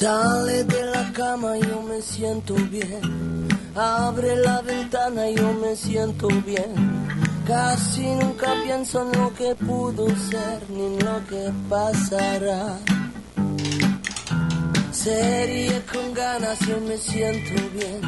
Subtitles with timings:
[0.00, 3.46] Sale de la cama, yo me siento bien.
[3.76, 6.72] Abre la ventana, yo me siento bien.
[7.46, 12.78] Casi nunca pienso en lo que pudo ser ni en lo que pasará.
[14.90, 18.00] Serie con ganas, yo me siento bien.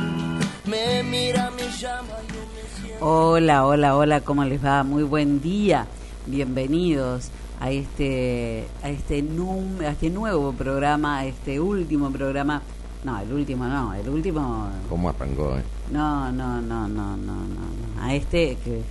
[0.64, 4.82] Me mira, me llama, yo me siento Hola, hola, hola, ¿cómo les va?
[4.82, 5.86] Muy buen día.
[6.24, 7.30] Bienvenidos
[7.62, 12.60] a este a este num- a este nuevo programa, a este último programa.
[13.04, 15.56] No, el último no, el último ¿Cómo arrancó?
[15.58, 15.62] eh?
[15.90, 17.34] no, no, no, no, no, no,
[17.96, 18.02] no.
[18.02, 18.82] A este que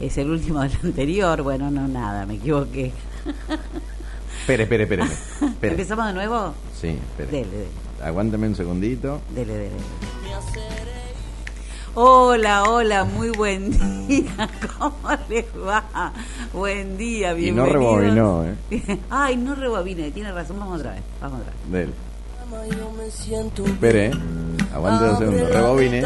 [0.00, 2.92] es el último del anterior, bueno, no nada, me equivoqué.
[4.40, 5.02] Espere, espere, espere.
[5.04, 5.52] espere.
[5.72, 6.54] ¿Empezamos de nuevo?
[6.80, 7.30] Sí, espere.
[7.30, 7.66] Dele, dele.
[8.02, 9.20] Aguántame un segundito.
[9.34, 9.76] Dele, dele.
[11.94, 13.70] Hola, hola, muy buen
[14.08, 14.48] día.
[14.78, 14.94] ¿Cómo
[15.28, 16.12] les va?
[16.52, 17.72] Buen día, Y no bienvenidos.
[17.72, 18.98] rebobinó, ¿eh?
[19.10, 20.58] Ay, no rebobine, tiene razón.
[20.58, 21.70] Vamos otra vez, vamos otra vez.
[21.70, 21.92] Dele.
[23.66, 24.12] Espere, ¿eh?
[24.74, 25.50] Aguante dos segundos.
[25.50, 26.02] Rebobine.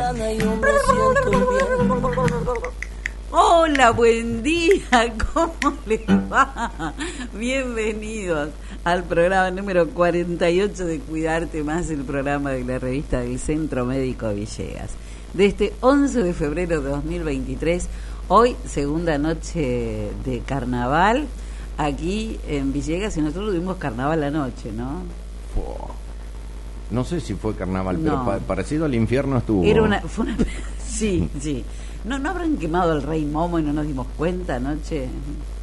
[3.31, 4.83] Hola, buen día.
[5.35, 6.95] ¿Cómo les va?
[7.33, 8.51] Bienvenidos
[8.83, 14.29] al programa número 48 de Cuidarte Más, el programa de la revista del Centro Médico
[14.33, 14.91] Villegas.
[15.37, 17.87] De este 11 de febrero de 2023,
[18.29, 21.27] hoy segunda noche de carnaval,
[21.77, 25.03] aquí en Villegas, y nosotros tuvimos carnaval anoche, ¿no?
[25.55, 25.89] Fua.
[26.91, 28.25] No sé si fue carnaval, No.
[28.25, 29.63] pero pa- parecido al infierno estuvo.
[29.65, 30.37] Era una, fue una,
[30.87, 31.65] sí, sí.
[32.07, 35.09] ¿No, ¿No habrán quemado al rey Momo y no nos dimos cuenta anoche?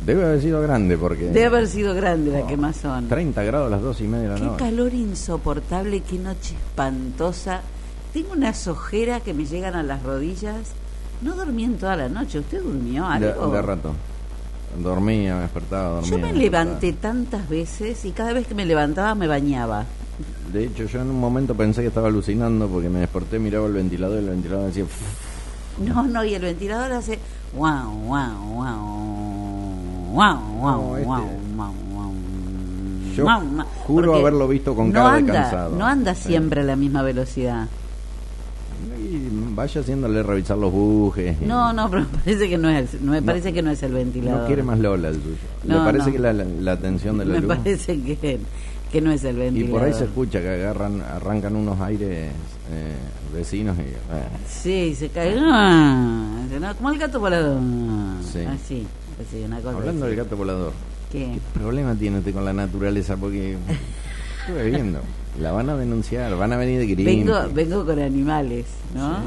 [0.06, 1.26] Debe haber sido grande porque.
[1.28, 3.08] Debe haber sido grande la quemazón.
[3.08, 4.58] 30 grados a las 2 y media de la Qué noche.
[4.66, 7.62] calor insoportable, qué noche espantosa.
[8.14, 10.72] Tengo unas ojeras que me llegan a las rodillas.
[11.22, 12.40] No dormí en toda la noche.
[12.40, 13.50] ¿Usted durmió De, algo?
[13.50, 13.94] de rato.
[14.78, 16.12] Dormía, me despertaba, dormía.
[16.12, 19.86] Yo me levanté tantas veces y cada vez que me levantaba me bañaba.
[20.52, 23.74] De hecho, yo en un momento pensé que estaba alucinando porque me desperté, miraba el
[23.74, 24.86] ventilador y el ventilador decía.
[25.84, 27.18] No, no, y el ventilador hace
[27.56, 28.80] guau, guau, guau,
[30.12, 31.26] guau, guau, No, este- guau,
[31.56, 32.14] guau, guau.
[33.16, 33.26] Yo
[33.86, 35.76] juro Porque haberlo visto con no cara de cansado.
[35.76, 36.30] No anda Sí.
[36.30, 37.68] siempre a la misma velocidad.
[39.16, 41.38] Y vaya haciéndole revisar los bujes.
[41.42, 43.84] y- No, no, pero me parece que no es, no me parece que no es
[43.84, 44.42] el ventilador.
[44.42, 45.36] No quiere más Lola el suyo.
[45.66, 46.12] No, ¿Le parece no.
[46.14, 47.56] que la, la, la tensión de la Me luz?
[47.56, 48.40] parece que,
[48.92, 49.80] que no es el Y ventilador.
[49.80, 52.10] por ahí se escucha que agarran, arrancan unos aires
[52.72, 52.96] eh,
[53.36, 53.82] vecinos y...
[53.82, 53.96] eh,
[54.48, 55.36] Sí, se cae.
[56.78, 57.60] Como el gato volador.
[58.32, 58.40] Sí.
[58.40, 58.88] Así,
[59.22, 60.16] así, una cosa hablando así.
[60.16, 60.72] del gato volador,
[61.12, 61.20] ¿Qué?
[61.34, 63.16] ¿qué problema tiene usted con la naturaleza?
[63.18, 63.58] Porque
[64.48, 65.00] estuve viendo,
[65.40, 67.54] la van a denunciar, van a venir de Vengo, Greenpeace.
[67.54, 69.18] vengo con animales, ¿no?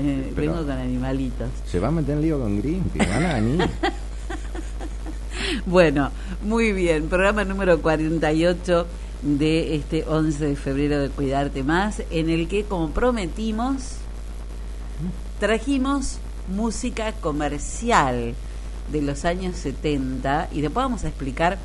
[0.00, 1.48] Eh, vengo con animalitos.
[1.66, 3.68] Se va a meter en lío con Greenpeace, van a venir.
[5.66, 6.10] Bueno,
[6.42, 7.08] muy bien.
[7.08, 8.86] Programa número 48
[9.22, 13.96] de este 11 de febrero de Cuidarte Más, en el que, como prometimos,
[15.40, 16.18] trajimos
[16.48, 18.34] música comercial
[18.90, 21.58] de los años 70 y después vamos a explicar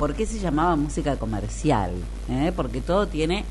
[0.00, 1.92] por qué se llamaba música comercial,
[2.28, 2.52] ¿eh?
[2.56, 3.44] porque todo tiene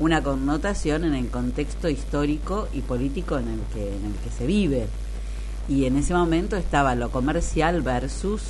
[0.00, 4.44] una connotación en el contexto histórico y político en el que en el que se
[4.46, 4.88] vive.
[5.68, 8.42] Y en ese momento estaba lo comercial versus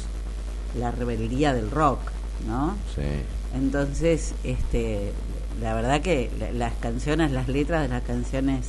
[0.78, 2.00] la rebeldía del rock,
[2.48, 2.74] ¿no?
[2.94, 3.02] Sí.
[3.54, 5.12] Entonces, este,
[5.60, 8.68] la verdad que la- las canciones, las letras de las canciones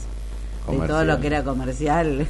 [0.69, 2.27] de todo lo que era comercial,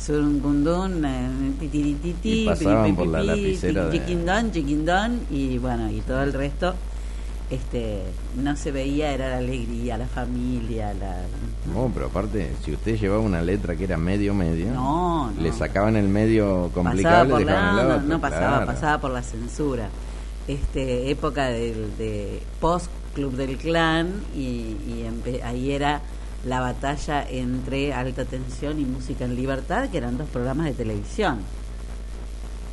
[0.00, 6.00] Surungundún, eh, titirititi, Y pasaban por la piripipipi, lapicera de- chiquindón, chiquindón, y bueno, y
[6.00, 6.74] todo el resto,
[7.50, 8.02] este,
[8.36, 11.16] no se veía, era la alegría, la familia, la...
[11.74, 15.40] No, pero aparte, si usted llevaba una letra que era medio medio, No, no.
[15.42, 18.08] le sacaban el medio pasaba complicado por y le dejaban la, el no, otro.
[18.08, 18.66] no pasaba, claro.
[18.66, 19.88] pasaba por la censura.
[20.48, 25.06] Este, época del, de post Club del Clan y, y
[25.44, 26.00] ahí era
[26.46, 31.38] la batalla entre Alta Tensión y Música en Libertad, que eran dos programas de televisión.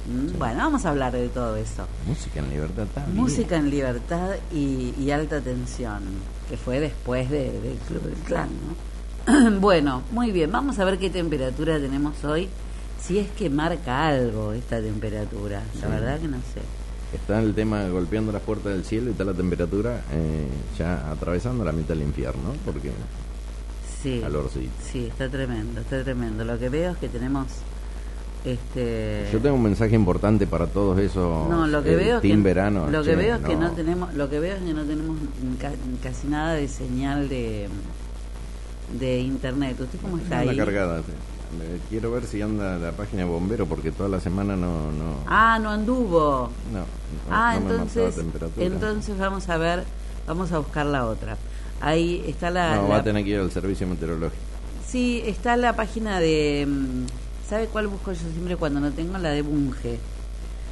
[0.08, 1.86] Mm, Bueno, vamos a hablar de todo eso.
[2.08, 3.18] Música en libertad también.
[3.18, 6.02] Música en Libertad y, y Alta Tensión,
[6.50, 8.50] que fue después de- del Club del Clan,
[9.28, 9.52] ¿no?
[9.60, 12.48] bueno, muy bien, vamos a ver qué temperatura tenemos hoy,
[13.02, 16.62] si es que marca algo esta temperatura, la verdad que no sé.
[17.14, 20.48] Está el tema golpeando las puertas del cielo y está la temperatura eh,
[20.78, 22.92] ya atravesando la mitad del infierno, porque
[24.16, 24.72] Sí, calorcito.
[24.92, 26.46] sí, está tremendo, está tremendo.
[26.46, 27.48] Lo que veo es que tenemos...
[28.46, 32.22] Este, Yo tengo un mensaje importante para todos esos no, lo que eh, veo es
[32.22, 32.88] team que verano.
[32.90, 35.18] lo che, que veo es que no tenemos, lo que veo es que no tenemos
[35.60, 37.68] ca- casi nada de señal de
[38.98, 39.78] de internet.
[39.82, 40.56] ¿Usted cómo está ahí?
[40.56, 41.00] cargada.
[41.02, 41.12] sí.
[41.62, 45.16] Eh, Quiero ver si anda la página de bombero porque toda la semana no no
[45.26, 46.50] Ah, no anduvo.
[46.72, 46.86] no, no-
[47.30, 48.66] Ah, no entonces, temperatura.
[48.66, 49.84] entonces vamos a ver
[50.26, 51.38] Vamos a buscar la otra.
[51.82, 52.76] Ahí está la...
[52.76, 54.42] No, la- va a tener que ir al servicio meteorológico.
[54.88, 56.66] Sí, está la página de...
[56.68, 57.06] mm,
[57.50, 59.18] ¿Sabe cuál busco yo siempre cuando no tengo?
[59.18, 60.00] La de Bunge.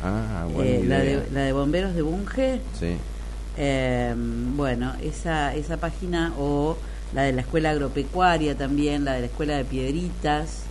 [0.03, 2.59] Ah, buena Eh, la, de, la de bomberos de Bunge.
[2.79, 2.95] Sí.
[3.57, 6.75] Eh, bueno, esa, esa página o
[7.13, 10.63] la de la escuela agropecuaria también, la de la escuela de piedritas.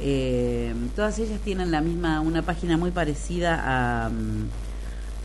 [0.00, 3.62] Eh, todas ellas tienen la misma, una página muy parecida
[4.06, 4.48] a, mm,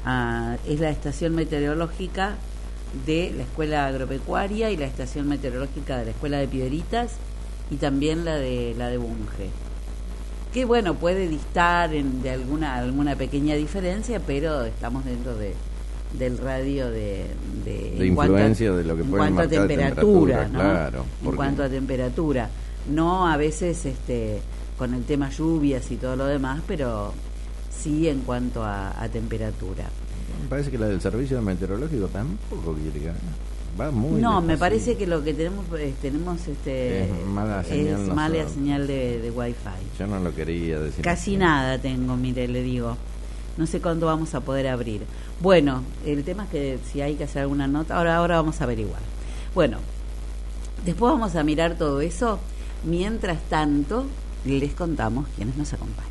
[0.06, 2.36] a- es la estación meteorológica
[3.06, 7.12] de la escuela agropecuaria y la estación meteorológica de la escuela de piedritas
[7.72, 9.50] y también la de la de Bunge.
[10.54, 15.54] Que bueno puede distar en, de alguna alguna pequeña diferencia pero estamos dentro de
[16.18, 17.28] del radio de
[17.64, 20.60] de, a- influencia de lo que en pueden cuanto a marcar de temperatura, temperatura, ¿no?
[20.74, 22.50] claro, en cuanto a temperatura.
[22.90, 24.42] No a veces este
[24.80, 27.14] con el tema lluvias y todo lo demás pero
[27.70, 29.86] sí en cuanto a, a temperatura
[30.42, 33.22] Me parece que la del servicio meteorológico tampoco quiere ganar.
[33.80, 38.02] Va muy no me parece que lo que tenemos eh, tenemos este Es mala señal
[38.02, 41.04] es mala señal de, de wifi Yo no lo quería decir.
[41.04, 41.38] Casi así.
[41.38, 42.98] nada tengo, mire, le digo.
[43.58, 45.04] No sé cuándo vamos a poder abrir.
[45.42, 48.64] Bueno, el tema es que si hay que hacer alguna nota, ahora, ahora vamos a
[48.64, 49.02] averiguar.
[49.54, 49.78] Bueno,
[50.86, 52.40] después vamos a mirar todo eso.
[52.86, 54.06] Mientras tanto,
[54.46, 56.10] les contamos quiénes nos acompañan.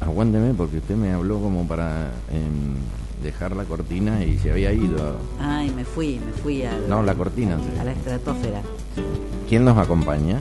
[0.00, 2.76] Aguánteme porque usted me habló como para em,
[3.22, 5.16] dejar la cortina y se había ido.
[5.40, 7.58] Ay, me fui, me fui a, No, la cortina.
[7.80, 8.62] a la estratosfera.
[9.48, 10.40] ¿Quién nos acompaña?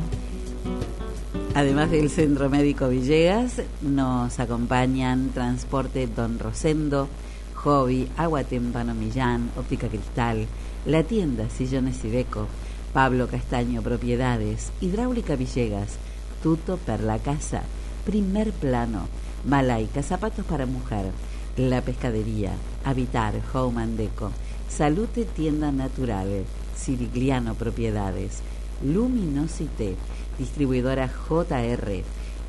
[1.55, 7.09] Además del Centro Médico Villegas, nos acompañan Transporte Don Rosendo,
[7.55, 10.45] Hobby, Agua Témpano Millán, Óptica Cristal,
[10.85, 12.47] La Tienda Sillones Ibeco,
[12.93, 15.97] Pablo Castaño Propiedades, Hidráulica Villegas,
[16.41, 17.63] Tuto per la Casa,
[18.05, 19.07] Primer Plano,
[19.45, 21.11] Malaica, Zapatos para Mujer,
[21.59, 22.53] La Pescadería,
[22.85, 24.31] Habitar, Home and Deco,
[24.69, 28.39] Salute Tienda Natural, Sirigliano Propiedades,
[28.81, 29.95] Luminosité,
[30.37, 32.03] distribuidora JR,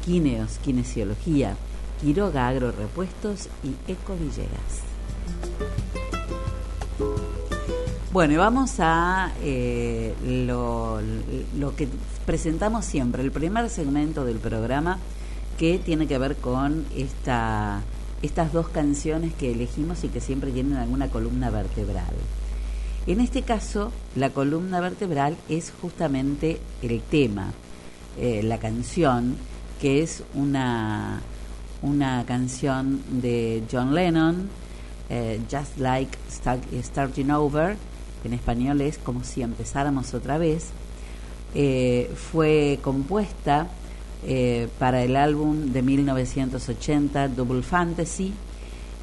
[0.05, 1.57] Quineos Kinesiología,
[2.01, 4.85] Quiroga Agro Repuestos y Eco Villegas.
[8.13, 11.01] Bueno, y vamos a eh, lo,
[11.59, 11.89] lo que
[12.27, 14.99] presentamos siempre, el primer segmento del programa
[15.59, 17.83] que tiene que ver con esta,
[18.23, 22.13] estas dos canciones que elegimos y que siempre tienen alguna columna vertebral.
[23.07, 27.53] En este caso, la columna vertebral es justamente el tema,
[28.19, 29.37] eh, la canción,
[29.81, 31.21] que es una,
[31.81, 34.51] una canción de John Lennon,
[35.09, 37.77] eh, Just Like Start- Starting Over,
[38.23, 40.69] en español es como si empezáramos otra vez,
[41.55, 43.67] eh, fue compuesta
[44.25, 48.33] eh, para el álbum de 1980 Double Fantasy.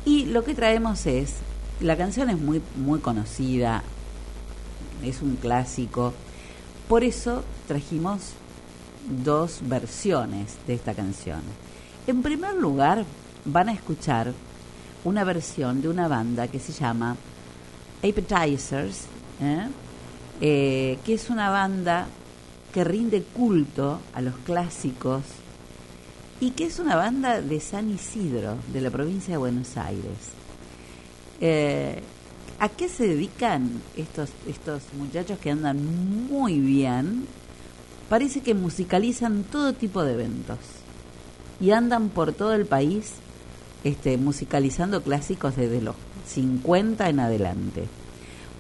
[0.06, 1.36] Y lo que traemos es
[1.80, 3.84] la canción es muy muy conocida
[5.04, 6.14] es un clásico.
[6.88, 8.32] Por eso trajimos
[9.24, 11.42] dos versiones de esta canción.
[12.08, 13.06] En primer lugar
[13.46, 14.34] van a escuchar
[15.04, 17.16] una versión de una banda que se llama
[18.00, 19.06] Appetizers
[19.42, 19.68] ¿eh?
[20.42, 22.08] Eh, que es una banda
[22.78, 25.24] que rinde culto a los clásicos
[26.40, 30.20] y que es una banda de San Isidro, de la provincia de Buenos Aires.
[31.42, 32.04] Eh,
[32.60, 35.84] ¿A qué se dedican estos, estos muchachos que andan
[36.30, 37.26] muy bien?
[38.10, 40.60] Parece que musicalizan todo tipo de eventos
[41.60, 43.14] y andan por todo el país
[43.84, 45.96] este, musicalizando clásicos desde los
[46.28, 47.86] 50 en adelante.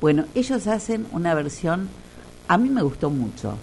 [0.01, 1.88] Bueno, ellos hacen una versión,
[2.47, 3.59] a mí me gustó mucho,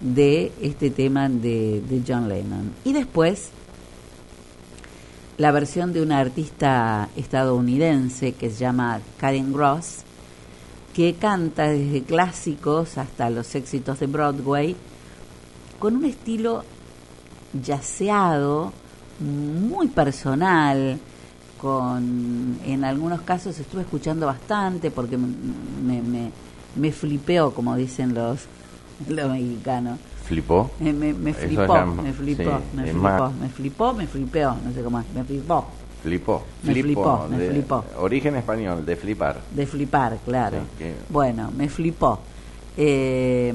[0.00, 2.72] de este tema de, de John Lennon.
[2.84, 3.50] Y después
[5.40, 10.00] la versión de una artista estadounidense que se llama Karen Gross,
[10.92, 14.76] que canta desde clásicos hasta los éxitos de Broadway,
[15.78, 16.62] con un estilo
[17.54, 18.72] yaceado,
[19.18, 20.98] muy personal,
[21.58, 26.30] con en algunos casos estuve escuchando bastante porque me, me,
[26.76, 28.40] me, flipeó, como dicen los,
[29.08, 29.98] los mexicanos.
[30.24, 30.70] ¿Flipó?
[30.78, 34.82] Me, me, flipó, me flipó, sí, me flipó, más- me flipó, me flipeó, no sé
[34.82, 35.66] cómo es, me flipó.
[36.02, 36.42] Flipó.
[36.62, 37.84] Me flipó, me de- flipó.
[37.98, 39.40] Origen español, de flipar.
[39.54, 40.58] De flipar, claro.
[40.60, 42.20] Sí, que- Bueno, me flipó.
[42.76, 43.52] Eh,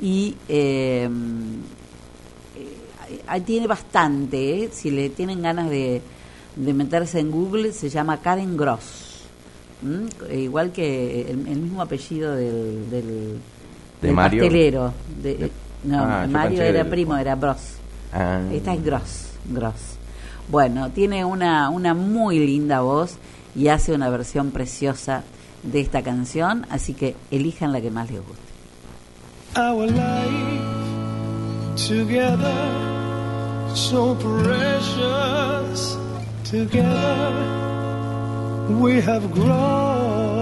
[0.00, 1.08] y eh,
[2.56, 4.70] eh, ahí tiene bastante, ¿eh?
[4.72, 6.00] si le tienen ganas de,
[6.56, 9.08] de meterse en Google, se llama Karen Gross.
[9.82, 10.06] ¿Mm?
[10.30, 13.38] Eh, Igual que el, el mismo apellido del, del,
[14.02, 14.42] ¿De del Mario?
[14.42, 14.92] pastelero.
[15.22, 15.52] De- De-
[15.84, 17.76] no, Ah, Mario era del- primo, era Bros.
[18.12, 19.96] Ah, Esta es Gross, Gross.
[20.48, 23.16] Bueno, tiene una, una muy linda voz
[23.56, 25.22] y hace una versión preciosa
[25.62, 28.42] de esta canción, así que elijan la que más les guste.
[29.56, 30.62] Our life
[31.76, 32.52] together,
[33.74, 35.96] so precious
[36.50, 37.32] together,
[38.80, 40.41] we have grown,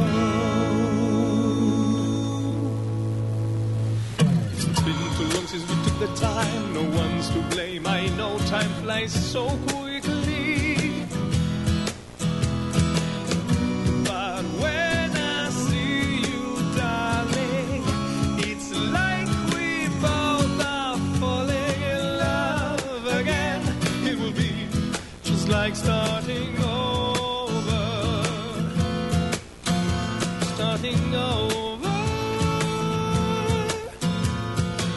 [8.51, 10.75] time flies so quickly.
[14.03, 16.43] But when I see you,
[16.75, 17.83] darling,
[18.49, 23.61] it's like we both are falling in love again.
[24.05, 24.67] It will be
[25.23, 27.83] just like starting over.
[30.55, 31.95] Starting over.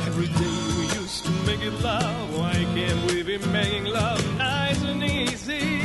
[0.09, 2.24] Every day we used to make it love
[3.65, 5.81] making love nice and easy.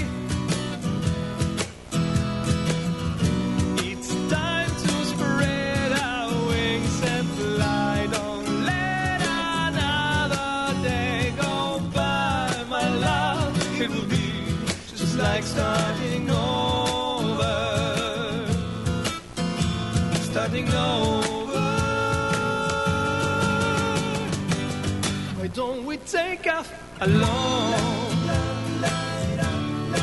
[3.89, 8.07] It's time to spread our wings and fly.
[8.11, 9.19] Don't let
[9.67, 10.51] another
[10.89, 13.81] day go by, my love.
[13.81, 14.27] It will be
[14.91, 17.57] just like starting over.
[20.29, 21.27] Starting over.
[25.55, 27.73] don't we take off alone.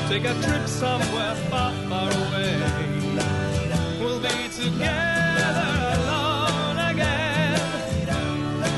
[0.08, 2.60] Take a trip somewhere far, far away.
[4.00, 7.60] We'll be together alone again,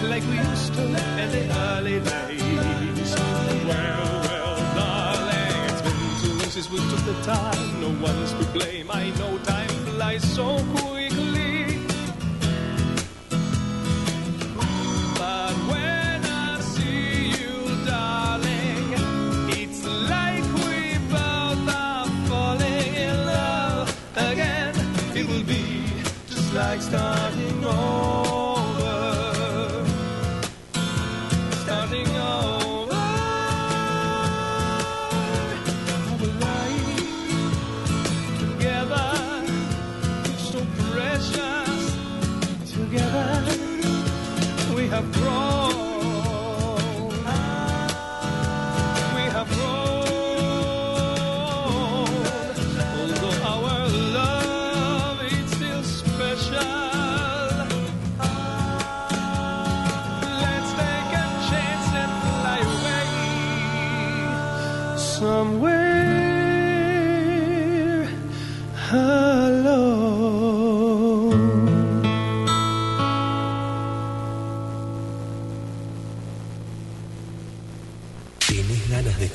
[0.08, 3.14] like we used to in the early days.
[3.14, 7.80] Well, well, darling, it's been too long since we took the time.
[7.80, 8.90] No one's to blame.
[8.90, 11.27] I know time flies so quickly.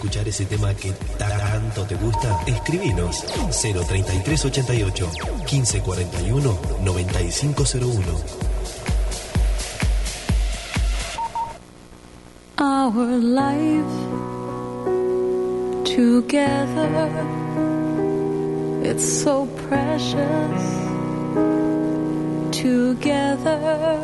[0.03, 0.13] Quick.
[0.33, 5.09] ese tema que tanto te gusta, escribinos 03388
[5.49, 8.03] 1541 9501.
[12.57, 13.85] Our life
[15.83, 17.09] together,
[18.83, 20.63] it's so precious.
[22.51, 23.99] Together,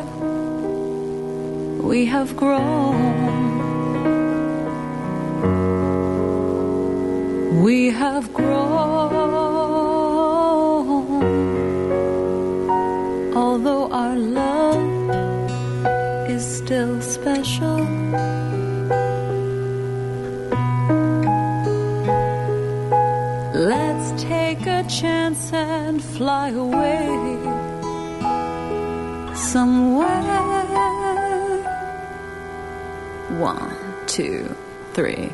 [1.82, 3.49] we have grown.
[7.60, 9.10] We have grown.
[13.36, 15.10] Although our love
[16.30, 17.80] is still special.
[23.52, 27.08] Let's take a chance and fly away
[29.34, 30.08] somewhere.
[33.38, 33.76] One,
[34.06, 34.56] two,
[34.94, 35.30] three.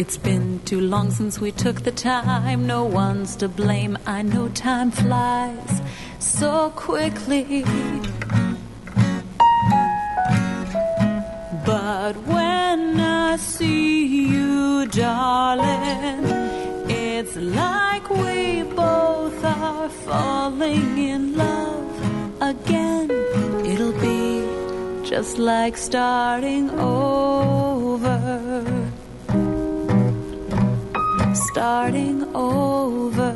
[0.00, 2.68] It's been too long since we took the time.
[2.68, 3.98] No one's to blame.
[4.06, 5.82] I know time flies
[6.20, 7.64] so quickly.
[11.66, 16.22] But when I see you, darling,
[16.88, 23.10] it's like we both are falling in love again.
[23.66, 24.46] It'll be
[25.10, 28.77] just like starting over
[31.46, 33.30] starting over.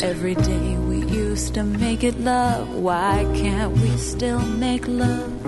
[0.00, 5.44] Every day we used to make it love, why can't we still make love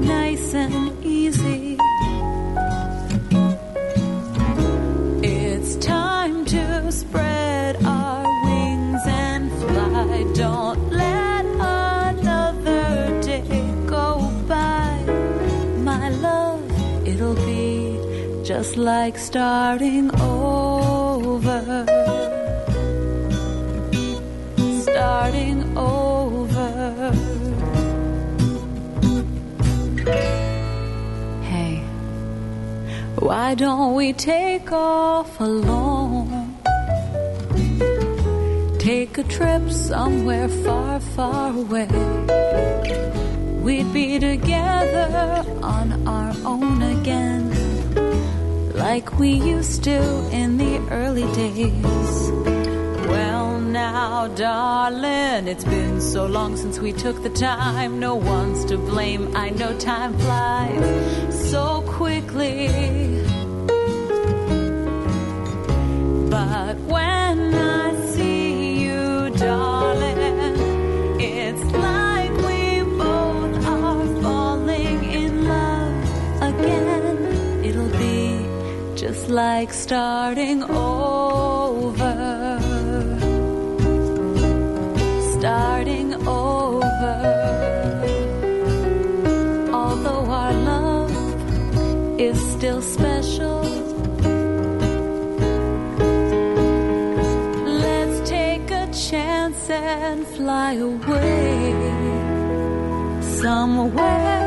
[0.00, 1.76] nice and easy?
[5.22, 8.23] It's time to spread our
[18.56, 21.84] just like starting over.
[24.82, 26.70] Starting over.
[31.50, 31.82] Hey,
[33.18, 36.54] why don't we take off alone?
[38.78, 41.88] Take a trip somewhere far, far away.
[43.64, 47.43] We'd be together on our own again,
[48.74, 52.30] like we used to in the early days.
[53.08, 58.00] Well, now, darling, it's been so long since we took the time.
[58.00, 59.34] No one's to blame.
[59.36, 62.68] I know time flies so quickly.
[66.28, 67.93] But when I
[79.34, 82.14] like starting over.
[85.36, 87.16] Starting over.
[89.72, 91.10] Although our love
[92.20, 93.62] is still special.
[97.82, 101.74] Let's take a chance and fly away
[103.20, 104.44] somewhere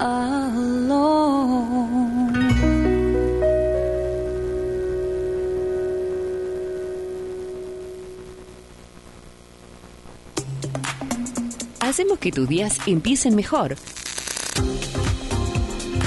[0.00, 0.43] alone.
[11.94, 13.76] Hacemos que tus días empiecen mejor.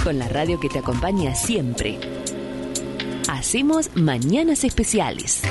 [0.04, 1.98] Con la radio que te acompaña siempre.
[3.30, 5.44] Hacemos Mañanas Especiales.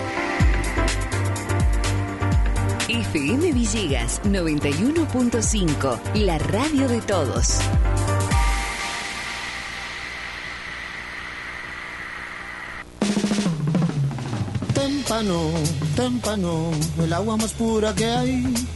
[2.86, 7.56] FM Villegas 91.5, la radio de todos.
[14.74, 15.50] Témpano,
[15.96, 16.72] témpano,
[17.02, 18.75] el agua más pura que hay.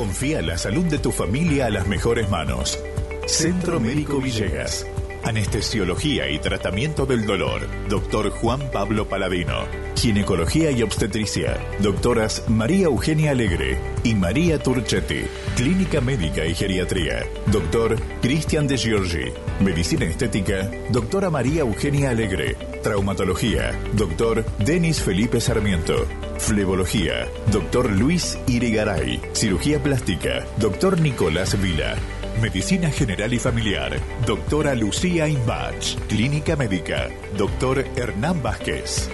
[0.00, 2.82] Confía la salud de tu familia a las mejores manos.
[3.26, 4.86] Centro Médico Villegas.
[5.22, 7.66] Anestesiología y tratamiento del dolor.
[7.88, 9.66] Doctor Juan Pablo Paladino.
[9.94, 11.58] Ginecología y obstetricia.
[11.80, 15.24] Doctoras María Eugenia Alegre y María Turchetti.
[15.56, 17.26] Clínica médica y geriatría.
[17.46, 19.32] Doctor Cristian de Giorgi.
[19.60, 20.70] Medicina estética.
[20.90, 22.56] Doctora María Eugenia Alegre.
[22.82, 23.78] Traumatología.
[23.92, 26.06] Doctor Denis Felipe Sarmiento.
[26.38, 27.28] Flebología.
[27.52, 29.20] Doctor Luis Irigaray.
[29.34, 30.46] Cirugía plástica.
[30.56, 31.96] Doctor Nicolás Vila.
[32.40, 34.00] Medicina General y Familiar.
[34.26, 35.96] Doctora Lucía Imbach.
[36.08, 37.08] Clínica Médica.
[37.36, 39.10] Doctor Hernán Vázquez.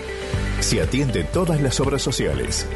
[0.60, 2.66] Se atiende todas las obras sociales.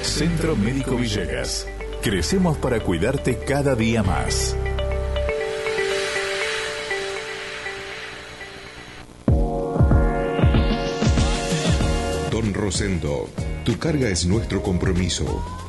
[0.00, 1.68] Centro Médico Villegas.
[2.02, 4.56] Crecemos para cuidarte cada día más.
[13.64, 15.65] Tu carga es nuestro compromiso.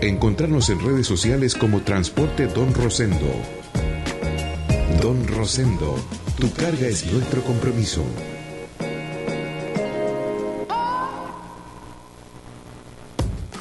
[0.00, 3.30] Encontrarnos en redes sociales como Transporte Don Rosendo.
[5.02, 5.98] Don Rosendo,
[6.38, 8.02] tu carga es nuestro compromiso.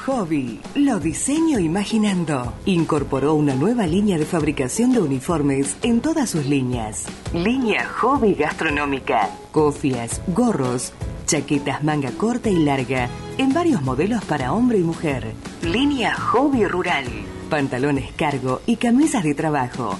[0.05, 2.53] Hobby, lo diseño imaginando.
[2.65, 7.05] Incorporó una nueva línea de fabricación de uniformes en todas sus líneas.
[7.33, 9.29] Línea Hobby Gastronómica.
[9.51, 10.91] Cofias, gorros,
[11.25, 15.33] chaquetas manga corta y larga, en varios modelos para hombre y mujer.
[15.61, 17.05] Línea Hobby Rural.
[17.49, 19.97] Pantalones cargo y camisas de trabajo.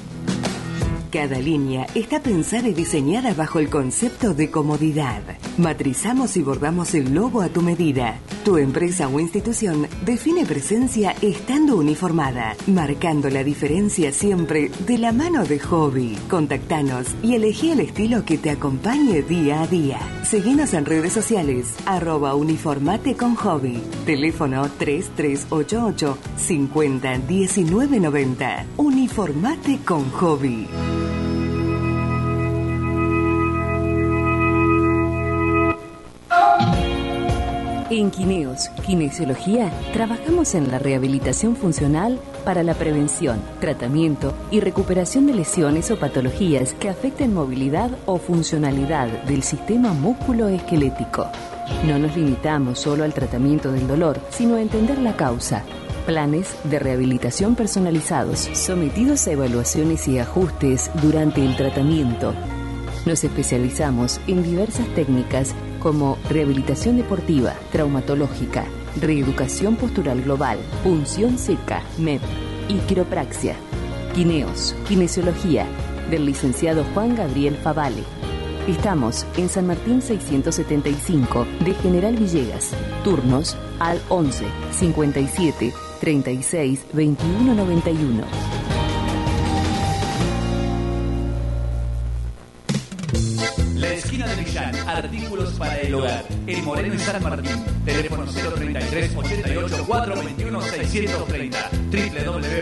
[1.14, 5.22] Cada línea está pensada y diseñada bajo el concepto de comodidad.
[5.60, 8.18] Matrizamos y bordamos el logo a tu medida.
[8.44, 15.46] Tu empresa o institución define presencia estando uniformada, marcando la diferencia siempre de la mano
[15.46, 16.18] de hobby.
[16.32, 20.00] Contactanos y elegí el estilo que te acompañe día a día.
[20.24, 23.80] Seguinos en redes sociales, arroba uniformate con hobby.
[24.08, 28.66] Teléfono 3388 50 19 90.
[28.78, 30.68] Uniformate con hobby.
[37.96, 45.36] En Quineos, Kinesiología, trabajamos en la rehabilitación funcional para la prevención, tratamiento y recuperación de
[45.36, 51.28] lesiones o patologías que afecten movilidad o funcionalidad del sistema músculo-esquelético.
[51.86, 55.62] No nos limitamos solo al tratamiento del dolor, sino a entender la causa.
[56.08, 62.34] Planes de rehabilitación personalizados, sometidos a evaluaciones y ajustes durante el tratamiento.
[63.06, 65.54] Nos especializamos en diversas técnicas
[65.84, 68.64] como rehabilitación deportiva, traumatológica,
[69.02, 72.22] reeducación postural global, punción seca, MEP
[72.70, 73.56] y quiropraxia.
[74.16, 75.68] Quineos, kinesiología,
[76.10, 78.04] del licenciado Juan Gabriel Favale.
[78.68, 82.72] Estamos en San Martín 675 de General Villegas.
[83.04, 88.73] Turnos al 11 57 36 21 91.
[94.14, 96.24] Esquina de Millán, artículos para el hogar.
[96.46, 97.66] En Moreno y San Martín.
[97.84, 101.70] Teléfono 033 88 421 630.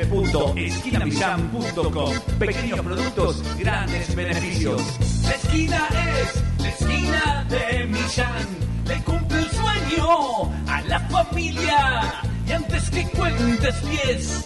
[0.09, 2.13] www.esquinamillán.com.
[2.39, 4.81] Pequeños productos, grandes beneficios.
[5.23, 5.89] La esquina
[6.21, 8.47] es la esquina de Millán.
[8.87, 12.13] Le cumple el sueño a la familia.
[12.47, 14.45] Y antes que cuentes 10,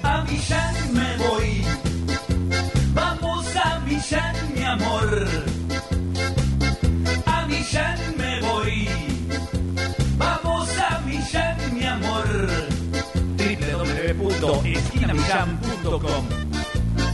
[0.03, 1.65] A Millán me voy.
[2.93, 5.27] Vamos a Millán, mi amor.
[7.25, 8.18] A Millán
[14.49, 16.25] www.esquinamillán.com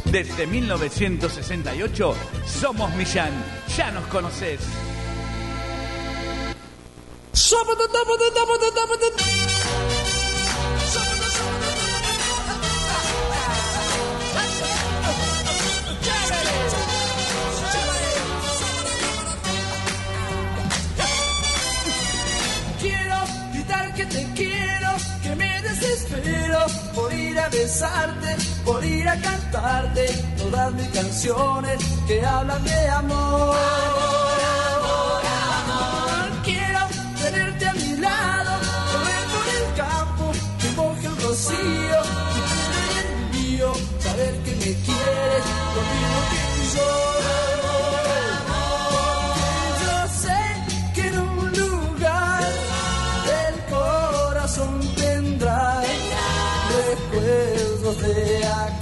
[0.06, 3.32] Desde 1968 somos Millán.
[3.76, 4.62] Ya nos conoces.
[27.66, 30.06] Besarte, por ir a cantarte
[30.38, 34.35] todas mis canciones que hablan de amor.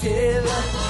[0.04, 0.83] De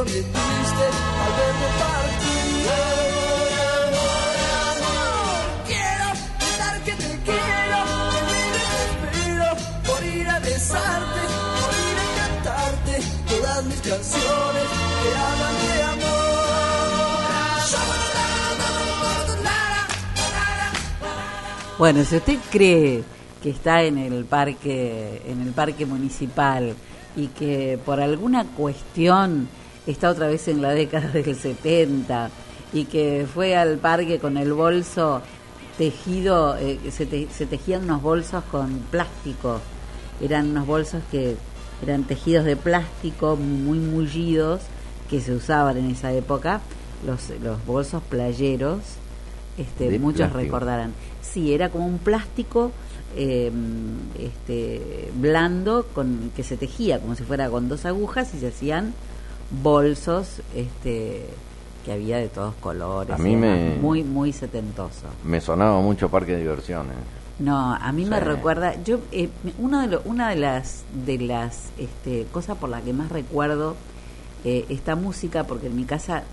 [0.00, 2.68] al verme partir.
[5.66, 6.06] Quiero
[6.38, 7.80] pensar que te quiero,
[8.28, 9.48] que desespero
[9.86, 11.22] por ir a besarte,
[11.58, 12.94] por ir a cantarte
[13.28, 14.66] todas mis canciones
[15.02, 16.18] que hablan de amor.
[21.78, 23.04] Bueno, si usted cree
[23.42, 26.74] que está en el parque, en el parque municipal
[27.16, 29.48] y que por alguna cuestión
[29.92, 32.30] está otra vez en la década del 70
[32.72, 35.22] y que fue al parque con el bolso
[35.78, 39.60] tejido, eh, se, te- se tejían unos bolsos con plástico,
[40.20, 41.36] eran unos bolsos que
[41.82, 44.60] eran tejidos de plástico muy mullidos
[45.08, 46.60] que se usaban en esa época,
[47.06, 48.80] los, los bolsos playeros,
[49.56, 50.38] este, De muchos plástico.
[50.40, 50.92] recordarán.
[51.22, 52.72] Sí, era como un plástico
[53.16, 53.50] eh,
[54.18, 58.92] este, blando con que se tejía como si fuera con dos agujas y se hacían
[59.50, 61.26] bolsos este,
[61.84, 63.14] que había de todos colores.
[63.14, 63.76] A mí me-.
[63.80, 65.06] Muy, muy setentoso.
[65.24, 66.96] Me sonaba mucho parque de diversiones.
[67.38, 69.28] No, a mí me recuerda, yo eh,
[69.60, 73.76] uno de lo- una de las de las este, cosas por las que más recuerdo
[74.44, 76.24] eh, esta música, porque en mi casa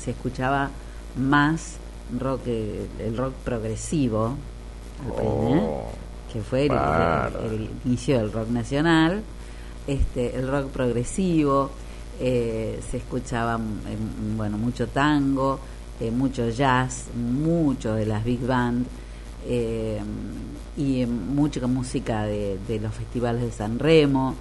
[0.00, 0.70] se escuchaba
[1.16, 1.76] más
[2.18, 4.34] rock, eh, el rock progresivo,
[5.06, 5.84] al Oh,
[6.32, 9.22] que fue el- el inicio del rock nacional,
[9.86, 11.70] este, el rock progresivo,
[12.20, 15.58] eh, se escuchaba mm, bueno mucho tango,
[16.00, 18.86] eh, mucho jazz, mucho de las big band
[19.46, 20.00] eh,
[20.76, 24.34] y mucha música de, los festivales de San Remo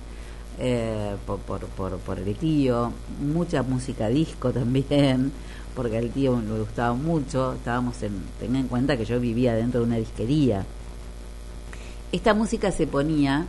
[0.59, 5.31] eh, por, por, por, por el tío, mucha música disco también,
[5.75, 9.81] porque al tío le gustaba mucho, estábamos en, tenga en cuenta que yo vivía dentro
[9.81, 10.65] de una disquería.
[12.11, 13.45] Esta música se ponía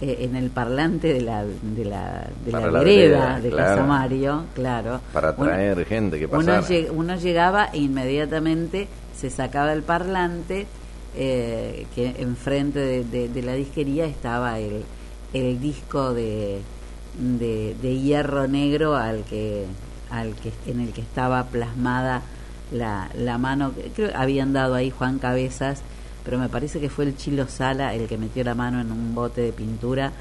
[0.00, 3.68] eh, en el parlante de la, de la, de la la vereda vereda, de claro.
[3.76, 5.00] Casa Mario, claro.
[5.12, 6.62] Para Uno- atraer gente que uno, pasara.
[6.62, 10.66] lleg- uno llegaba e inmediatamente se sacaba el parlante
[11.16, 14.84] eh, que enfrente de, de- de la disquería estaba el,
[15.34, 16.60] el disco de,
[17.18, 19.66] de, de hierro negro al que,
[20.10, 22.22] al que en el que estaba plasmada
[22.72, 25.82] la, la mano creo que habían dado ahí Juan Cabezas
[26.24, 29.14] pero me parece que fue el Chilo Sala el que metió la mano en un
[29.14, 30.12] bote de pintura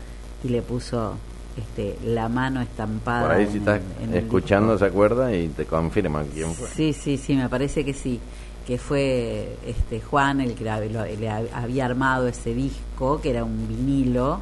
[0.43, 1.15] y le puso
[1.57, 6.23] este la mano estampada Por ahí si estás en escuchando se acuerda y te confirma
[6.33, 6.67] quién fue.
[6.69, 8.19] Sí, sí, sí, me parece que sí,
[8.65, 13.67] que fue este Juan el que le hab- había armado ese disco, que era un
[13.67, 14.39] vinilo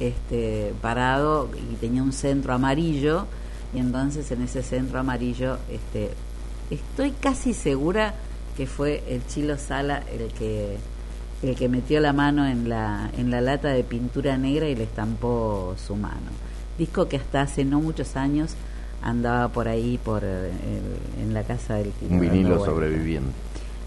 [0.00, 3.26] este parado y tenía un centro amarillo
[3.74, 6.10] y entonces en ese centro amarillo este
[6.70, 8.14] estoy casi segura
[8.56, 10.76] que fue el Chilo Sala el que
[11.42, 14.84] el que metió la mano en la en la lata de pintura negra y le
[14.84, 16.30] estampó su mano.
[16.78, 18.54] Disco que hasta hace no muchos años
[19.02, 20.50] andaba por ahí por eh,
[21.18, 21.92] el- en la casa del.
[22.08, 23.30] Un vinilo sobreviviente.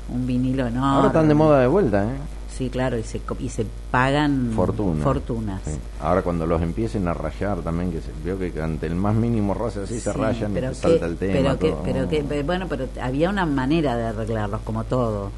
[0.10, 0.86] Un vinilo no.
[0.86, 2.18] Ahora están de moda de vuelta, ¿eh?
[2.58, 5.04] Sí, claro, y se y se pagan Fortuna.
[5.04, 5.62] fortunas.
[5.66, 5.72] Sí.
[6.00, 9.54] Ahora cuando los empiecen a rayar también, que se veo que ante el más mínimo
[9.54, 11.34] roce así se Sí, rayan y pero que- salta el tema.
[11.34, 15.32] Pero que, pero que, pe- bueno, pero había una manera de arreglarlos, como todo.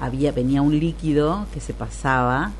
[0.00, 2.50] Había, venía un líquido que se pasaba,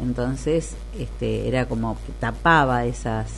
[0.00, 3.28] entonces este era como que tapaba esas,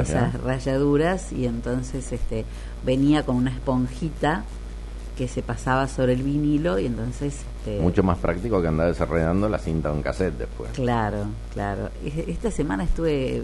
[0.00, 2.46] esas rayaduras y entonces este
[2.86, 4.44] venía con una esponjita
[5.16, 9.48] que se pasaba sobre el vinilo y entonces este, Mucho más práctico que andar desarrollando
[9.48, 10.70] la cinta de un cassette después.
[10.72, 11.90] Claro, claro.
[12.04, 13.42] Esta semana estuve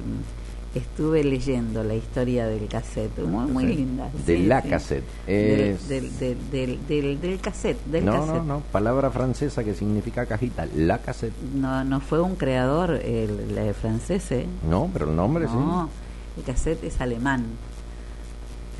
[0.74, 3.74] estuve leyendo la historia del cassette, muy, muy Sí.
[3.74, 4.08] linda.
[4.24, 4.68] De sí, la sí.
[4.68, 5.04] cassette.
[5.26, 8.34] Del, Es- del, del, del, del- del cassette, del no, cassette.
[8.36, 8.60] no, no.
[8.70, 10.66] Palabra francesa que significa cajita.
[10.76, 11.32] La cassette.
[11.54, 14.46] No, no fue un creador el, el francés, ¿eh?
[14.68, 15.88] No, pero el nombre No,
[16.36, 17.46] el cassette es alemán.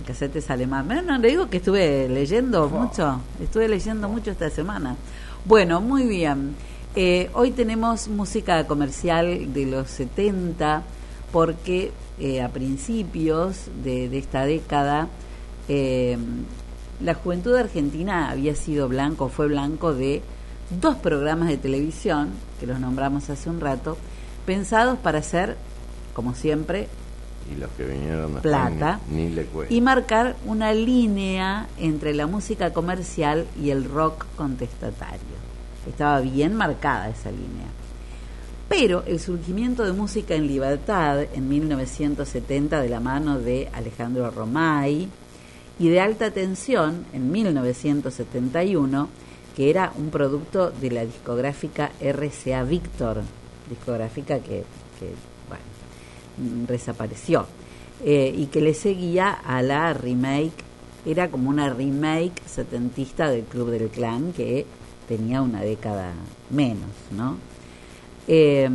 [0.01, 0.67] El cassette.
[0.67, 3.21] No, no, le digo que estuve leyendo mucho.
[3.43, 4.97] Estuve leyendo mucho esta semana.
[5.45, 6.55] Bueno, muy bien.
[6.97, 10.83] Eh, hoy tenemos música comercial de los 70
[11.33, 15.09] porque eh, a principios de, de esta década
[15.69, 16.19] eh,
[17.01, 20.23] la juventud argentina había sido blanco, fue blanco de
[20.81, 23.97] dos programas de televisión, que los nombramos hace un rato,
[24.47, 25.57] pensados para hacer,
[26.15, 26.89] como siempre.
[27.53, 29.01] Y los que vinieron después Plata.
[29.11, 35.41] Ni, ni le y marcar una línea entre la música comercial y el rock contestatario.
[35.89, 37.67] Estaba bien marcada esa línea.
[38.71, 45.09] Pero el surgimiento de música en libertad en 1970 de la mano de Alejandro Romay
[45.81, 49.09] y de alta tensión en 1971,
[49.57, 53.23] que era un producto de la discográfica RCA Victor,
[53.69, 54.65] discográfica que,
[56.66, 57.46] desapareció,
[58.05, 60.53] eh, y que le seguía a la remake,
[61.07, 64.66] era como una remake setentista del Club del Clan que
[65.09, 66.12] tenía una década
[66.50, 67.37] menos, ¿no?
[68.29, 68.68] Eh,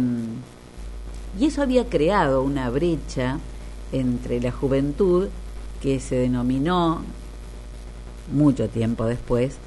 [1.40, 3.40] y eso había creado una brecha
[3.92, 5.28] entre la juventud
[5.82, 7.02] que se denominó
[8.32, 9.58] mucho tiempo después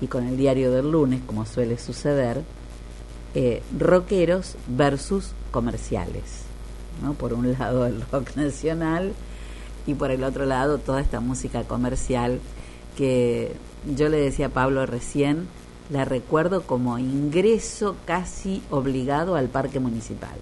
[0.00, 2.42] y con el diario del lunes, como suele suceder,
[3.34, 6.47] eh, rockeros versus comerciales.
[7.02, 7.14] ¿No?
[7.14, 9.12] Por un lado el rock nacional
[9.86, 12.40] y por el otro lado toda esta música comercial
[12.96, 13.52] que
[13.96, 15.46] yo le decía a Pablo recién,
[15.90, 20.36] la recuerdo como ingreso casi obligado al parque municipal.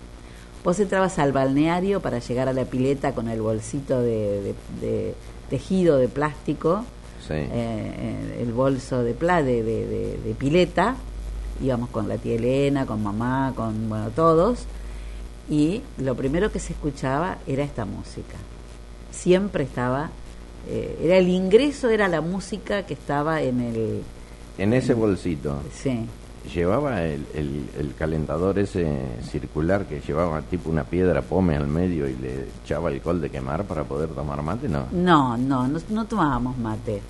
[0.65, 5.15] Vos entrabas al balneario para llegar a la pileta con el bolsito de, de,
[5.49, 6.85] tejido de plástico,
[7.31, 10.97] eh, el bolso de, pla, de, de, pileta,
[11.63, 14.65] íbamos con la tía Elena, con mamá, con bueno, todos,
[15.49, 18.37] y lo primero que se escuchaba era esta música.
[19.11, 20.11] Siempre estaba,
[20.69, 24.03] eh, era el ingreso, era la música que estaba en el,
[24.59, 25.61] en ese bolsito.
[25.73, 26.07] Sí.
[26.55, 28.87] ¿Llevaba el, el, calentador ese
[29.29, 33.65] circular que llevaba tipo una piedra pome al medio y le echaba alcohol de quemar
[33.65, 34.69] para poder tomar mate?
[34.69, 34.87] No.
[34.93, 37.03] No, no, no, tomábamos mate.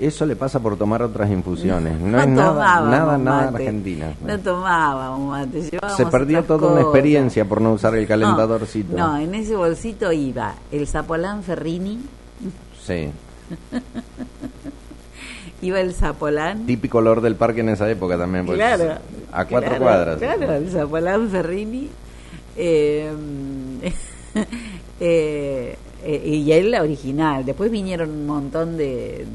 [0.00, 1.98] Eso le pasa por tomar otras infusiones.
[2.06, 4.14] No, es nada, nada, nada argentina.
[4.24, 5.70] No tomábamos mate.
[5.96, 8.96] Se perdió toda una experiencia por no usar el calentadorcito.
[8.96, 12.00] No, en ese bolsito iba el Zapolán Ferrini.
[12.80, 13.10] Sí.
[15.62, 16.66] iba el Zapolán.
[16.66, 18.46] Típico olor del parque en esa época también.
[18.46, 18.98] Pues, claro.
[19.32, 20.18] A cuatro cuadras.
[20.18, 21.90] Claro, el Zapolán Ferrini.
[22.56, 23.12] Eh,
[25.00, 25.76] eh,
[26.06, 27.44] eh, y él la original.
[27.44, 29.26] Después vinieron un montón de,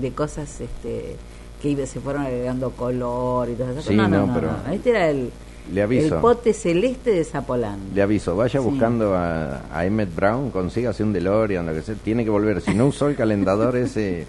[0.00, 1.16] de, cosas este,
[1.60, 3.82] que se fueron agregando color y todo eso.
[3.82, 5.30] Sí, no, no, pero Este era el,
[5.72, 6.16] le aviso.
[6.16, 7.78] el pote celeste de Zapolán.
[7.94, 11.94] Le aviso, vaya buscando a, a Emmett Brown, consígase un DeLorean, lo que sea.
[11.96, 12.60] Tiene que volver.
[12.60, 14.26] Si no usó el calentador ese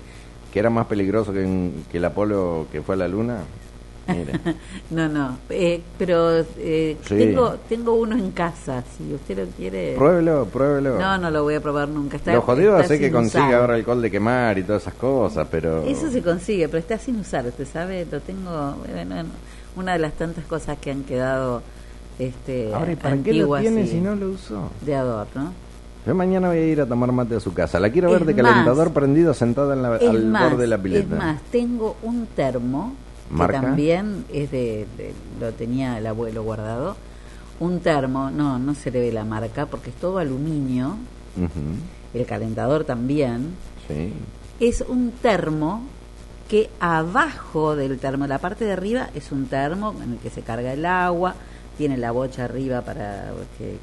[0.52, 3.40] que era más peligroso que, que el Apolo que fue a la Luna.
[4.90, 9.96] no, no, eh, pero eh, tengo, tengo uno en casa, si usted lo quiere.
[9.96, 11.00] Pruébelo, pruébelo.
[11.00, 12.18] No, no lo voy a probar nunca.
[12.18, 15.84] Está, lo jodido es que consigue ahora alcohol de quemar y todas esas cosas, pero.
[15.84, 18.76] Eso se consigue, pero está sin usar, usted sabe, lo tengo.
[18.92, 19.24] Bueno,
[19.76, 21.62] una de las tantas cosas que han quedado
[22.20, 24.70] este, ahora, ¿y para qué lo tiene si no lo usó?
[24.82, 25.54] De adorno.
[26.06, 27.80] Yo mañana voy a ir a tomar mate a su casa.
[27.80, 31.16] La quiero ver de calentador prendido sentada en la, al borde de la pileta.
[31.16, 32.94] Es más, tengo un termo
[33.30, 34.86] que también es de,
[35.40, 36.96] lo tenía el abuelo guardado.
[37.60, 40.98] Un termo, no, no se le ve la marca porque es todo aluminio.
[42.14, 43.56] El calentador también.
[43.88, 44.14] Sí.
[44.60, 45.84] Es un termo
[46.50, 50.42] que abajo del termo, la parte de arriba es un termo en el que se
[50.42, 51.36] carga el agua,
[51.78, 53.80] tiene la bocha arriba para que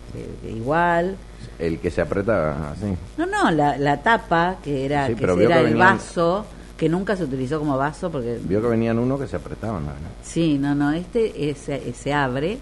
[0.48, 1.16] igual
[1.58, 2.96] el que se apretaba así.
[3.16, 6.46] No, no, la, la tapa que era, que era el vaso,
[6.80, 8.40] que nunca se utilizó como vaso porque...
[8.42, 9.92] Vio que venían uno que se apretaban, ¿no?
[10.22, 12.58] Sí, no, no, este se abre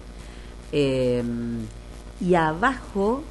[0.73, 1.23] eh,
[2.19, 3.23] y abajo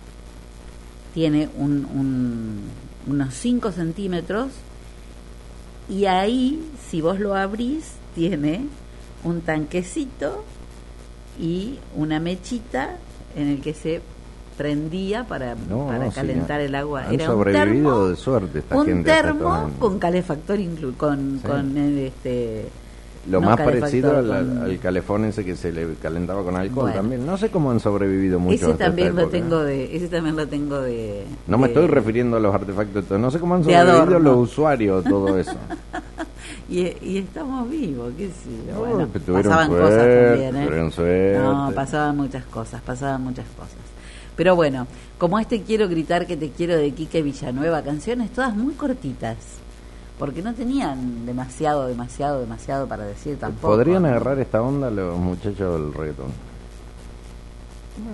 [1.12, 2.62] tiene un, un,
[3.06, 4.48] unos 5 centímetros
[5.90, 8.64] y ahí, si vos lo abrís, tiene
[9.24, 10.42] un tanquecito
[11.38, 12.96] y una mechita
[13.36, 14.00] en el que se
[14.58, 17.04] prendía para, para calentar el agua.
[17.04, 21.78] Han Era sobrevivido un termo, de suerte esta un termo con calefactor incluido, con, con
[21.78, 22.66] este
[23.30, 27.24] lo más parecido al, calefón ese que se le calentaba con alcohol también.
[27.26, 28.68] No sé cómo han sobrevivido mucho.
[28.70, 31.24] Ese también lo tengo de, ese también lo tengo de.
[31.46, 33.10] No me estoy refiriendo a los artefactos.
[33.18, 35.54] No sé cómo han sobrevivido los usuarios todo eso.
[36.68, 41.38] y, y, estamos vivos, qué sé bueno, pasaban cosas también, ¿eh?
[41.38, 43.97] No, pasaban muchas cosas, pasaban muchas cosas.
[44.38, 44.86] Pero bueno,
[45.18, 49.36] como este Quiero gritar que te quiero de Quique Villanueva, canciones todas muy cortitas,
[50.16, 53.74] porque no tenían demasiado, demasiado, demasiado para decir tampoco.
[53.74, 56.28] ¿Podrían agarrar esta onda los muchachos del reggaetón?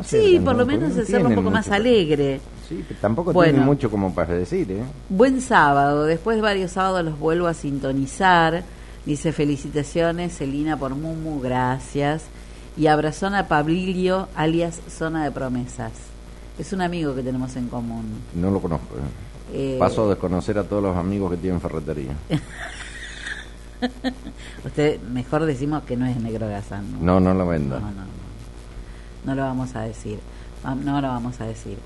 [0.03, 2.41] sí, por lo menos hacerlo un poco más alegre.
[2.71, 4.83] Sí, tampoco tienen mucho como para decir, ¿eh?
[5.11, 8.65] Buen sábado, después de varios sábados los vuelvo a sintonizar.
[9.05, 12.25] Dice felicitaciones, Celina por Mumu, gracias.
[12.79, 16.14] Y abrazón a Pablilio, alias Zona de Promesas.
[16.59, 18.05] Es un amigo que tenemos en común.
[18.35, 18.95] No lo conozco.
[19.53, 19.77] Eh.
[19.79, 22.15] Paso a desconocer a todos los amigos que tienen ferretería.
[24.65, 27.05] Usted, mejor decimos que no es negro Gazán.
[27.05, 27.79] No, no, lo vendo.
[29.25, 30.19] no lo vamos a decir,
[30.85, 31.77] no lo vamos a decir.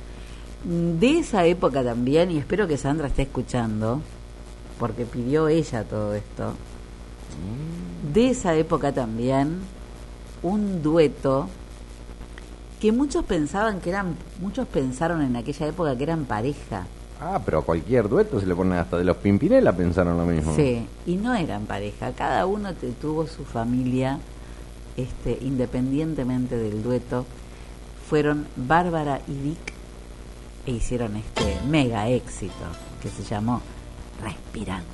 [0.64, 4.00] Mm, De esa época también, y espero que Sandra esté escuchando,
[4.78, 6.52] porque pidió ella todo esto,
[8.12, 9.58] de esa época también,
[10.42, 11.48] un dueto
[12.80, 16.86] que muchos pensaban que eran, muchos pensaron en aquella época que eran pareja.
[17.20, 20.54] Ah, pero a cualquier dueto se le pone hasta de los Pimpinela pensaron lo mismo.
[20.54, 24.18] Sí, y no eran pareja, cada uno te- tuvo su familia,
[24.96, 27.26] este, independientemente del dueto,
[28.08, 29.72] fueron Bárbara y Vic
[30.66, 32.52] e hicieron este mega éxito
[33.02, 33.60] que se llamó
[34.22, 34.86] respirando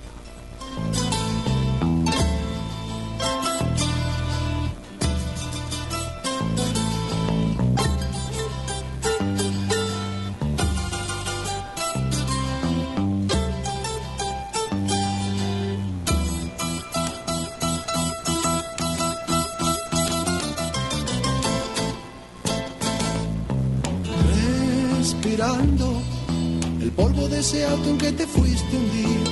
[26.97, 29.25] polvo de ese auto en que te fuiste un día.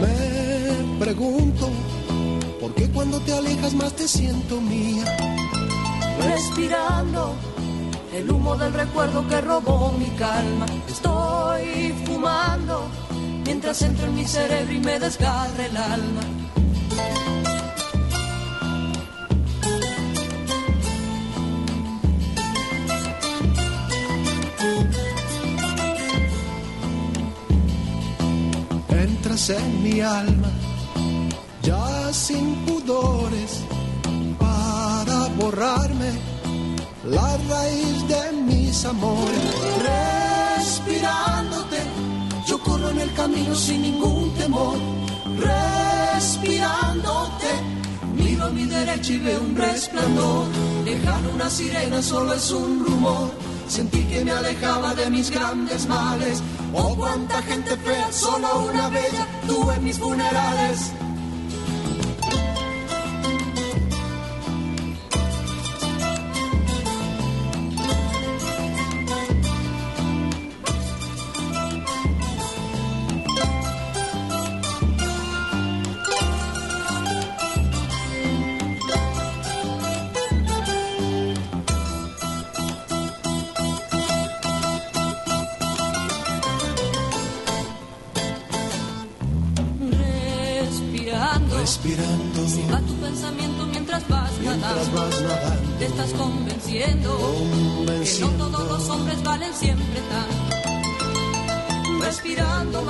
[0.00, 1.68] Me pregunto,
[2.60, 5.04] ¿por qué cuando te alejas más te siento mía?
[6.20, 7.34] respirando
[8.14, 10.66] el humo del recuerdo que robó mi calma.
[10.88, 12.88] Estoy fumando
[13.44, 16.20] mientras entro en mi cerebro y me desgarra el alma.
[29.48, 30.48] En mi alma,
[31.62, 33.64] ya sin pudores,
[34.38, 36.12] para borrarme
[37.04, 39.40] la raíz de mis amores.
[40.58, 41.78] Respirándote,
[42.46, 44.76] yo corro en el camino sin ningún temor.
[46.14, 47.48] Respirándote,
[48.14, 50.46] miro a mi derecha y veo un resplandor.
[50.84, 53.30] Lejano una sirena solo es un rumor.
[53.70, 56.42] Sentí que me alejaba de mis grandes males.
[56.74, 59.24] Oh, cuánta gente fea, solo una bella,
[59.76, 60.90] en mis funerales.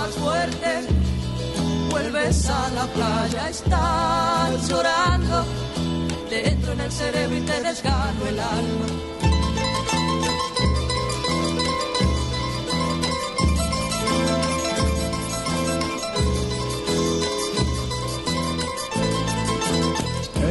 [0.00, 0.70] Más fuerte,
[1.90, 5.44] vuelves a la playa, estás llorando.
[6.30, 8.86] Te entro en el cerebro y te desgarro el alma.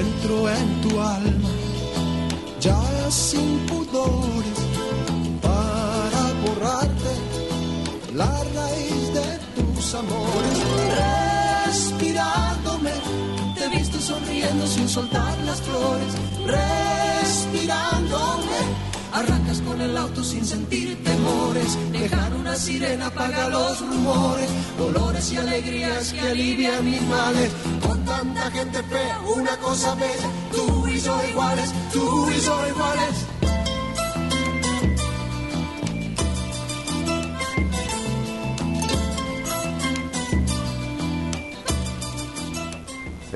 [0.04, 1.50] Entro en tu alma,
[2.62, 4.39] ya sin pudores,
[9.94, 10.58] amores.
[11.66, 12.92] Respirándome,
[13.56, 16.14] te he visto sonriendo sin soltar las flores.
[16.46, 18.60] Respirándome,
[19.12, 21.78] arrancas con el auto sin sentir temores.
[21.92, 27.52] Dejar una sirena apaga los rumores, dolores y alegrías que alivian mis males.
[27.86, 33.26] Con tanta gente fea, una cosa bella, tú y yo iguales, tú y yo iguales.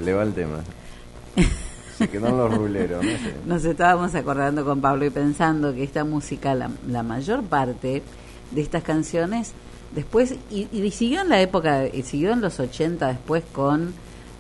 [0.04, 0.60] Le va el tema.
[1.98, 3.36] Se quedó en los ruleros, no sé.
[3.46, 8.02] Nos estábamos acordando con Pablo y pensando que esta música, la, la mayor parte
[8.52, 9.54] de estas canciones,
[9.96, 13.94] después, y, y siguió en la época, y siguió en los 80 después con,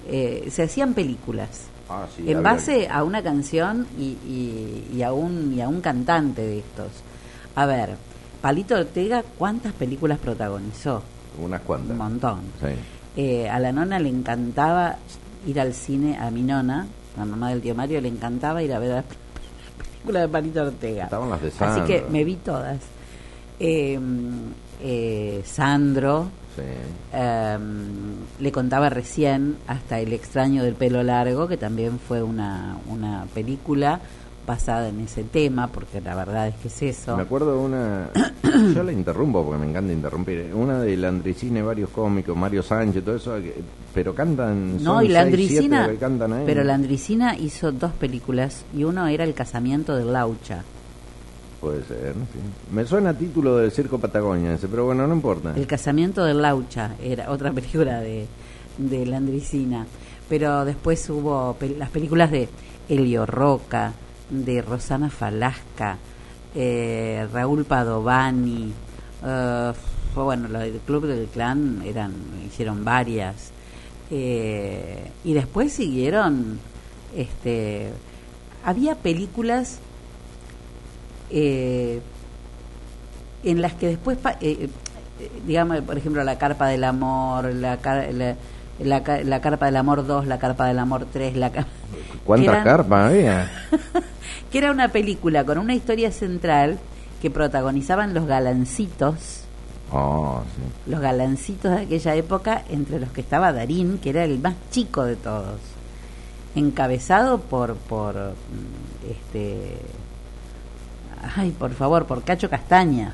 [0.07, 1.67] eh, se hacían películas.
[1.89, 5.81] Ah, sí, en base a una canción y, y, y a un, y a un
[5.81, 6.89] cantante de estos.
[7.55, 7.97] A ver,
[8.41, 11.03] Palito Ortega, ¿cuántas películas protagonizó?
[11.39, 11.91] Unas cuantas.
[11.91, 12.39] Un montón.
[12.59, 12.73] Sí.
[13.15, 14.97] Eh, a la nona le encantaba
[15.45, 16.85] ir al cine, a mi nona,
[17.17, 19.05] la mamá del tío Mario, le encantaba ir a ver las
[19.91, 21.03] películas de Palito Ortega.
[21.05, 21.85] Estaban las de Así Sandro.
[21.85, 22.79] que me vi todas.
[23.59, 23.99] Eh,
[24.81, 26.61] eh, Sandro, Sí.
[27.13, 27.57] eh,
[28.39, 33.99] le contaba recién hasta El extraño del pelo largo, que también fue una, una película
[34.45, 37.15] basada en ese tema, porque la verdad es que es eso.
[37.15, 38.09] Me acuerdo una.
[38.75, 40.51] Yo la interrumpo porque me encanta interrumpir.
[40.53, 43.35] Una de Landricine, varios cómicos, Mario Sánchez, todo eso.
[43.37, 43.55] que-
[43.93, 44.83] Pero cantan.
[44.83, 46.43] No, y Landricina, cantan ahí.
[46.45, 50.63] pero Landricina hizo dos películas y uno era El casamiento de Laucha.
[51.61, 52.13] puede ser.
[52.13, 52.39] sí.
[52.73, 55.53] Me suena a título del Circo Patagonia ese, pero bueno, no importa.
[55.55, 58.27] El casamiento de Laucha era otra película de,
[58.77, 59.85] de Landricina.
[60.29, 62.49] Pero después hubo pel- las películas de
[62.89, 63.93] Elio Roca,
[64.29, 65.97] de Rosana Falasca,
[66.55, 68.71] eh, Raúl Padovani.
[69.25, 69.73] eh,
[70.15, 72.13] bueno, lo del Club del Clan eran,
[72.45, 73.51] hicieron varias.
[74.11, 76.59] Eh, y después siguieron.
[77.15, 77.89] este
[78.65, 79.79] Había películas
[81.29, 82.01] eh,
[83.43, 84.69] en las que después, eh,
[85.45, 88.35] digamos, por ejemplo, La Carpa del Amor, La, car- la,
[88.79, 91.51] la la Carpa del Amor 2, La Carpa del Amor 3, la
[92.23, 93.51] ca- ¿Cuántas eran- carpas había?
[94.51, 96.79] que era una película con una historia central
[97.21, 99.41] que protagonizaban los galancitos,
[99.95, 100.91] Oh, sí.
[100.91, 105.03] los galancitos de aquella época, entre los que estaba Darín, que era el más chico
[105.03, 105.59] de todos,
[106.55, 109.77] encabezado por, por mm, este,
[111.35, 113.13] ay, por favor, por Cacho Castaña.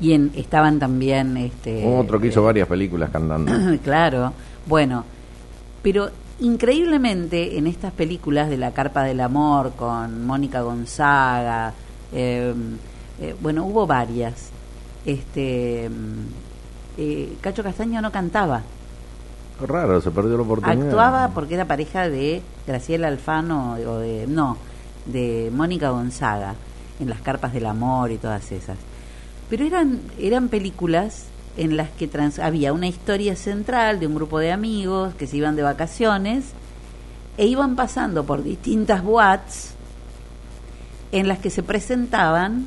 [0.00, 3.52] Y en, estaban también este Otro que hizo varias películas cantando.
[3.84, 4.32] claro.
[4.66, 5.04] Bueno,
[5.82, 6.10] pero
[6.42, 11.72] increíblemente en estas películas de La Carpa del Amor con Mónica Gonzaga,
[12.12, 12.52] eh,
[13.20, 14.50] eh, bueno, hubo varias.
[15.06, 18.62] Este mm, eh, Cacho Castaño no cantaba,
[19.66, 20.86] Raro, se perdió la oportunidad.
[20.86, 24.56] actuaba porque era pareja de Graciela Alfano o de no,
[25.06, 26.54] de Mónica Gonzaga
[26.98, 28.76] en Las Carpas del Amor y todas esas.
[29.48, 31.26] Pero eran eran películas
[31.56, 35.36] en las que trans- había una historia central de un grupo de amigos que se
[35.36, 36.44] iban de vacaciones
[37.36, 39.74] e iban pasando por distintas boats
[41.12, 42.66] en las que se presentaban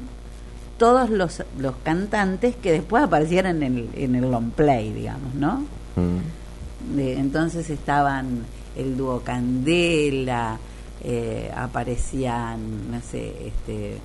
[0.77, 5.59] todos los, los cantantes que después aparecieran en el, en el long play, digamos, ¿no?
[5.95, 6.95] Mm.
[6.95, 10.57] De- entonces estaban el dúo Candela,
[11.03, 13.97] eh, aparecían, no sé, este,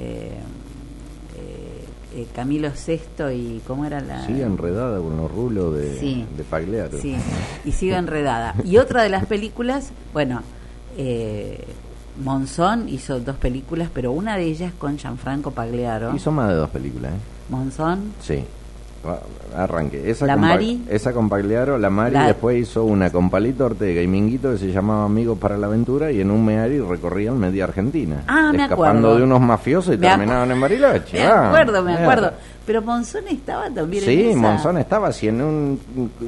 [0.00, 0.38] eh,
[2.22, 4.26] eh, Camilo Sesto y cómo era la...
[4.26, 6.26] Sigue enredada con los rulos de, Sí.
[6.36, 6.98] de Pagliaro.
[7.00, 7.16] Sí,
[7.64, 8.54] y sigo enredada.
[8.64, 10.42] Y otra de las películas, bueno,
[10.96, 11.64] eh,
[12.22, 16.14] Monzón hizo dos películas, pero una de ellas con Gianfranco Pagliaro.
[16.16, 17.16] Hizo más de dos películas, ¿eh?
[17.50, 18.44] Monzón, Sí.
[19.56, 20.10] Arranque.
[20.10, 20.82] Esa La con Mari.
[20.90, 24.58] Esa con Pagliaro, la Mari, La- después hizo una con Palito Ortega y Minguito que
[24.58, 28.22] se llamaba Amigos para la Aventura y en un Meari recorrían media Argentina.
[28.26, 29.16] Ah, me escapando acuerdo.
[29.16, 31.18] de unos mafiosos y Me terminaban en Bariloche.
[31.18, 32.32] me Ah, acuerdo, me acuerdo.
[32.66, 34.36] Pero Monzón estaba también en Sí.
[34.36, 35.80] Monzón estaba así en, un,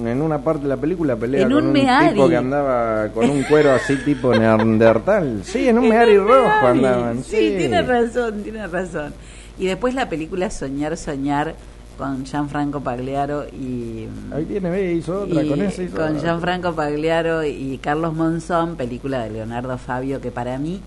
[0.02, 2.14] en una parte de la película pelea En con un Meari.
[2.14, 5.42] tipo que andaba con un cuero así tipo neandertal.
[5.44, 6.78] Sí, en un Meari un rojo Meari.
[6.78, 7.24] andaban.
[7.24, 9.12] Sí, Sí, tiene razón, tiene razón.
[9.58, 11.54] Y después la película Soñar, Soñar
[12.00, 14.08] con Gianfranco Pagliaro y...
[14.34, 16.18] Ahí tiene, ve, hizo otra, y con ese hizo con.
[16.18, 20.80] Gianfranco Pagliaro y Carlos Monzón, película de Leonardo Fabio, que para mí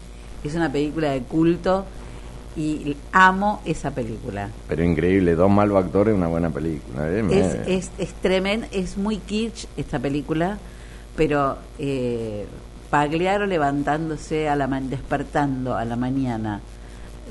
[0.44, 1.86] es una película de culto
[2.58, 4.50] y amo esa película.
[4.68, 7.08] Pero increíble, dos malos actores, una buena película.
[7.10, 7.24] eh,
[7.68, 10.58] Es, es, es tremenda, es muy kitsch esta película,
[11.16, 12.46] pero eh,
[12.90, 16.60] Pagliaro levantándose a la ma- despertando a la mañana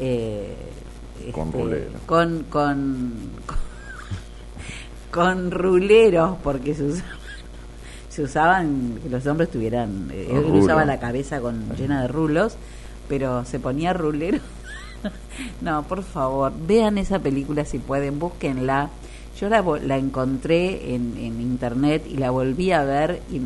[0.01, 0.55] eh,
[1.33, 1.91] Con este, rulero.
[2.07, 3.13] con, con,
[5.13, 7.19] con ruleros, porque se usaban,
[8.09, 12.57] se usaban que los hombres tuvieran, eh, él usaba la cabeza con llena de rulos,
[13.09, 14.39] pero se ponía rulero.
[15.61, 18.89] no, por favor, vean esa película si pueden, búsquenla.
[19.39, 23.41] Yo la, la encontré en, en internet y la volví a ver y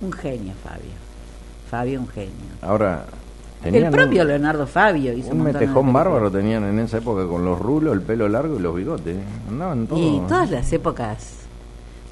[0.00, 0.96] un genio, Fabio.
[1.70, 2.32] Fabio, un genio.
[2.62, 3.04] Ahora,
[3.64, 7.44] El propio un, Leonardo Fabio hizo un un metejón bárbaro tenían en esa época con
[7.44, 9.16] los rulos, el pelo largo y los bigotes.
[9.48, 10.00] Andaban todos.
[10.00, 11.32] Y todas las épocas,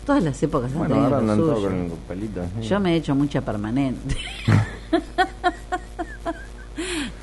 [0.04, 2.44] todas las épocas han Bueno, tenido ahora andan todos con los pelitos.
[2.60, 2.66] sí.
[2.68, 4.16] Yo me he hecho mucha permanente.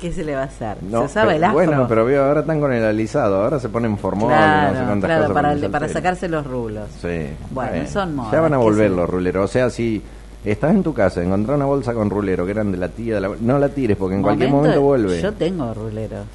[0.00, 0.76] ¿Qué se le va a hacer?
[0.82, 1.54] No, se usaba pero- el afro.
[1.54, 4.84] Bueno, pero veo, ahora están con el alisado, ahora se ponen formol, claro, no sé
[4.86, 6.88] cuántas claro, cosas para, para sacarse los rulos.
[7.00, 7.28] Sí.
[7.50, 9.44] Bueno, son modas, Ya van a volver los ruleros.
[9.44, 10.02] O sea, si
[10.50, 13.20] estás en tu casa, encontrás una bolsa con rulero que eran de la tía, de
[13.20, 13.30] la...
[13.40, 15.20] no la tires porque en cualquier momento vuelve.
[15.20, 16.26] Yo tengo ruleros.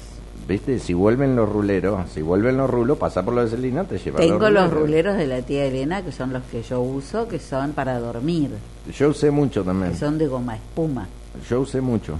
[0.48, 0.80] ¿Viste?
[0.80, 4.18] Si vuelven los ruleros, si vuelven los rulos, pasa por lo de Celina, te lleva
[4.18, 7.72] Tengo los ruleros de la tía Elena, que son los que yo uso, que son
[7.72, 8.50] para dormir,
[8.98, 9.92] Yo usé mucho también.
[9.92, 11.06] que son de goma espuma.
[11.48, 12.14] Yo usé mucho.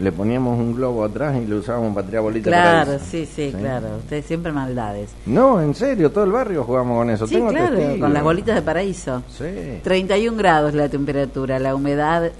[0.00, 3.54] Le poníamos un globo atrás y lo usábamos para tirar bolitas Claro, para sí, sí,
[3.56, 3.86] claro.
[3.98, 5.10] Ustedes siempre maldades.
[5.24, 7.26] No, en serio, todo el barrio jugamos con eso.
[7.28, 9.22] Sí, Tengo claro, con las bolitas de paraíso.
[9.38, 9.44] Sí.
[9.84, 12.32] 31 grados la temperatura, la humedad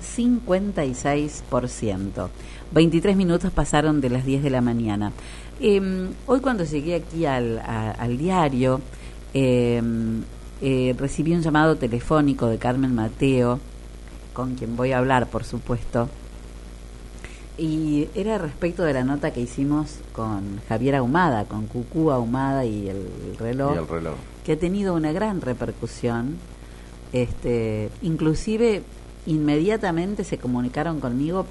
[1.04, 2.28] 56%.
[2.72, 5.12] 23 minutos pasaron de las 10 de la mañana.
[5.60, 8.80] Eh, hoy cuando llegué aquí al, a- al diario,
[9.32, 9.80] eh,
[10.60, 13.60] eh, recibí un llamado telefónico de Carmen Mateo,
[14.32, 16.08] con quien voy a hablar, por supuesto,
[17.56, 22.88] y era respecto de la nota que hicimos con Javier Ahumada, con Cucú Ahumada y
[22.88, 24.14] el, reloj, Y el reloj.
[24.44, 26.36] que ha tenido una gran repercusión.
[27.12, 28.82] Este, inclusive
[29.26, 31.46] inmediatamente se comunicaron conmigo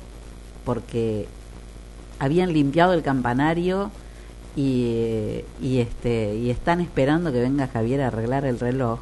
[0.65, 1.27] porque
[2.19, 3.89] habían limpiado el campanario
[4.55, 8.99] y, y este y están esperando que venga Javier a arreglar el reloj.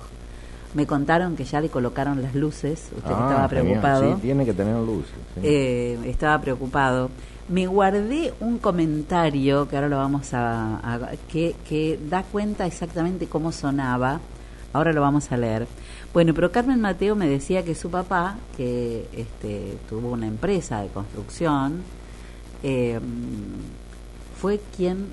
[0.74, 3.50] Me contaron que ya le colocaron las luces, usted Ah, estaba genial.
[3.50, 4.16] preocupado.
[4.16, 5.12] Sí, tiene que tener luces.
[5.36, 5.42] sí.
[5.44, 7.10] Eh, estaba preocupado.
[7.50, 13.28] Me guardé un comentario que ahora lo vamos a, a- que, que da cuenta exactamente
[13.28, 14.22] cómo sonaba.
[14.72, 15.68] Ahora lo vamos a leer.
[16.14, 20.88] Bueno, pero Carmen Mateo me decía que su papá, que este, tuvo una empresa de
[20.88, 21.82] construcción,
[22.64, 23.00] eh,
[24.40, 25.08] fue quien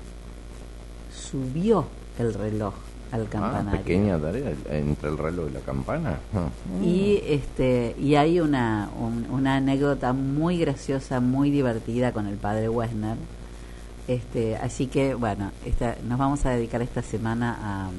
[1.13, 1.85] subió
[2.17, 2.73] el reloj
[3.11, 3.79] al Ah, campanario.
[3.81, 6.17] pequeña tarea entre el reloj y la campana.
[6.33, 6.47] Ah.
[6.83, 12.69] Y este y hay una, un- una anécdota muy graciosa, muy divertida con el padre
[12.69, 13.17] Wesner.
[14.07, 17.89] Este, así que bueno, esta, nos vamos a dedicar esta semana a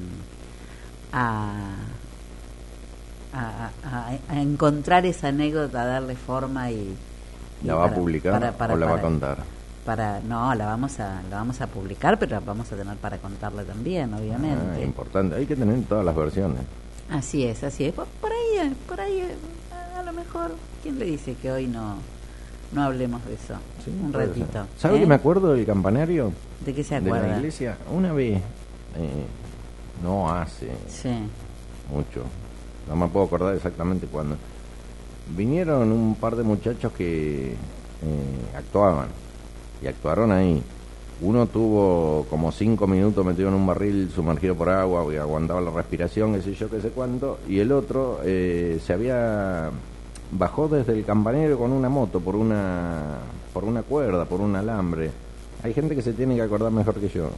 [1.13, 1.51] a,
[3.33, 6.95] a, a- a encontrar esa anécdota, a darle forma y,
[7.63, 9.37] y ¿La va a para- publicar para- para- o la va a contar?
[9.85, 13.17] Para no, la vamos a la vamos a publicar, pero la vamos a tener para
[13.17, 14.77] contarla también, obviamente.
[14.77, 15.35] Ah, importante.
[15.35, 16.59] Hay que tener todas las versiones.
[17.09, 17.93] Así es, así es.
[17.93, 19.35] Por, por ahí, eh, por ahí, eh,
[19.95, 20.51] a, a lo mejor,
[20.83, 21.95] ¿quién le dice que hoy no,
[22.73, 23.55] no hablemos de eso?
[24.03, 24.67] Un ratito.
[24.77, 24.99] ¿Sabe ¿eh?
[25.01, 26.31] que me acuerdo del campanario?
[26.63, 27.37] ¿De qué se De la acuerda?
[27.37, 27.77] iglesia.
[27.91, 29.25] Una vez, eh,
[30.03, 31.09] no hace Sí.
[31.91, 32.23] mucho,
[32.87, 34.35] no me puedo acordar exactamente cuándo,
[35.35, 37.55] vinieron un par de muchachos que eh,
[38.55, 39.07] actuaban
[39.81, 40.61] y actuaron ahí.
[41.21, 45.69] Uno tuvo como cinco minutos metido en un barril sumergido por agua y aguantaba la
[45.69, 47.37] respiración, qué sé yo, qué sé cuánto.
[47.47, 49.69] Y el otro eh, se había
[50.31, 53.17] bajó desde el campanero con una moto por una
[53.53, 55.11] por una cuerda, por un alambre.
[55.63, 57.29] Hay gente que se tiene que acordar mejor que yo.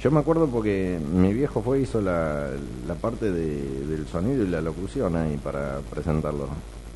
[0.00, 2.50] Yo me acuerdo porque mi viejo fue hizo la,
[2.86, 6.46] la parte de- del sonido y la locución ahí para presentarlo.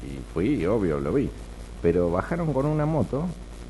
[0.04, 1.28] Y fui, obvio, lo vi.
[1.82, 3.24] Pero bajaron con una moto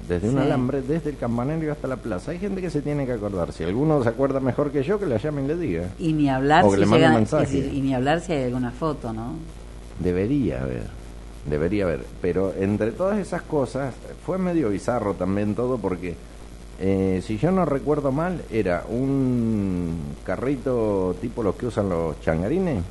[0.09, 2.31] desde un alambre, desde el campanario hasta la plaza.
[2.31, 3.53] Hay gente que se tiene que acordar.
[3.53, 5.85] Si alguno se acuerda mejor que yo, que la llame y le diga.
[5.99, 7.59] Y ni hablar O que si le mande llega- un mensaje.
[7.59, 9.35] y, y ni hablar si hay alguna foto, ¿no?
[10.01, 10.85] Debería haber,
[11.49, 12.05] debería haber.
[12.23, 13.95] Pero entre todas esas cosas,
[14.25, 16.15] fue medio bizarro también todo porque,
[16.81, 19.95] eh, si yo no recuerdo mal, era un
[20.25, 22.83] carrito tipo los que usan los changarines,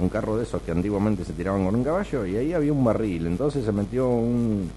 [0.00, 2.82] un carro de esos que antiguamente se tiraban con un caballo, y ahí había un
[2.82, 3.26] barril.
[3.26, 4.70] Entonces se metió un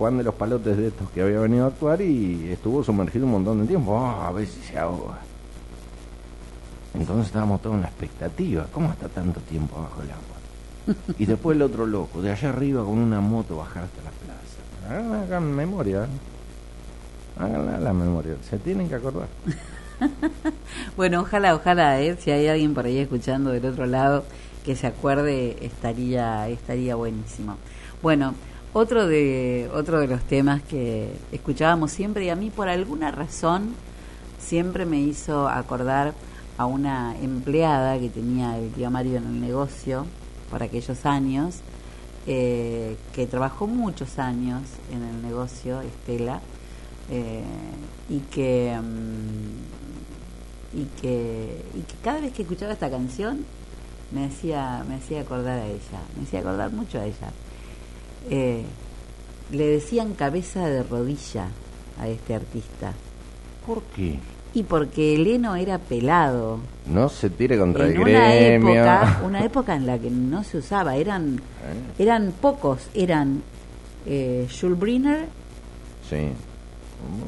[0.00, 3.32] Juan de los Palotes de estos que había venido a actuar y estuvo sumergido un
[3.32, 3.98] montón de tiempo.
[3.98, 5.18] Ah, a ver si se ahoga.
[6.94, 8.66] Entonces estábamos todos en la expectativa.
[8.72, 11.04] ¿Cómo está tanto tiempo bajo el agua?
[11.18, 14.88] Y después el otro loco, de allá arriba con una moto bajar hasta la plaza.
[14.88, 16.06] Hagan, hagan memoria.
[17.38, 18.36] Háganla la memoria.
[18.48, 19.28] Se tienen que acordar.
[20.96, 22.16] Bueno, ojalá, ojalá, ¿eh?
[22.18, 24.24] si hay alguien por ahí escuchando del otro lado
[24.64, 27.58] que se acuerde, estaría, estaría buenísimo.
[28.00, 28.34] Bueno,
[28.72, 33.74] otro de, otro de los temas que escuchábamos siempre y a mí por alguna razón
[34.38, 36.14] siempre me hizo acordar
[36.56, 40.06] a una empleada que tenía el tío Mario en el negocio
[40.50, 41.60] por aquellos años,
[42.26, 44.62] eh, que trabajó muchos años
[44.92, 46.40] en el negocio, Estela,
[47.10, 47.42] eh,
[48.08, 49.80] y que mm,
[50.78, 53.44] y que y que cada vez que escuchaba esta canción
[54.12, 57.32] me hacía me hacía acordar a ella me hacía acordar mucho a ella
[58.28, 58.62] Eh,
[59.52, 61.48] le decían cabeza de rodilla
[61.98, 62.92] a este artista
[63.66, 64.18] ¿Por qué?
[64.54, 68.70] y porque Eleno era pelado No se tire contra en el una gremio.
[68.74, 71.40] época una época en la que no se usaba eran
[71.98, 73.42] eran pocos eran
[74.06, 75.26] eh, Jules Briner
[76.08, 76.28] Sí.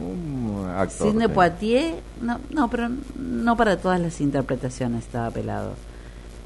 [0.00, 1.08] Un actor.
[1.08, 1.32] Sidney sí.
[1.34, 5.74] Poitier, no, no, pero no para todas las interpretaciones estaba pelado.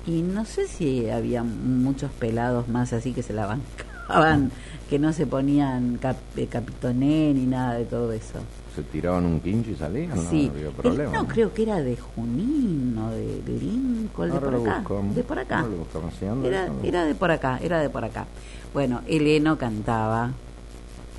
[0.06, 3.46] Y no sé si había muchos pelados más así que se la
[4.88, 6.16] que no se ponían cap,
[6.50, 8.38] capitoné ni nada de todo eso.
[8.74, 11.12] Se tiraban un quincho y salían, no sí, había Él- problema.
[11.12, 14.82] no, creo que era de Junín o de Lincoln, de por acá.
[15.14, 15.62] De por acá.
[15.62, 16.46] Lo
[16.84, 18.26] Era, de por acá, era de por acá.
[18.74, 20.32] Bueno, Eleno cantaba.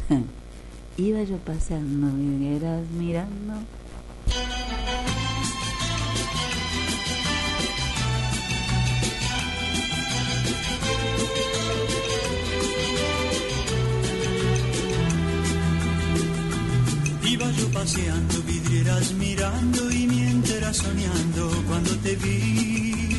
[0.98, 3.54] Iba yo pasando y eras mirando.
[17.30, 23.18] Iba yo paseando, vidrieras mirando y mientras soñando cuando te vi.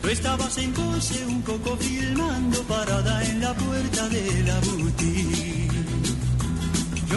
[0.00, 5.70] Tú estabas en pose un poco filmando parada en la puerta de la boutique.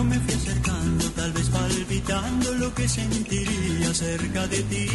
[0.04, 4.88] me fui acercando, tal vez palpitando lo que sentiría cerca de ti.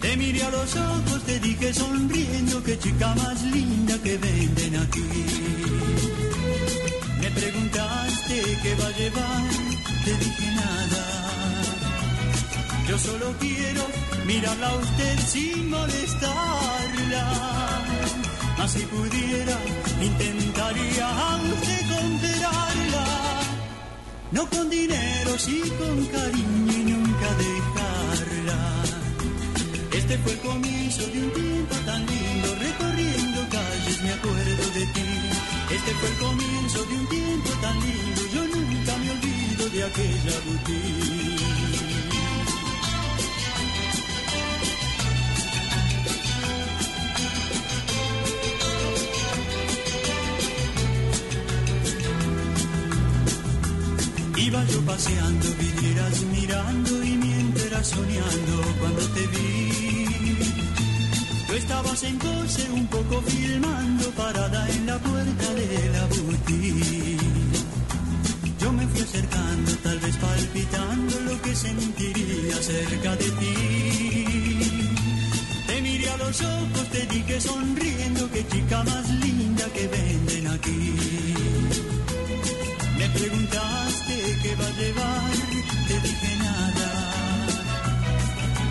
[0.00, 5.89] Te miré a los ojos, te dije sonriendo, que chica más linda que venden aquí.
[7.40, 9.50] Preguntaste qué va a llevar,
[10.04, 11.04] te dije nada.
[12.88, 13.82] Yo solo quiero
[14.26, 17.24] mirarla a usted sin molestarla.
[18.58, 19.56] Mas si pudiera,
[20.02, 21.80] intentaría a usted.
[24.32, 28.58] No con dinero, sí con cariño y nunca dejarla.
[29.92, 34.59] Este fue el comienzo de un tiempo tan lindo, recorriendo calles me acuerdo.
[35.80, 40.40] Este fue el comienzo de un tiempo tan lindo, yo nunca me olvido de aquella
[40.44, 41.40] boutique.
[54.36, 59.69] Iba yo paseando, vidrieras mirando y mientras soñando cuando te vi.
[61.50, 67.18] Tú estabas en pose un poco filmando parada en la puerta de la boutique.
[68.60, 73.54] Yo me fui acercando, tal vez palpitando lo que sentiría cerca de ti.
[75.66, 80.94] Te miré a los ojos, te dije sonriendo, que chica más linda que venden aquí.
[82.96, 85.32] Me preguntaste qué va a llevar,
[85.88, 86.79] te dije nada.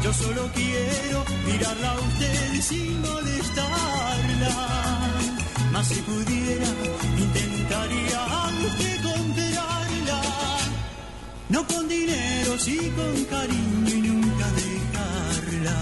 [0.10, 4.56] Yo solo quiero mirarla a usted sin molestarla.
[5.72, 6.66] Mas si pudiera,
[7.16, 9.00] intentaría a usted.
[11.50, 15.78] No con dinero, sí con cariño y nunca dejarla.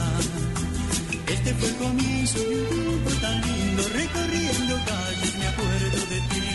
[1.27, 6.47] Este fue el comienzo de un tiempo tan lindo, recorriendo calles me acuerdo de ti.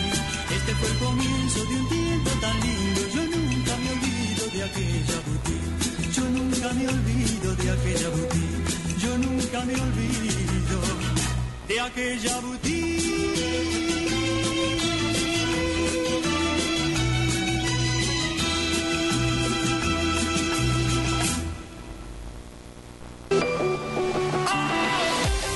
[0.57, 5.17] Este fue el comienzo de un tiempo tan lindo, yo nunca me olvido de aquella
[5.25, 5.72] boutique.
[6.23, 8.97] Yo nunca me olvido de aquella boutique.
[8.97, 10.79] Yo nunca me olvido
[11.67, 13.03] de aquella boutique.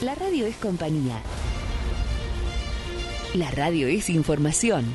[0.01, 1.21] La radio es compañía.
[3.35, 4.91] La radio es información.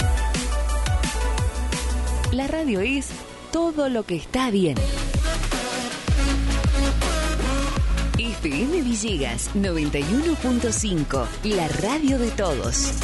[2.30, 3.08] La radio es
[3.52, 4.76] todo lo que está bien.
[8.44, 12.94] FM Villegas 91.5, la radio de todos.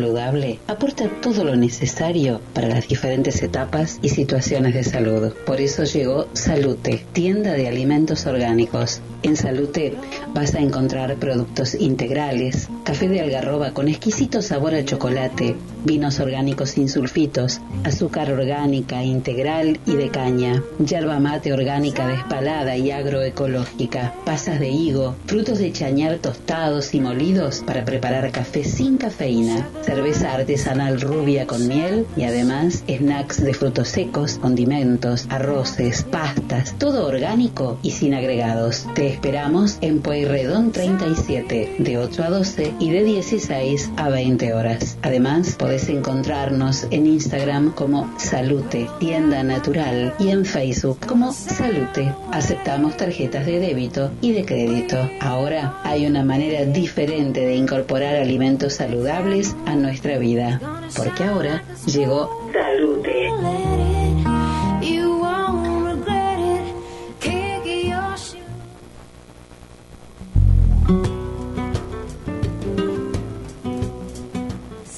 [0.00, 5.34] Saludable aporta todo lo necesario para las diferentes etapas y situaciones de salud.
[5.44, 9.02] Por eso llegó Salute, tienda de alimentos orgánicos.
[9.22, 9.94] En Salute
[10.32, 16.70] vas a encontrar productos integrales, café de algarroba con exquisito sabor a chocolate, vinos orgánicos
[16.70, 24.60] sin sulfitos, azúcar orgánica integral y de caña, yerba mate orgánica despalada y agroecológica, pasas
[24.60, 31.00] de higo, frutos de chañar tostados y molidos para preparar café sin cafeína, cerveza artesanal
[31.00, 37.92] rubia con miel y además snacks de frutos secos, condimentos, arroces, pastas, todo orgánico y
[37.92, 38.86] sin agregados.
[38.94, 44.98] Te esperamos en Pueyrredón 37, de 8 a 12 y de 16 a 20 horas.
[45.02, 52.12] Además, podés encontrarnos en Instagram como Salute, tienda natural, y en Facebook como Salute.
[52.32, 54.96] Aceptamos tarjetas de débito y de crédito.
[55.20, 60.60] Ahora hay una manera diferente de incorporar alimentos saludables a nuestra vida,
[60.96, 63.79] porque ahora llegó Salute.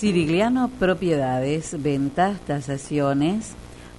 [0.03, 3.53] Sirigliano Propiedades, ventas, tasaciones,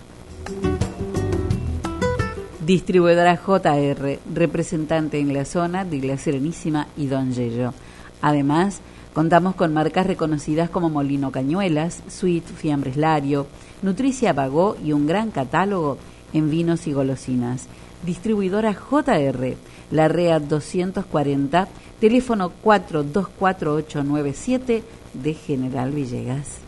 [2.65, 7.73] Distribuidora JR, representante en la zona de La Serenísima y Don Yello.
[8.21, 8.81] Además,
[9.15, 13.47] contamos con marcas reconocidas como Molino Cañuelas, Sweet, Fiambres Lario,
[13.81, 15.99] Nutricia Bagó y un gran catálogo
[16.33, 17.67] en vinos y golosinas.
[18.05, 19.57] Distribuidora JR,
[19.91, 21.69] La REA 240,
[22.01, 24.83] teléfono 424897
[25.15, 26.59] de General Villegas.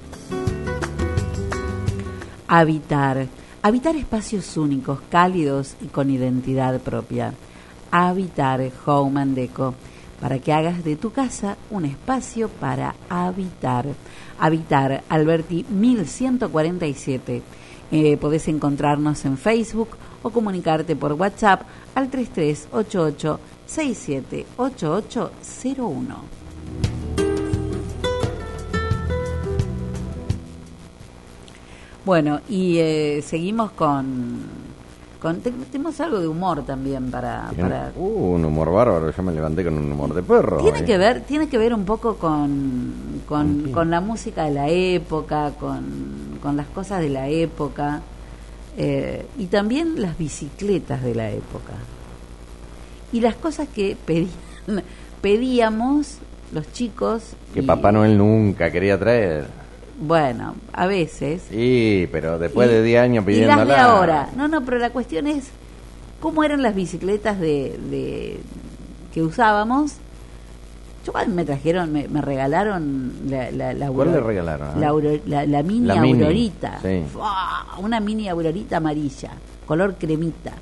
[2.53, 3.28] Habitar.
[3.62, 7.32] Habitar espacios únicos, cálidos y con identidad propia.
[7.92, 9.76] Habitar Home and Deco.
[10.20, 13.86] Para que hagas de tu casa un espacio para habitar.
[14.40, 17.40] Habitar Alberti 1147.
[17.92, 19.90] Eh, podés encontrarnos en Facebook
[20.24, 21.62] o comunicarte por WhatsApp
[21.94, 26.39] al 3388 678801.
[32.05, 34.38] Bueno, y eh, seguimos con,
[35.20, 39.32] con te- tenemos algo de humor también para, para Uh, un humor bárbaro, yo me
[39.32, 40.59] levanté con un humor de perro.
[40.59, 40.84] tiene eh.
[40.84, 45.53] que ver tiene que ver un poco con con, con la música de la época,
[45.61, 48.01] con, con las cosas de la época
[48.76, 51.74] eh, y también las bicicletas de la época
[53.12, 54.30] y las cosas que pedían,
[55.20, 56.16] pedíamos
[56.53, 57.22] los chicos
[57.53, 59.59] Que y, Papá Noel nunca quería traer.
[60.01, 63.84] Bueno a veces Sí, pero después Y- de 10 años Y las de pidiéndola.
[63.84, 64.28] ahora.
[64.36, 65.48] No, no, pero la cuestión es
[66.20, 68.40] cómo eran las bicicletas de, de
[69.12, 69.92] que usábamos.
[71.07, 74.78] Yo me trajeron, me, me regalaron la, la, la ¿Cuál le regalaron?
[74.80, 76.78] La, Auro- la- la mini Aurorita.
[76.82, 77.03] sí.
[77.78, 79.30] Una mini Aurorita amarilla,
[79.66, 80.53] color cremita.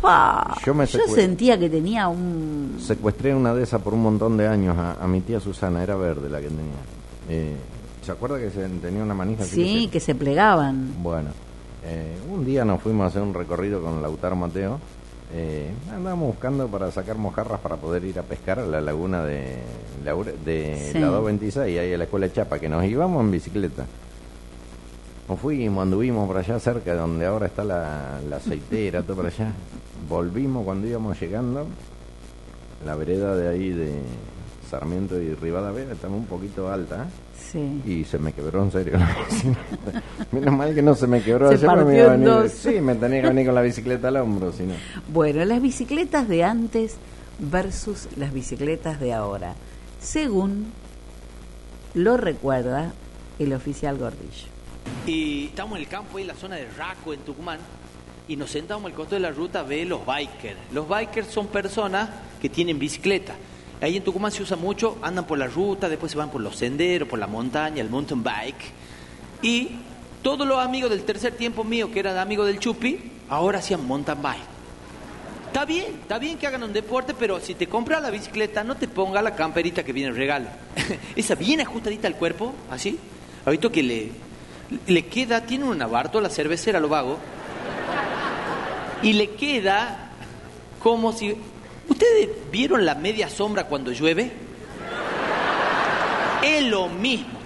[0.00, 2.76] Pa, Yo me yo sentía que tenía un...
[2.80, 5.94] Secuestré una de esas por un montón de años a, a mi tía Susana, era
[5.96, 6.80] verde la que tenía.
[7.28, 7.54] Eh,
[8.02, 9.54] ¿Se acuerda que se, tenía una manija así?
[9.56, 11.02] Sí, se- que se plegaban.
[11.02, 11.30] Bueno,
[11.84, 14.78] eh, un día nos fuimos a hacer un recorrido con Lautaro Mateo
[15.32, 19.58] Eh, andamos buscando para sacar mojarras para poder ir a pescar a la laguna de,
[20.44, 20.98] de Sí.
[20.98, 23.86] la 226, ahí a la escuela de Chapa, que nos íbamos en bicicleta.
[25.28, 29.26] Nos fuimos, anduvimos por allá cerca de donde ahora está la, la aceitera, todo por
[29.26, 29.52] allá.
[30.08, 31.64] Volvimos cuando íbamos llegando,
[32.84, 33.92] la vereda de ahí de
[34.68, 37.06] Sarmiento y Rivadavia estaba un poquito alta.
[37.50, 37.82] Sí.
[37.84, 40.02] Y se me quebró en serio la bicicleta.
[40.32, 42.52] Menos mal que no se me quebró Se ayer, me iba a en venir- dos.
[42.52, 44.74] Sí, me tenía que venir con la bicicleta al hombro, si no.
[45.12, 46.96] Bueno, las bicicletas de antes
[47.40, 49.54] versus las bicicletas de ahora,
[50.00, 50.66] según
[51.94, 52.92] lo recuerda
[53.38, 54.46] el oficial Gordillo.
[55.06, 57.58] Y estamos en el campo ahí en la zona de Raco, en Tucumán,
[58.28, 60.56] y nos sentamos al costado de la ruta a ver los bikers.
[60.72, 62.08] Los bikers son personas
[62.40, 63.34] que tienen bicicleta.
[63.80, 66.56] Ahí en Tucumán se usa mucho, andan por la ruta, después se van por los
[66.56, 68.72] senderos, por la montaña, el mountain bike.
[69.42, 69.70] Y
[70.22, 74.20] todos los amigos del tercer tiempo mío, que eran amigos del Chupi, ahora hacían mountain
[74.20, 74.50] bike.
[75.46, 78.76] Está bien, está bien que hagan un deporte, pero si te compras la bicicleta, no
[78.76, 80.46] te ponga la camperita que viene en regalo.
[81.16, 82.98] Esa bien ajustadita al cuerpo, así.
[83.46, 84.12] Visto que le,
[84.86, 87.18] le queda, tiene una Barto, la cervecera, lo vago,
[89.02, 90.10] y le queda
[90.80, 91.34] como si...
[92.00, 94.30] ¿Ustedes vieron la media sombra cuando llueve?
[96.42, 97.38] Es lo mismo.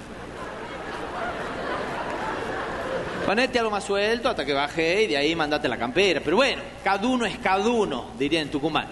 [3.26, 6.20] Ponete algo más suelto hasta que baje y de ahí mandate la campera.
[6.24, 8.86] Pero bueno, cada uno es cada uno, diría en Tucumán.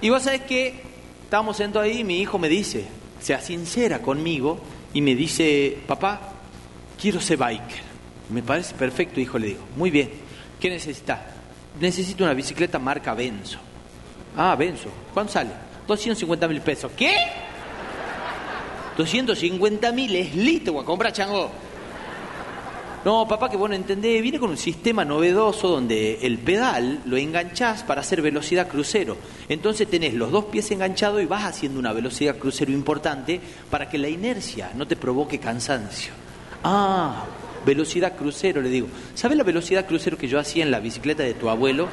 [0.00, 0.80] Y vos sabés que
[1.24, 2.84] estábamos sentados ahí y mi hijo me dice,
[3.20, 4.60] sea sincera conmigo
[4.92, 6.20] y me dice, papá,
[7.00, 7.82] quiero ser biker.
[8.30, 9.64] Me parece perfecto, hijo, le digo.
[9.74, 10.12] Muy bien.
[10.60, 11.18] ¿Qué necesitas?
[11.80, 13.58] Necesito una bicicleta marca Benzo.
[14.36, 14.88] Ah, Benzo.
[15.12, 15.50] ¿Cuánto sale?
[15.86, 16.90] 250 mil pesos.
[16.96, 17.14] ¿Qué?
[18.96, 21.50] 250 mil es listo, a comprar chango.
[23.04, 27.16] No, papá, que vos no entendés, viene con un sistema novedoso donde el pedal lo
[27.16, 29.16] enganchás para hacer velocidad crucero.
[29.48, 33.98] Entonces tenés los dos pies enganchados y vas haciendo una velocidad crucero importante para que
[33.98, 36.12] la inercia no te provoque cansancio.
[36.62, 37.24] Ah,
[37.66, 38.86] velocidad crucero, le digo.
[39.14, 41.88] ¿Sabes la velocidad crucero que yo hacía en la bicicleta de tu abuelo?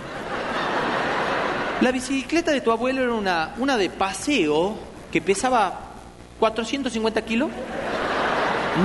[1.81, 4.75] La bicicleta de tu abuelo era una, una de paseo
[5.11, 5.79] que pesaba
[6.37, 7.49] 450 kilos,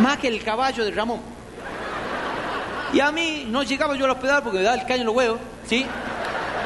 [0.01, 1.21] más que el caballo de Ramón.
[2.93, 5.07] Y a mí no llegaba yo a los pedales porque me daba el caño en
[5.07, 5.85] los huevos, ¿sí?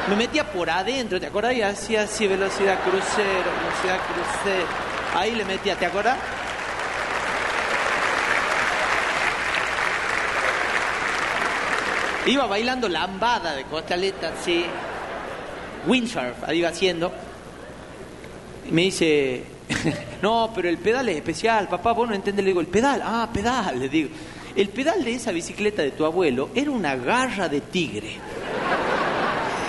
[0.07, 1.55] Me metía por adentro, ¿te acordás?
[1.55, 4.67] Y hacía así velocidad crucero, velocidad crucero.
[5.15, 6.17] Ahí le metía, ¿te acordás?
[12.27, 14.67] Iba bailando lambada de costaleta, sí.
[15.87, 17.11] Windsurf, ahí iba haciendo.
[18.67, 19.43] Y me dice,
[20.21, 22.43] no, pero el pedal es especial, papá, vos no entendés.
[22.43, 24.09] Le digo, el pedal, ah, pedal, le digo.
[24.55, 28.17] El pedal de esa bicicleta de tu abuelo era una garra de tigre.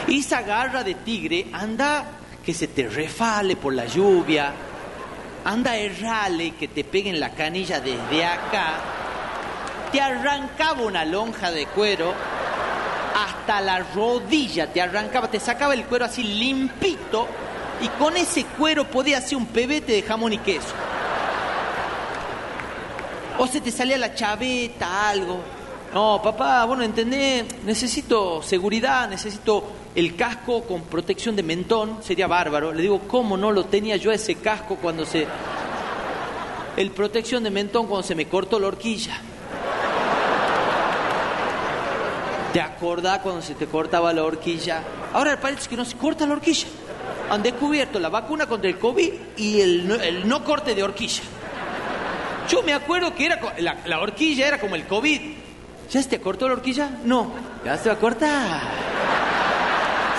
[0.09, 2.05] Esa garra de tigre anda
[2.45, 4.53] que se te refale por la lluvia,
[5.45, 8.81] anda errale que te pegue en la canilla desde acá,
[9.93, 12.15] te arrancaba una lonja de cuero
[13.51, 17.27] hasta la rodilla, te arrancaba, te sacaba el cuero así limpito
[17.81, 20.73] y con ese cuero podía hacer un pebete de jamón y queso.
[23.39, 25.41] O se te salía la chaveta, algo.
[25.93, 27.45] No, papá, vos no entendés.
[27.65, 29.65] Necesito seguridad, necesito
[29.97, 32.03] el casco con protección de mentón.
[32.03, 32.73] Sería bárbaro.
[32.73, 35.27] Le digo, ¿cómo no lo tenía yo ese casco cuando se.
[36.77, 39.21] El protección de mentón cuando se me cortó la horquilla?
[42.53, 44.83] ¿Te acordás cuando se te cortaba la horquilla?
[45.13, 46.67] Ahora parece que no se corta la horquilla.
[47.31, 51.23] Han descubierto la vacuna contra el COVID y el no, el corte de horquilla.
[52.49, 55.21] Yo me acuerdo que era la, la horquilla era como el COVID.
[55.91, 56.91] ¿Ya se te cortó la horquilla?
[57.05, 57.33] No.
[57.65, 58.61] Ya se va a cortar.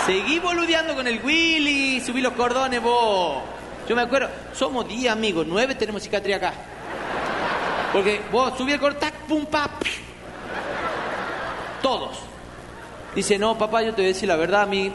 [0.06, 3.44] Seguí boludeando con el Willy, subí los cordones vos.
[3.90, 6.54] Yo me acuerdo, somos 10 amigos, 9 tenemos cicatriz acá.
[7.92, 9.70] Porque vos subí el cordón, tac, pum, pa.
[11.82, 12.18] Todos.
[13.16, 14.92] Dice, no, papá, yo te voy a decir la verdad, a mí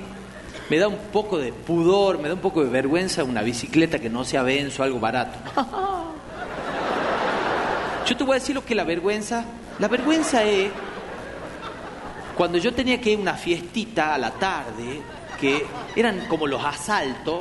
[0.70, 4.09] me da un poco de pudor, me da un poco de vergüenza una bicicleta que
[4.09, 5.39] no sea Benzo, algo barato.
[8.07, 9.45] Yo te voy a decir lo que la vergüenza.
[9.80, 10.70] La vergüenza es
[12.37, 15.01] cuando yo tenía que ir a una fiestita a la tarde,
[15.41, 15.66] que
[15.97, 17.41] eran como los asaltos.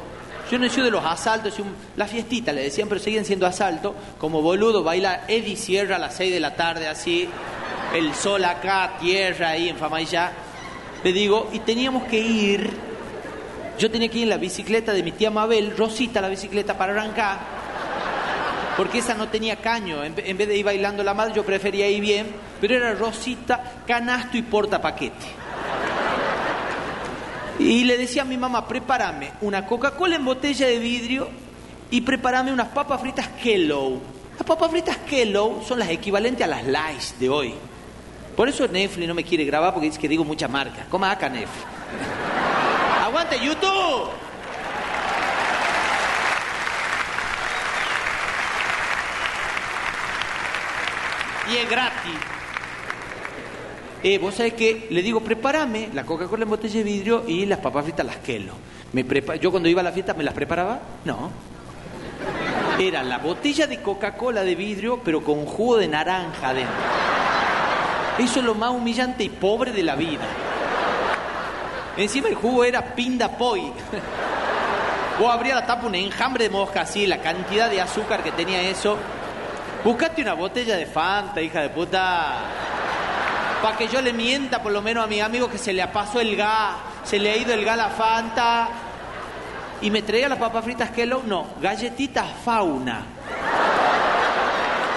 [0.49, 3.93] Yo no soy de los asaltos, un- la fiestita le decían, pero seguían siendo asaltos.
[4.17, 7.29] Como boludo baila Eddie Sierra a las 6 de la tarde, así,
[7.97, 10.31] el sol acá, tierra ahí en Famayá.
[11.03, 12.69] Le digo, y teníamos que ir,
[13.77, 16.93] yo tenía que ir en la bicicleta de mi tía Mabel, Rosita la bicicleta para
[16.93, 17.37] arrancar,
[18.77, 20.03] porque esa no tenía caño.
[20.03, 22.27] En, ve- en vez de ir bailando la madre, yo prefería ir bien,
[22.59, 25.25] pero era Rosita, canasto y porta paquete.
[27.59, 31.29] Y le decía a mi mamá, prepárame una Coca-Cola en botella de vidrio
[31.89, 34.01] y prepárame unas papas fritas Kellogg.
[34.37, 37.53] Las papas fritas Kellogg son las equivalentes a las Lays de hoy.
[38.36, 40.86] Por eso Netflix no me quiere grabar porque dice que digo mucha marca.
[40.89, 41.65] Coma acá, Netflix.
[43.03, 44.09] ¡Aguante, YouTube!
[51.51, 52.13] Y es gratis.
[54.03, 57.59] Eh, vos sabés que le digo, prepárame la Coca-Cola en botella de vidrio y las
[57.59, 58.53] papas fritas las Kelo.
[58.93, 59.03] Me
[59.39, 60.79] Yo cuando iba a la fiesta, ¿me las preparaba?
[61.05, 61.31] No.
[62.79, 66.73] Era la botella de Coca-Cola de vidrio, pero con jugo de naranja adentro.
[68.18, 70.26] Eso es lo más humillante y pobre de la vida.
[71.97, 73.72] Encima el jugo era pinda poi.
[75.20, 78.61] Vos abrías la tapa un enjambre de mosca así, la cantidad de azúcar que tenía
[78.61, 78.97] eso.
[79.84, 82.36] Buscate una botella de Fanta, hija de puta.
[83.61, 86.20] Para que yo le mienta por lo menos a mi amigo que se le pasó
[86.20, 88.68] el gas, se le ha ido el gas a la Fanta.
[89.82, 93.03] Y me traía las papas fritas Kellogg, no, galletitas fauna.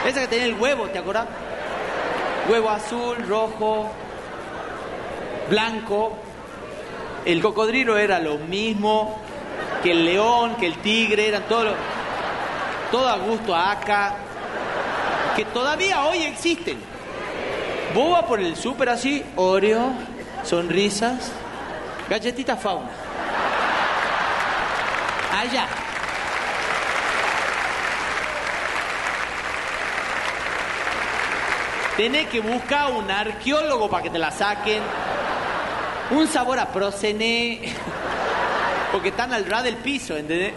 [0.07, 1.27] Esa que tenía el huevo, ¿te acordás?
[2.49, 3.91] Huevo azul, rojo,
[5.51, 6.17] blanco.
[7.25, 9.19] El cocodrilo era lo mismo
[9.83, 11.75] que el león, que el tigre, eran todos los-
[12.91, 14.15] todo a gusto acá,
[15.37, 16.79] que todavía hoy existen.
[17.95, 19.91] Vas por el súper así, Oreo,
[20.45, 21.31] sonrisas,
[22.09, 22.89] galletitas fauna.
[25.39, 25.67] Allá.
[31.99, 34.81] Tenés que buscar un arqueólogo para que te la saquen.
[36.13, 37.61] Un sabor a procené.
[38.93, 40.53] Porque están al ras del piso, ¿entendés?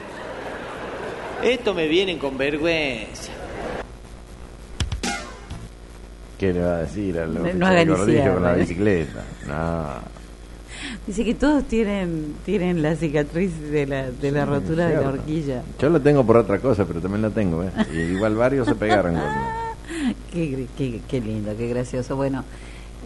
[1.43, 3.31] Esto me vienen con vergüenza.
[6.37, 8.59] ¿Qué le va a decir a los No- hagan con la ¿eh?
[8.59, 9.23] bicicleta?
[9.47, 10.11] No.
[11.07, 15.63] Dice que todos tienen tienen la cicatriz de la, de la rotura de la horquilla.
[15.79, 17.71] Yo lo tengo por otra cosa, pero también lo tengo, ¿eh?
[17.91, 19.23] Y igual varios se pegaron con
[20.31, 22.15] Qué, qué, qué lindo, qué gracioso.
[22.15, 22.43] Bueno,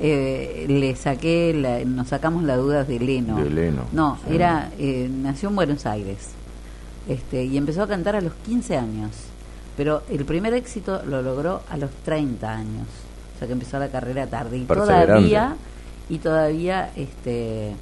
[0.01, 3.37] eh, le saqué, la- nos sacamos las dudas de Leno.
[3.37, 4.35] De Leno, No, sí.
[4.35, 6.17] era eh, nació en Buenos Aires
[7.07, 9.11] este, y empezó a cantar a los 15 años.
[9.77, 12.87] Pero el primer éxito lo logró a los 30 años.
[13.35, 14.57] O sea que empezó la carrera tarde.
[14.57, 14.61] Y
[15.05, 15.55] todavía,
[16.09, 17.73] y todavía este,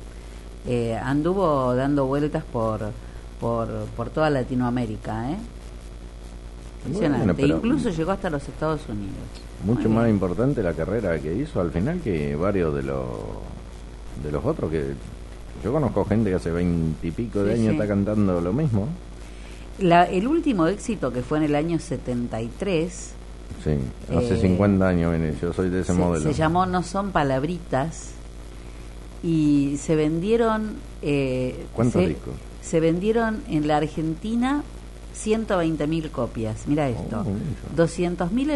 [0.68, 2.92] eh, anduvo dando vueltas por,
[3.40, 5.32] por, por toda Latinoamérica.
[5.32, 5.38] ¿eh?
[6.86, 7.26] Impresionante.
[7.26, 9.16] Bueno, pero- Incluso llegó hasta los Estados Unidos.
[9.66, 13.06] Mucho más importante la carrera que hizo al final que varios de los
[14.24, 14.94] de los otros que
[15.64, 17.74] yo conozco gente que hace veintipico de Sí, años sí.
[17.82, 18.88] está cantando lo mismo.
[19.80, 23.14] La- el último éxito que fue en el año 73
[23.64, 23.72] Sí,
[24.16, 26.24] hace Eh, 50 años yo soy de ese se, modelo.
[26.24, 28.12] se llamó No son palabritas
[29.24, 32.34] y se vendieron eh, ¿Cuántos se, discos?
[32.62, 34.64] se vendieron en la Argentina
[35.14, 36.68] 120.000 copias.
[36.68, 37.22] Mira esto.
[37.22, 37.92] Oh, mucho.
[37.92, 38.50] 200.000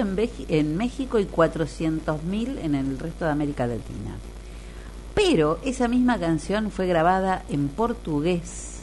[0.47, 4.17] en, en México y 400.000 en el resto de América Latina.
[5.13, 8.81] Pero esa misma canción fue grabada en portugués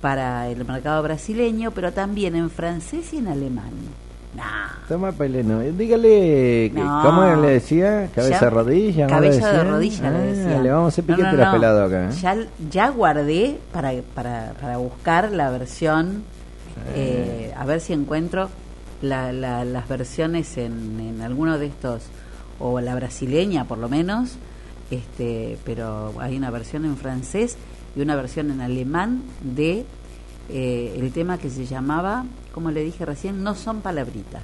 [0.00, 3.72] para el mercado brasileño, pero también en francés y en alemán.
[4.88, 7.02] Toma Peleno, dígale, que- No.
[7.02, 8.08] ¿cómo le decía?
[8.14, 9.06] Cabeza Ya- de rodilla.
[9.06, 10.60] ¿cómo le Cabeza de rodilla, le Ah, decía.
[10.62, 11.52] Le vamos a hacer No, no, piquete no.
[11.52, 12.04] pelado acá.
[12.08, 12.12] ¿eh?
[12.22, 12.36] Ya,
[12.70, 16.22] ya guardé para, para, para buscar la versión,
[16.94, 18.48] eh, a ver si encuentro
[19.02, 22.02] la- la- las versiones en, en alguno de estos,
[22.58, 24.36] o la brasileña por lo menos,
[24.90, 27.56] este pero hay una versión en francés
[27.94, 29.84] y una versión en alemán de
[30.48, 34.42] eh, el tema que se llamaba, como le dije recién, no son palabritas.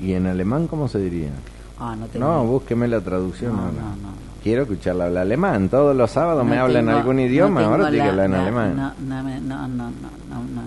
[0.00, 1.30] ¿Y en alemán cómo se diría?
[1.78, 3.54] Ah, no tengo No, búsqueme la traducción.
[3.56, 3.72] No, ahora.
[3.72, 5.68] no, Quiero escucharla hablar alemán.
[5.68, 8.34] Todos los sábados me No hablan tengo- algún idioma, ahora tiene que la- hablar en
[8.34, 8.76] alemán.
[8.76, 10.62] No, no, no, no, no, no, no.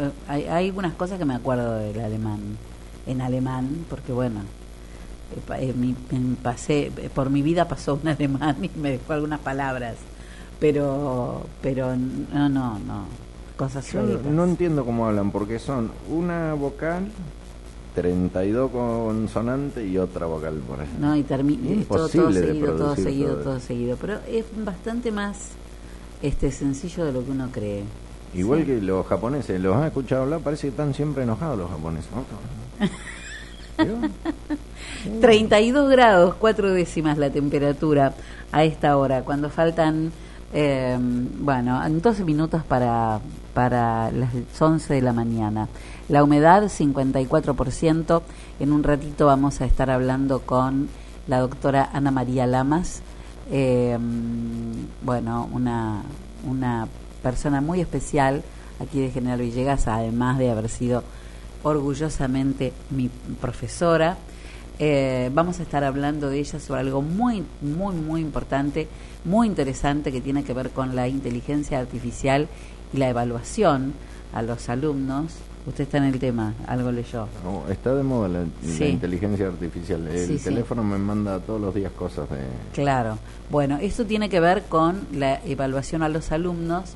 [0.00, 2.40] Lo- hay, hay algunas cosas que me acuerdo del alemán,
[3.06, 4.40] en alemán, porque bueno,
[5.58, 9.96] eh, mi- en- pasé, por mi vida pasó un alemán y me dejó algunas palabras,
[10.58, 13.04] pero, pero no, no, no,
[13.62, 17.06] cosas no entiendo cómo hablan, porque son una vocal,
[17.94, 20.88] 32 consonantes y otra vocal por ahí.
[20.98, 25.50] No, y termina todo, todo seguido, todo seguido, todo todo seguido, pero es bastante más
[26.22, 27.84] este sencillo de lo que uno cree.
[28.34, 32.10] Igual que los japoneses, los han escuchado hablar, parece que están siempre enojados los japoneses.
[35.20, 38.14] 32 grados, cuatro décimas la temperatura
[38.50, 40.12] a esta hora, cuando faltan,
[40.52, 43.20] eh, bueno, en 12 minutos para,
[43.54, 44.30] para las
[44.60, 45.68] 11 de la mañana.
[46.08, 48.22] La humedad 54%.
[48.60, 50.88] En un ratito vamos a estar hablando con
[51.26, 53.00] la doctora Ana María Lamas,
[53.50, 53.96] eh,
[55.02, 56.02] bueno, una,
[56.44, 56.88] una
[57.22, 58.42] persona muy especial
[58.80, 61.02] aquí de General Villegas, además de haber sido
[61.62, 63.08] orgullosamente mi
[63.40, 64.16] profesora.
[64.84, 68.88] Eh, vamos a estar hablando de ella sobre algo muy, muy, muy importante,
[69.24, 72.48] muy interesante que tiene que ver con la inteligencia artificial
[72.92, 73.92] y la evaluación
[74.34, 75.34] a los alumnos.
[75.68, 77.28] Usted está en el tema, algo leyó.
[77.44, 78.44] No, está de moda la,
[78.88, 80.08] inteligencia artificial.
[80.08, 80.44] El Sí, sí.
[80.46, 82.38] teléfono me manda todos los días cosas de...
[82.72, 83.18] Claro.
[83.52, 86.94] Bueno, esto tiene que ver con la evaluación a los alumnos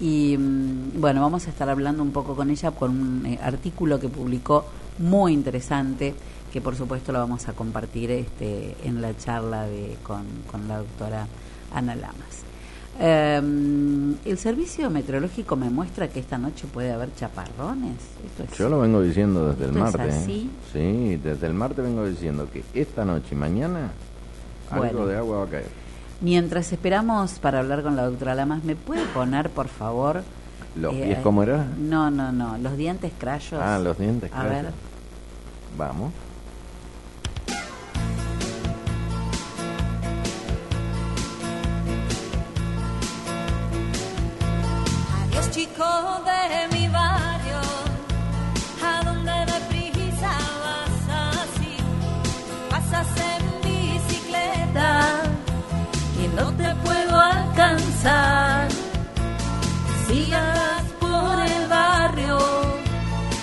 [0.00, 3.98] y mm, bueno, vamos a estar hablando un poco con ella con un eh, artículo
[3.98, 4.66] que publicó
[4.98, 6.14] muy interesante
[6.54, 10.78] que por supuesto lo vamos a compartir este, en la charla de, con, con la
[10.78, 11.26] doctora
[11.74, 12.44] Ana Lamas.
[13.00, 13.42] Eh,
[14.24, 17.96] el servicio meteorológico me muestra que esta noche puede haber chaparrones.
[18.24, 20.14] Esto es- Yo lo vengo diciendo desde el ¿Esto es martes.
[20.14, 20.18] ¿eh?
[20.22, 20.50] así?
[20.72, 23.90] Sí, desde el martes vengo diciendo que esta noche y mañana
[24.70, 25.66] algo de agua va a caer.
[26.20, 30.22] Mientras esperamos para hablar con la doctora Lamas, ¿me puede poner, por favor?
[30.76, 31.66] ¿Los eh, pies cómo era?
[31.80, 32.58] No, no, no.
[32.58, 33.60] Los dientes crayos.
[33.60, 34.30] Ah, los dientes.
[34.32, 34.62] A gracias.
[34.66, 34.72] ver.
[35.76, 36.12] Vamos.
[60.06, 62.38] Sigas por el barrio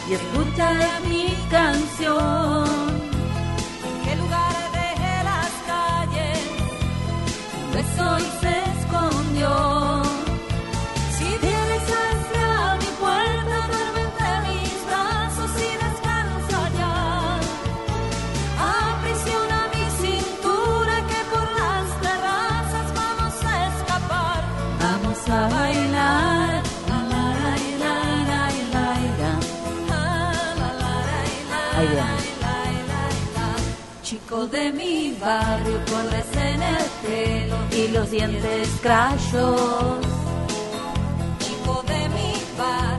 [0.08, 2.81] y escuchas mi canción.
[34.32, 40.00] Chico de mi barrio, corres en el pelo y los dientes crayos.
[41.40, 42.91] Chico de mi barrio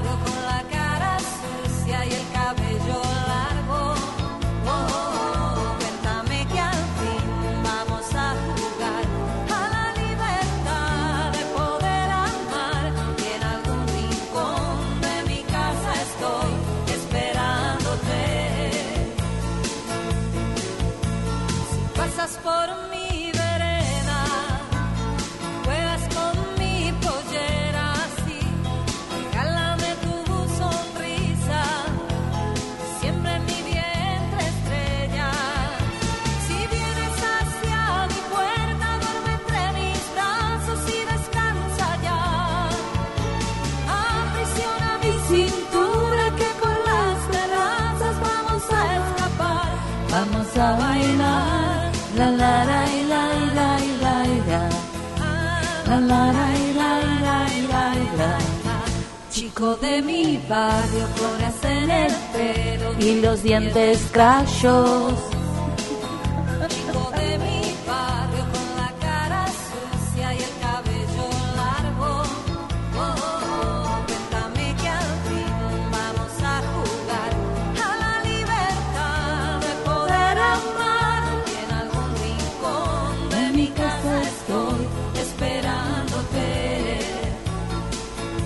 [59.62, 65.31] De mi barrio, coras en el pelo Y los dientes crayos.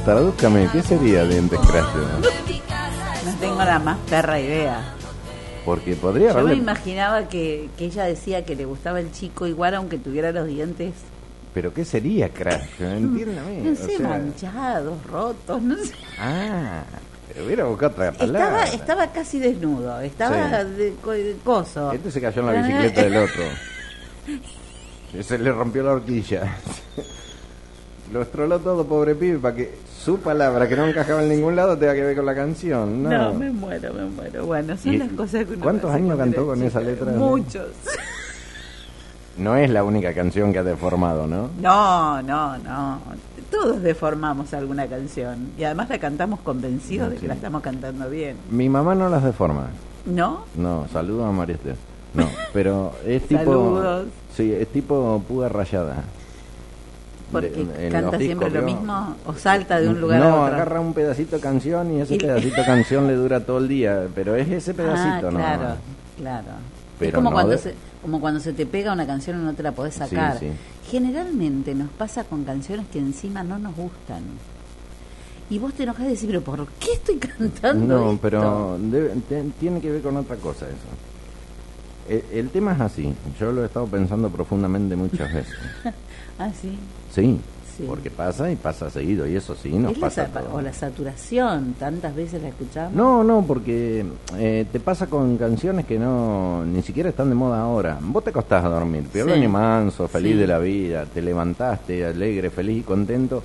[0.06, 1.92] Tradúzcame, ¿qué sería dientes crayos?
[3.24, 4.94] No tengo la más perra idea.
[5.64, 9.74] Porque podría Yo me imaginaba que, que ella decía que le gustaba el chico igual
[9.74, 10.92] aunque tuviera los dientes,
[11.52, 12.68] ¿Pero qué sería crash?
[12.78, 13.62] Entiéndame.
[13.62, 15.92] no o sé, sea- manchados, rotos, no sé.
[16.20, 16.82] Ah,
[17.32, 18.64] pero hubiera buscado otra Estaba, palabra.
[18.68, 20.68] estaba casi desnudo, estaba Sí.
[20.76, 21.90] de, co- de coso.
[21.92, 23.42] Este se cayó en la bicicleta del otro.
[25.22, 26.56] Se le rompió la horquilla.
[28.12, 29.74] Lo estroló todo, pobre pibe, para que
[30.06, 33.02] su palabra, que no encajaba en ningún lado, tenga que ver con la canción.
[33.02, 34.46] No, No, me muero, me muero.
[34.46, 37.10] Bueno, son ¿Y las cosas que uno ¿Cuántos años cantó con esa letra?
[37.10, 37.70] Muchos.
[39.36, 41.50] No es la única canción que ha deformado, ¿no?
[41.60, 43.00] No, no, no.
[43.50, 48.36] Todos deformamos alguna canción y además la cantamos convencidos de que la estamos cantando bien.
[48.48, 49.66] Mi mamá no las deforma.
[50.04, 50.44] ¿No?
[50.54, 51.74] No, saludo a María Esther.
[52.14, 53.42] No, pero es tipo.
[53.42, 54.06] Saludos.
[54.36, 56.04] Sí, es tipo puga rayada.
[57.32, 60.54] Porque De- canta siempre discos lo mismo o salta de un lugar no, a otro.
[60.54, 63.66] agarra un pedacito de canción y ese Y- pedacito de canción le dura todo el
[63.68, 65.38] día, pero es ese pedacito, ah, ¿no?
[65.38, 65.76] claro,
[66.16, 66.46] claro.
[66.98, 69.44] Pero es como, no cuando de- se, como cuando se te pega una canción y
[69.44, 70.38] no te la podés sacar.
[70.38, 70.50] sí.
[70.88, 74.22] Generalmente nos pasa con canciones que encima no nos gustan.
[75.50, 78.18] Y vos te enojás y decís, pero ¿por qué estoy cantando No, esto?
[78.22, 80.76] pero debe- te- tiene que ver con otra cosa eso.
[82.08, 85.54] El, el tema es así, yo lo he estado pensando profundamente muchas veces.
[86.38, 86.78] ah, sí.
[87.12, 87.40] Sí,
[87.76, 87.84] Sí.
[87.86, 92.16] porque pasa y pasa seguido, y eso sí, nos Es pasa o la saturación, tantas
[92.16, 92.94] veces la escuchamos.
[92.94, 94.02] No, no, porque
[94.38, 97.98] eh, te pasa con canciones que no ni siquiera están de moda ahora.
[98.00, 99.46] Vos te acostás a dormir, Pablo Sí.
[99.46, 100.38] Manso, feliz Sí.
[100.38, 103.42] de la vida, te levantaste alegre, feliz y contento,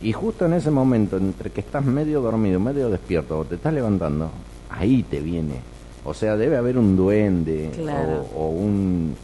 [0.00, 3.74] y justo en ese momento, entre que estás medio dormido, medio despierto, o te estás
[3.74, 4.30] levantando,
[4.70, 5.56] ahí te viene.
[6.04, 8.26] O sea, debe haber un duende Claro.
[8.34, 9.14] o, o un...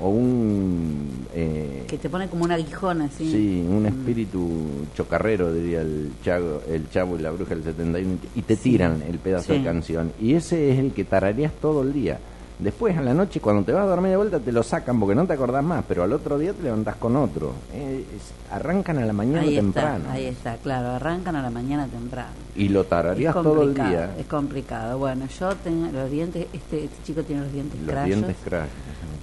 [0.00, 3.28] O un eh, Que te pone como un aguijón así.
[3.32, 4.48] Sí, un espíritu
[4.94, 9.18] chocarrero, diría el chavo, el chavo y la bruja del 71, y te tiran el
[9.18, 9.58] pedazo Sí.
[9.58, 10.12] de canción.
[10.20, 12.20] Y ese es el que tarareas todo el día.
[12.58, 15.14] Después, a la noche, cuando te vas a dormir de vuelta, te lo sacan porque
[15.14, 17.52] no te acordás más, pero al otro día te levantás con otro.
[17.72, 19.98] Eh, es- arrancan a la mañana ahí temprano.
[19.98, 22.30] está, ahí está, claro, arrancan a la mañana temprano.
[22.56, 24.16] Y lo Es tarareas todo el día.
[24.18, 24.98] Es complicado.
[24.98, 28.68] Bueno, yo tengo los dientes, este, este chico tiene los dientes Los crayos, dientes crash.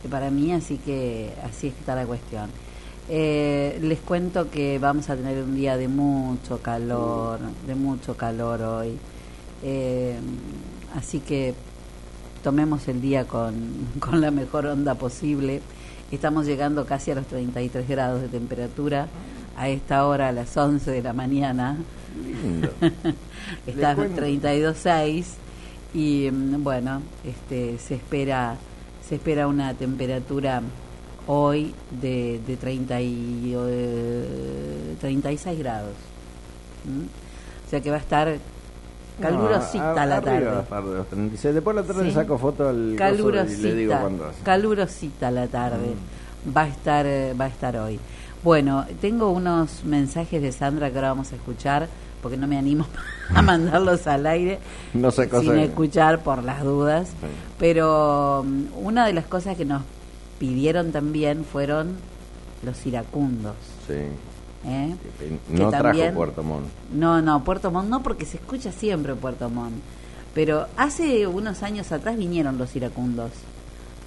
[0.02, 2.49] que para mí así que así está la cuestión.
[3.10, 8.62] Eh, les cuento que vamos a tener un día de mucho calor, de mucho calor
[8.62, 8.98] hoy.
[9.62, 10.16] Eh,
[10.95, 11.53] así que
[12.45, 13.55] tomemos el día con,
[13.99, 15.61] con la mejor onda posible.
[16.11, 19.07] Estamos llegando casi a los 33 grados de temperatura
[19.57, 21.76] a esta hora, a las 11 de la mañana.
[22.15, 22.69] Lindo.
[23.65, 24.22] Está Les cuento.
[24.22, 25.26] 32.6
[25.95, 28.57] y mm, bueno, este, se espera
[29.09, 30.61] se espera una temperatura
[31.26, 35.95] hoy de, de 30 y, eh, 36 grados.
[36.85, 37.05] ¿Mm?
[37.65, 38.38] O sea que va a estar
[39.21, 40.47] calurosita No, a- la tarde.
[40.69, 41.53] a de los 36.
[41.53, 42.07] Después la tarde Sí.
[42.07, 44.43] le saco foto al calurosita, y le digo cuándo hace.
[44.43, 45.93] calurosita la tarde
[46.55, 47.99] va a estar eh, va a estar hoy.
[48.43, 51.87] Bueno, tengo unos mensajes de Sandra que ahora vamos a escuchar
[52.21, 52.85] porque no me animo
[53.33, 54.59] a mandarlos al aire
[54.93, 57.09] No sé cosa sin que- escuchar por las dudas.
[57.57, 59.81] Pero mm, una de las cosas que nos
[60.39, 61.95] pidieron también fueron
[62.63, 63.55] los iracundos.
[63.87, 63.93] Sí.
[64.65, 64.95] ¿Eh?
[65.19, 66.65] Que No Que trajo Puerto Montt.
[66.93, 69.75] No, no, Puerto Montt no, porque se escucha siempre Puerto Montt.
[70.33, 73.31] Pero hace unos años atrás vinieron los iracundos.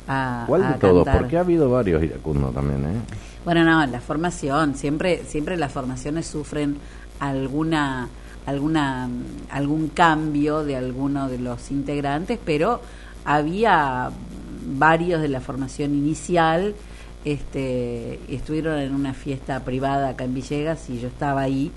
[0.06, 1.04] A, ¿Cuál a de todos?
[1.04, 1.22] cantar.
[1.22, 3.00] Porque ha habido varios iracundos también, ¿eh?
[3.44, 6.76] Bueno, no, la formación, siempre, siempre las formaciones sufren
[7.20, 8.08] alguna,
[8.46, 9.08] alguna,
[9.50, 12.80] algún cambio de alguno de los integrantes, pero
[13.24, 14.10] había
[14.76, 16.74] varios de la formación inicial,
[17.32, 21.70] este, estuvieron en una fiesta privada acá en Villegas y yo estaba ahí,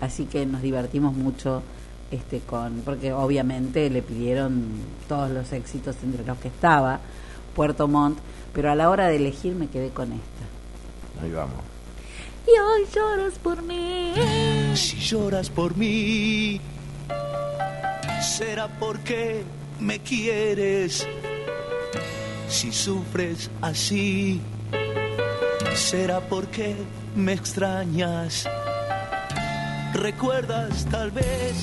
[0.00, 1.62] así que nos divertimos mucho
[2.10, 4.64] este con porque obviamente le pidieron
[5.08, 7.00] todos los éxitos entre los que estaba
[7.54, 8.18] Puerto Montt,
[8.52, 11.22] pero a la hora de elegir me quedé con esta.
[11.22, 11.60] Ahí vamos.
[12.46, 14.12] Y hoy lloras por mí.
[14.74, 16.60] Si lloras por mí,
[18.20, 19.42] será porque
[19.80, 21.06] me quieres.
[22.48, 24.40] Si sufres así,
[25.74, 26.74] será porque
[27.14, 28.48] me extrañas.
[29.94, 31.54] Recuerdas tal vez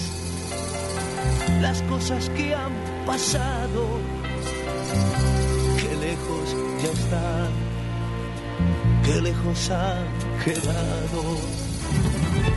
[1.61, 2.71] las cosas que han
[3.05, 3.99] pasado,
[5.77, 7.51] que lejos ya están,
[9.05, 10.05] que lejos han
[10.43, 11.23] quedado.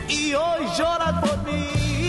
[0.09, 2.06] Y hoy lloras por mí,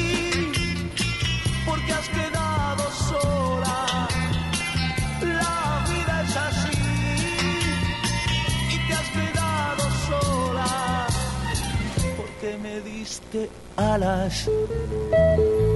[12.57, 14.49] Me diste alas,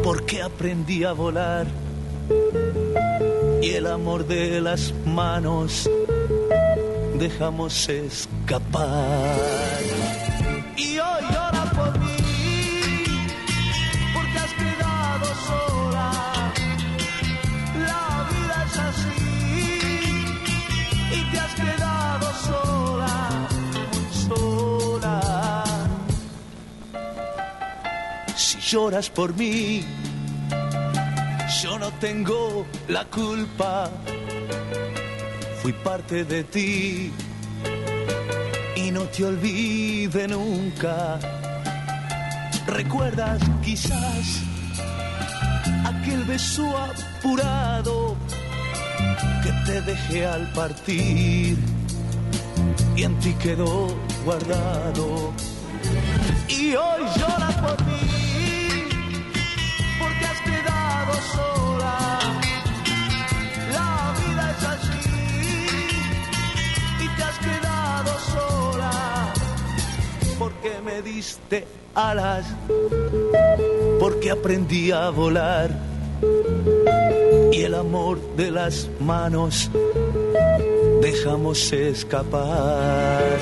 [0.02, 1.66] porque aprendí a volar.
[3.60, 5.88] Y el amor de las manos
[7.18, 9.38] dejamos escapar.
[10.76, 12.16] Y hoy llora por mí,
[28.72, 29.84] lloras por mí,
[31.62, 33.90] yo no tengo la culpa.
[35.60, 37.12] Fui parte de ti
[38.74, 41.18] y no te olvide nunca.
[42.66, 44.40] ¿Recuerdas quizás
[45.84, 48.16] aquel beso apurado
[49.42, 51.58] que te dejé al partir
[52.96, 53.94] y en ti quedó
[54.24, 55.34] guardado?
[56.48, 58.21] Y hoy lloras por mí
[61.34, 62.18] Sola,
[63.72, 65.14] la vida es así
[67.00, 69.32] y te has quedado sola.
[70.38, 72.46] Porque me diste alas,
[74.00, 75.70] porque aprendí a volar
[77.52, 79.70] y el amor de las manos
[81.00, 83.38] dejamos escapar.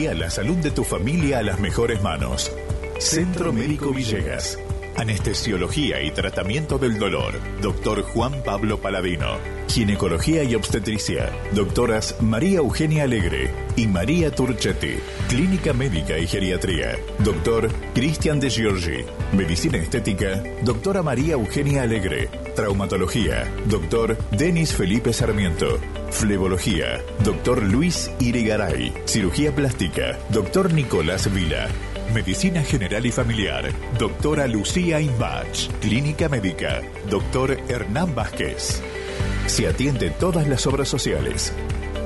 [0.00, 2.50] La salud de tu familia a las mejores manos.
[2.98, 4.58] Centro Médico Villegas.
[4.96, 7.34] Anestesiología y tratamiento del dolor.
[7.62, 9.38] Doctor Juan Pablo Paladino.
[9.68, 11.30] Ginecología y obstetricia.
[11.52, 14.96] Doctoras María Eugenia Alegre y María Turchetti.
[15.28, 16.98] Clínica médica y geriatría.
[17.20, 19.04] Doctor Cristian de Giorgi.
[19.32, 20.42] Medicina estética.
[20.62, 22.28] Doctora María Eugenia Alegre.
[22.54, 23.50] Traumatología.
[23.66, 25.78] Doctor Denis Felipe Sarmiento.
[26.10, 27.00] Flebología.
[27.24, 28.92] Doctor Luis Irigaray.
[29.06, 30.18] Cirugía plástica.
[30.30, 31.68] Doctor Nicolás Vila.
[32.14, 33.70] Medicina General y Familiar.
[33.98, 35.68] Doctora Lucía Imbach.
[35.80, 36.82] Clínica Médica.
[37.08, 38.82] Doctor Hernán Vázquez.
[39.46, 41.52] Se atiende todas las obras sociales.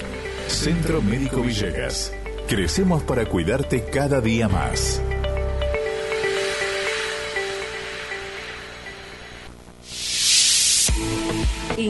[0.47, 2.11] Centro Médico Villegas.
[2.49, 5.01] Crecemos para cuidarte cada día más.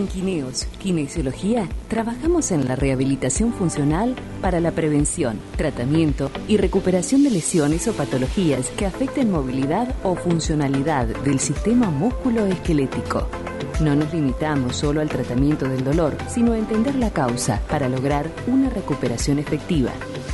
[0.10, 7.88] Quineos, Kinesiología, trabajamos en la rehabilitación funcional para la prevención, tratamiento y recuperación de lesiones
[7.88, 13.27] o patologías que afecten movilidad o funcionalidad del sistema músculo-esquelético.
[13.81, 18.30] No nos limitamos solo al tratamiento del dolor, sino a entender la causa para lograr
[18.48, 19.91] una recuperación efectiva.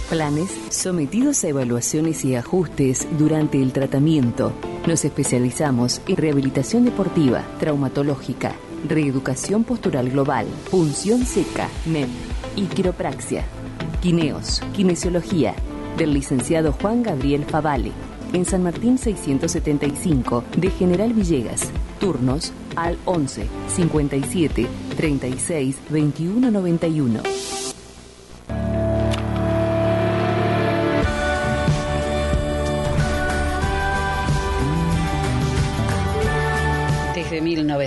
[0.10, 4.54] Planes sometidos a evaluaciones y ajustes durante el tratamiento.
[4.88, 8.56] Nos especializamos en rehabilitación deportiva, traumatológica,
[8.90, 12.10] reeducación postural global, punción seca, MEM
[12.56, 13.44] y quiropraxia.
[14.02, 15.56] Quineos, kinesiología,
[15.98, 17.92] del licenciado Juan Gabriel Favale,
[18.34, 21.70] en San Martín 675 de General Villegas.
[22.00, 24.68] Turnos al 11 57
[24.98, 27.65] 36 21 91.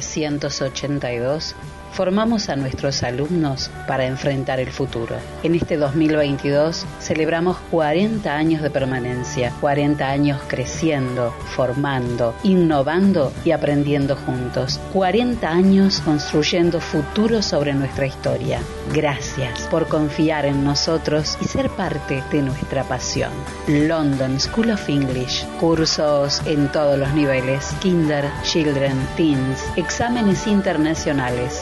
[0.00, 1.54] 1982
[1.98, 5.16] formamos a nuestros alumnos para enfrentar el futuro.
[5.42, 14.14] En este 2022 celebramos 40 años de permanencia, 40 años creciendo, formando, innovando y aprendiendo
[14.14, 18.60] juntos, 40 años construyendo futuro sobre nuestra historia.
[18.94, 23.32] Gracias por confiar en nosotros y ser parte de nuestra pasión.
[23.66, 31.60] London School of English, cursos en todos los niveles, kinder, children, teens, exámenes internacionales.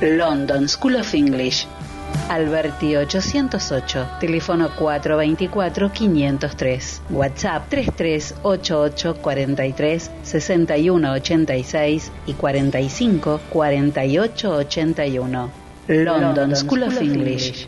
[0.00, 1.66] London School of English.
[2.28, 15.50] Alberti 808, teléfono 424-503, WhatsApp 3388 43 61 86 y 45 48 81.
[15.86, 17.66] London School of English.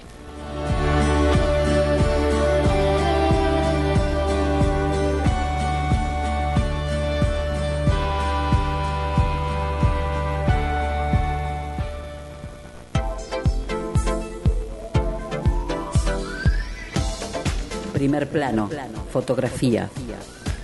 [18.01, 18.71] Primer plano,
[19.13, 19.91] fotografía,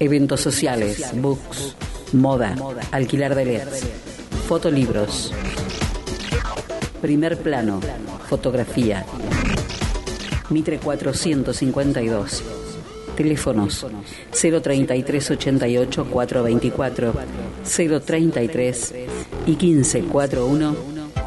[0.00, 1.76] eventos sociales, books,
[2.14, 2.56] moda,
[2.92, 3.86] alquilar de LEDs,
[4.48, 5.34] fotolibros.
[7.02, 7.78] Primer plano,
[8.26, 9.04] fotografía.
[10.48, 12.42] Mitre 452.
[13.14, 13.86] Teléfonos
[14.30, 17.14] 033 88 424
[18.02, 18.94] 033
[19.44, 20.76] y 15 41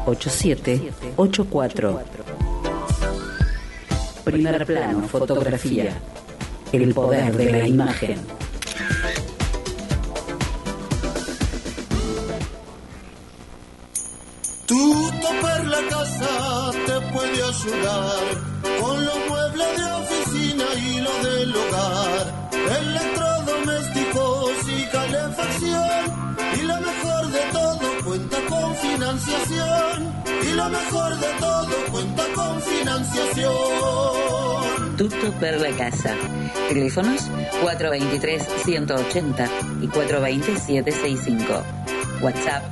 [0.06, 2.19] 87 84.
[4.24, 5.96] Primer plano, fotografía.
[6.72, 8.18] El poder de la imagen.
[14.66, 18.24] Tuto per la casa te puede ayudar
[18.80, 26.36] con los muebles de oficina y lo del hogar, electrodomésticos y calefacción.
[26.56, 31.50] Y lo mejor de todo, cuenta con financiación y lo mejor de todo
[31.90, 34.09] cuenta con financiación.
[35.00, 36.14] Tutto per la casa.
[36.68, 37.30] Teléfonos
[37.62, 39.48] 423-180
[39.80, 41.62] y 420-765.
[42.20, 42.62] WhatsApp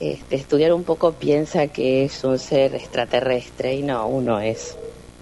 [0.00, 4.76] este, estudiar un poco piensa que es un ser extraterrestre y no, uno es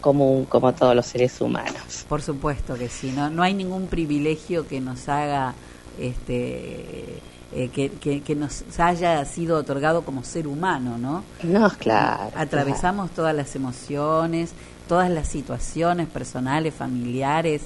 [0.05, 2.05] común como todos los seres humanos.
[2.07, 5.55] Por supuesto que sí, no, no hay ningún privilegio que nos haga,
[5.99, 7.23] este,
[7.55, 11.25] eh, que, que, que nos haya sido otorgado como ser humano, ¿no?
[11.43, 12.31] No, claro.
[12.37, 14.53] Atravesamos todas las emociones,
[14.87, 17.63] todas las situaciones personales, familiares,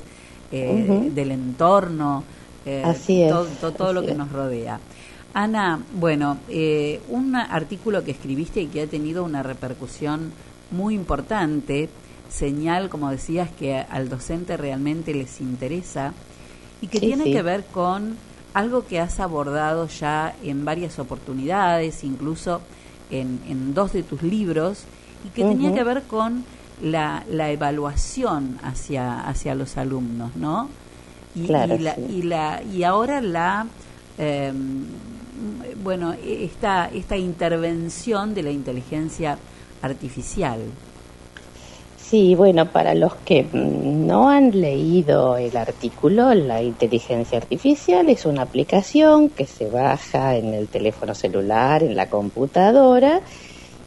[0.53, 2.23] eh, del entorno,
[2.65, 4.17] eh, Así es, todo, todo, lo que es.
[4.17, 4.79] nos rodea.
[5.35, 10.31] Ana, bueno, eh, un artículo que escribiste y que ha tenido una repercusión
[10.71, 11.89] muy importante,
[12.29, 16.13] señal, como decías, que al docente realmente les interesa
[16.81, 17.33] y que Sí, tiene sí.
[17.33, 18.17] que ver con
[18.55, 22.61] algo que has abordado ya en varias oportunidades, incluso
[23.11, 24.85] en, en dos de tus libros,
[25.27, 26.45] y que tenía que ver con
[26.83, 30.69] la, la evaluación hacia, hacia los alumnos, ¿no?
[31.35, 32.01] Y, Claro, y, la, sí.
[32.11, 33.67] y, la, y ahora la,
[34.19, 34.53] eh,
[35.83, 39.39] bueno, esta, esta intervención de la inteligencia
[39.83, 40.61] artificial.
[42.11, 48.25] Sí, bueno, para los que mm, no han leído el artículo, la inteligencia artificial es
[48.25, 53.23] una aplicación que se baja en el teléfono celular, en la computadora,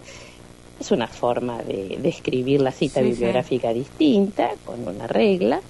[0.80, 3.12] Es una forma de, de escribir la cita Sí, sí.
[3.14, 5.64] bibliográfica distinta, con una regla,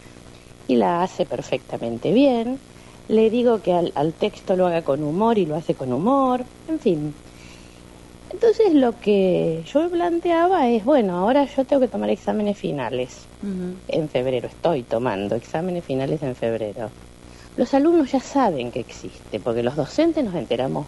[0.67, 2.59] y la hace perfectamente bien.
[3.07, 6.45] Le digo que al, al texto lo haga con humor y lo hace con humor,
[6.67, 7.15] en fin.
[8.33, 13.25] Entonces lo que yo planteaba es, bueno, ahora yo tengo que tomar exámenes finales
[13.87, 16.89] en febrero, estoy tomando exámenes finales en febrero.
[17.55, 20.87] Los alumnos ya saben que existe, porque los docentes nos enteramos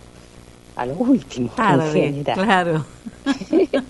[0.76, 2.36] a lo último, en Tarde, general.
[2.36, 2.86] claro.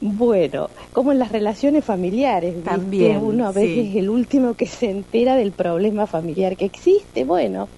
[0.00, 2.70] Bueno, como en las relaciones familiares, ¿viste?
[2.70, 3.90] También, uno a veces sí.
[3.90, 7.68] es el último que se entera del problema familiar que existe, bueno,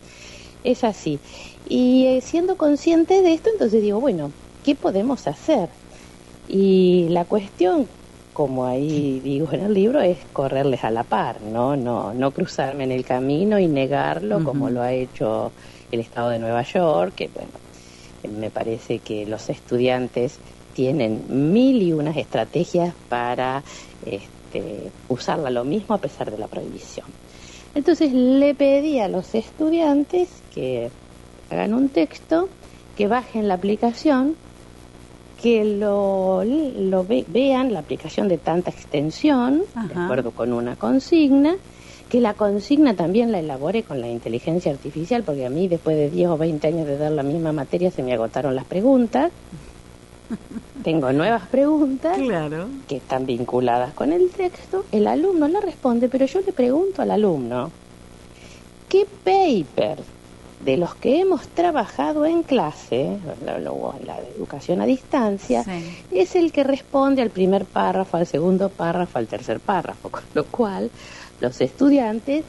[0.64, 1.18] es así.
[1.68, 4.32] Y eh, siendo consciente de esto, entonces digo, bueno,
[4.64, 5.68] ¿qué podemos hacer?
[6.48, 7.88] Y la cuestión
[8.32, 11.76] como ahí digo en el libro, es correrles a la par, ¿no?
[11.76, 15.52] No, no cruzarme en el camino y negarlo como lo ha hecho
[15.90, 17.52] el Estado de Nueva York, que bueno,
[18.38, 20.38] me parece que los estudiantes
[20.72, 23.62] tienen mil y unas estrategias para
[24.06, 27.06] este, usarla lo mismo a pesar de la prohibición.
[27.74, 30.90] Entonces le pedí a los estudiantes que
[31.52, 32.48] hagan un texto,
[32.96, 34.34] que bajen la aplicación,
[35.40, 41.56] que lo, lo ve- vean, la aplicación de tanta extensión, de acuerdo con una consigna,
[42.08, 46.10] que la consigna también la elabore con la inteligencia artificial, porque a mí después de
[46.10, 49.32] 10 o 20 años de dar la misma materia se me agotaron las preguntas.
[50.84, 52.16] Tengo nuevas preguntas
[52.88, 54.84] que están vinculadas con el texto.
[54.92, 57.70] El alumno la responde, pero yo le pregunto al alumno,
[58.88, 59.98] ¿qué paper
[60.64, 65.64] de los que hemos trabajado en clase, la, la- educación a distancia,
[66.10, 70.08] es el que responde al primer párrafo, al segundo párrafo, al tercer párrafo?
[70.08, 70.90] Con lo cual,
[71.40, 72.44] los estudiantes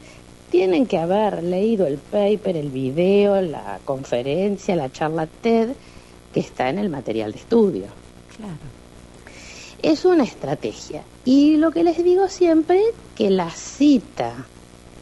[0.50, 5.70] tienen que haber leído el paper, el video, la conferencia, la charla TED
[6.32, 7.86] que está en el material de estudio.
[8.36, 8.54] Claro.
[9.82, 11.02] Es una estrategia.
[11.24, 12.80] Y lo que les digo siempre,
[13.16, 14.46] que la cita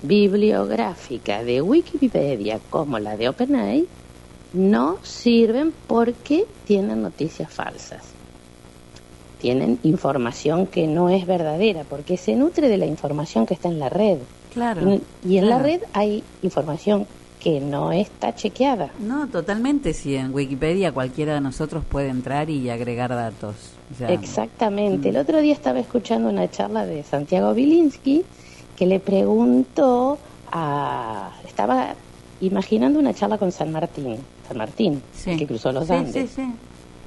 [0.02, 3.86] bibliográfica de Wikipedia como la de OpenAI
[4.52, 8.02] no sirven porque tienen noticias falsas.
[9.40, 13.78] Tienen información que no es verdadera, porque se nutre de la información que está en
[13.80, 14.18] la red.
[14.52, 15.00] Claro.
[15.24, 17.06] Y, y en la red hay información
[17.42, 18.90] que no está chequeada.
[19.00, 19.94] No, totalmente.
[19.94, 23.56] Si en Wikipedia cualquiera de nosotros puede entrar y agregar datos.
[23.92, 25.08] O sea, Exactamente.
[25.08, 28.24] El otro día estaba escuchando una charla de Santiago Bilinsky
[28.82, 30.18] que le preguntó
[30.50, 31.30] a...
[31.46, 31.94] Estaba
[32.40, 34.16] imaginando una charla con San Martín,
[34.48, 36.30] San Martín, que cruzó los Andes.
[36.30, 36.52] sí, sí.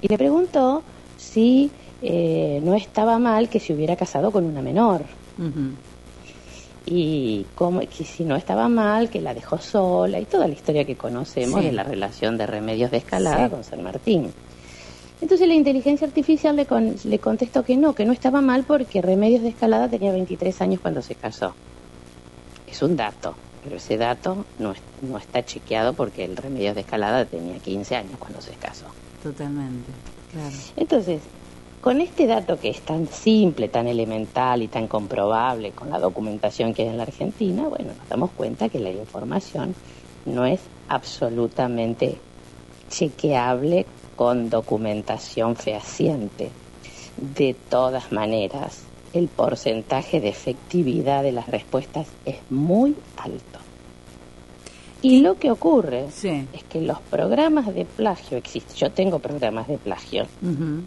[0.01, 0.83] Y le preguntó
[1.17, 1.69] si
[2.01, 5.01] eh, no estaba mal que se hubiera casado con una menor.
[6.85, 10.85] Y cómo, que si no estaba mal, que la dejó sola y toda la historia
[10.85, 14.31] que conocemos de la relación de Remedios de Escalada con San Martín.
[15.25, 19.01] Entonces la inteligencia artificial le, con- le contestó que no, que no estaba mal porque
[19.01, 21.55] Remedios de Escalada tenía 23 años cuando se casó.
[22.67, 26.81] Es un dato, pero ese dato no, es- no está chequeado porque el Remedios de
[26.81, 28.85] Escalada tenía 15 años cuando se casó.
[29.23, 29.93] Totalmente.
[30.31, 30.55] Claro.
[30.75, 31.23] Entonces,
[31.81, 36.71] con este dato que es tan simple, tan elemental y tan comprobable con la documentación
[36.75, 39.75] que hay en la Argentina, bueno, nos damos cuenta que la información
[40.25, 42.21] no es absolutamente
[42.89, 46.51] chequeable con documentación fehaciente.
[47.17, 48.83] De todas maneras,
[49.13, 53.59] el porcentaje de efectividad de las respuestas es muy alto.
[55.01, 58.75] Y lo que ocurre es que los programas de plagio existen.
[58.75, 60.25] Yo tengo programas de plagio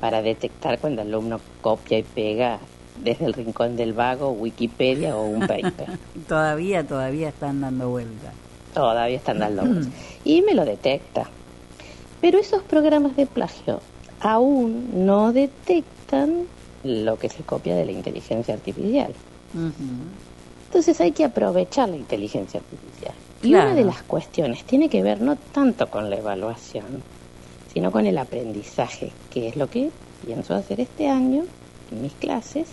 [0.00, 2.58] para detectar cuando el alumno copia y pega
[3.02, 5.98] desde el rincón del vago, Wikipedia o un paper.
[6.28, 8.32] Todavía, todavía están dando vuelta.
[8.74, 9.92] Todavía están dando vueltas.
[10.24, 11.30] Y me lo detecta.
[12.20, 13.80] Pero esos programas de plagio
[14.20, 16.44] aún no detectan
[16.84, 19.12] lo que se copia de la inteligencia artificial.
[20.66, 23.14] Entonces hay que aprovechar la inteligencia artificial.
[23.42, 23.66] Y Claro.
[23.70, 27.02] una de las cuestiones tiene que ver no tanto con la evaluación,
[27.72, 29.90] sino con el aprendizaje, que es lo que
[30.26, 31.44] pienso hacer este año
[31.92, 32.68] en mis clases,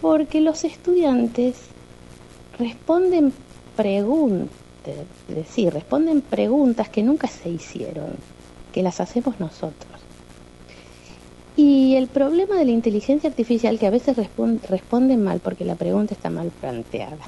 [0.00, 1.56] porque los estudiantes
[2.58, 3.32] responden
[3.76, 4.54] preguntas,
[5.28, 8.14] es decir, responden preguntas que nunca se hicieron,
[8.72, 10.00] que las hacemos nosotros.
[11.56, 15.74] Y el problema de la inteligencia artificial que a veces respon- responde mal porque la
[15.74, 17.18] pregunta está mal planteada.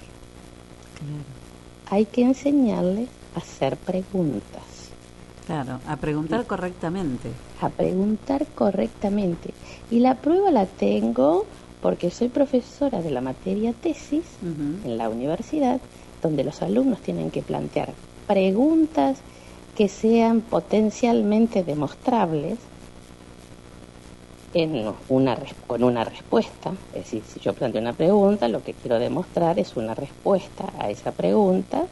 [1.91, 4.63] Hay que enseñarles a hacer preguntas,
[5.47, 7.31] Claro, a preguntar correctamente.
[7.61, 9.53] a preguntar correctamente.
[9.91, 11.45] Y la prueba la tengo
[11.83, 15.81] porque soy profesora de la materia tesis en la universidad,
[16.23, 17.93] donde los alumnos tienen que plantear
[18.27, 19.19] preguntas
[19.75, 22.59] que sean potencialmente demostrables
[24.53, 26.73] en una, con una respuesta.
[26.95, 30.91] Es decir, si yo planteo una pregunta, lo que quiero demostrar es una respuesta a
[30.91, 31.87] esa pregunta.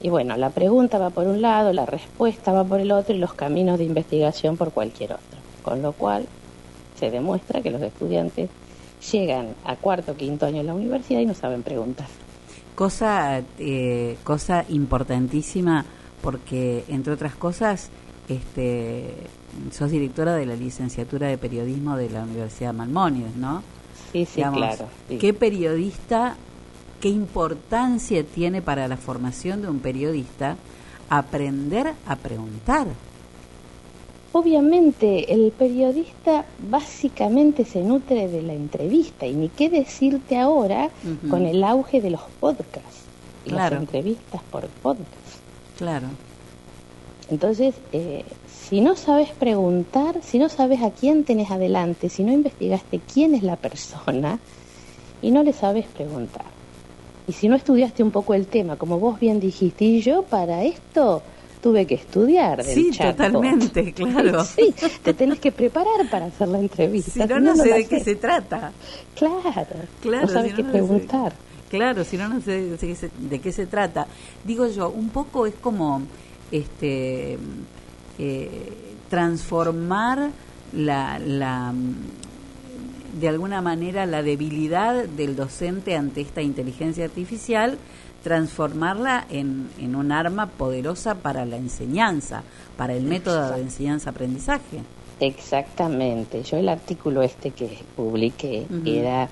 [0.00, 3.18] Y bueno, la pregunta va por un lado, la respuesta va por el otro y
[3.18, 5.38] los caminos de investigación por cualquier otro.
[5.62, 6.26] Con lo cual
[6.98, 8.50] se demuestra que los estudiantes
[9.12, 12.06] llegan a cuarto o quinto año en la universidad y no saben preguntar.
[12.74, 15.84] Cosa, eh, cosa importantísima
[16.22, 17.90] porque, entre otras cosas,
[18.28, 19.14] este,
[19.72, 22.86] sos directora de la licenciatura de periodismo de la Universidad de
[23.36, 23.62] ¿no?
[24.12, 25.18] Sí, sí, claro, sí.
[25.18, 26.36] ¿Qué periodista,
[27.00, 30.56] qué importancia tiene para la formación de un periodista
[31.08, 32.88] aprender a preguntar?
[34.36, 40.90] Obviamente el periodista básicamente se nutre de la entrevista y ni qué decirte ahora
[41.30, 43.04] con el auge de los podcasts
[43.46, 43.76] y Claro.
[43.76, 45.06] las entrevistas por podcast.
[45.78, 46.08] Claro.
[47.30, 48.24] Entonces, eh,
[48.68, 53.34] si no sabes preguntar, si no sabes a quién tenés adelante, si no investigaste quién
[53.34, 54.38] es la persona
[55.22, 56.44] y no le sabes preguntar.
[57.26, 60.62] Y si no estudiaste un poco el tema, como vos bien dijiste, y yo para
[60.62, 61.22] esto
[61.60, 62.64] tuve que estudiar.
[62.64, 63.16] del Sí, chatbot.
[63.16, 64.44] totalmente, claro.
[64.44, 67.12] Sí, te tenés que preparar para hacer la entrevista.
[67.12, 68.72] Si no, no sé de qué se trata.
[69.14, 69.42] Claro,
[70.00, 70.78] Claro, no sabes si qué no, no sé.
[70.78, 71.32] preguntar.
[71.68, 72.76] Claro, si no, no sé
[73.18, 74.06] de qué se, trata.
[74.44, 76.02] Digo yo, un poco es como
[76.52, 77.38] este
[78.18, 78.72] eh,
[79.10, 80.30] transformar
[80.72, 81.74] la, la
[83.18, 87.78] de alguna manera la debilidad del docente ante esta inteligencia artificial,
[88.26, 92.42] transformarla en, en un arma poderosa para la enseñanza,
[92.76, 94.80] para el método de enseñanza-aprendizaje.
[95.20, 96.42] Exactamente.
[96.42, 99.28] Yo el artículo este que publiqué era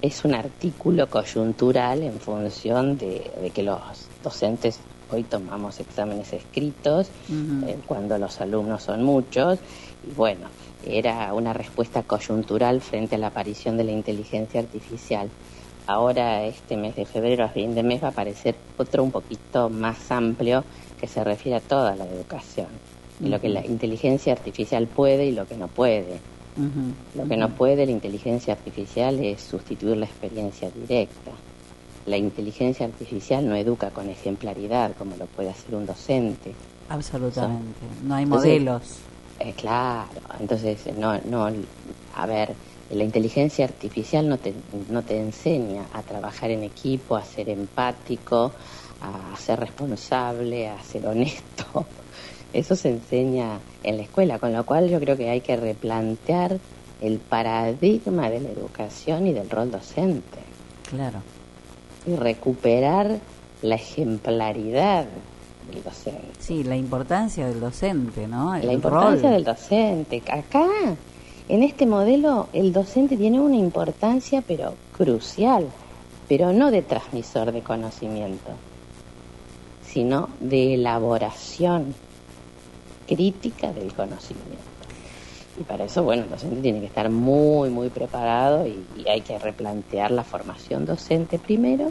[0.00, 3.78] es un artículo coyuntural en función de, de que los
[4.24, 4.80] docentes
[5.12, 9.58] hoy tomamos exámenes escritos eh, cuando los alumnos son muchos
[10.06, 10.48] y bueno
[10.86, 15.28] era una respuesta coyuntural frente a la aparición de la inteligencia artificial.
[15.88, 19.70] Ahora este mes de febrero a fin de mes va a aparecer otro un poquito
[19.70, 20.62] más amplio
[21.00, 22.66] que se refiere a toda la educación
[23.18, 26.20] y lo que la inteligencia artificial puede y lo que no puede.
[27.14, 31.32] Lo que no puede la inteligencia artificial es sustituir la experiencia directa.
[32.04, 36.52] La inteligencia artificial no educa con ejemplaridad como lo puede hacer un docente.
[36.90, 37.80] Absolutamente.
[38.04, 38.98] No hay Entonces, modelos.
[39.40, 41.48] Eh, claro, entonces no, no,
[42.14, 42.54] a ver,
[42.90, 44.54] la inteligencia artificial no te,
[44.90, 48.52] no te enseña a trabajar en equipo, a ser empático,
[49.02, 51.86] a ser responsable, a ser honesto.
[52.52, 56.58] Eso se enseña en la escuela, con lo cual yo creo que hay que replantear
[57.02, 60.38] el paradigma de la educación y del rol docente
[60.88, 61.20] Claro.
[62.06, 63.18] y recuperar
[63.62, 65.06] la ejemplaridad
[65.70, 66.22] del docente.
[66.38, 68.54] Sí, la importancia del docente, ¿no?
[68.56, 69.32] El La importancia rol.
[69.34, 70.22] del docente.
[70.32, 70.66] Acá,
[71.48, 75.66] en este modelo, el docente tiene una importancia, pero crucial,
[76.28, 78.50] pero no de transmisor de conocimiento,
[79.82, 81.94] sino de elaboración
[83.06, 84.68] crítica del conocimiento.
[85.58, 89.38] Y para eso, bueno, el docente tiene que estar muy, muy preparado y, hay que
[89.38, 91.90] replantear la formación docente primero.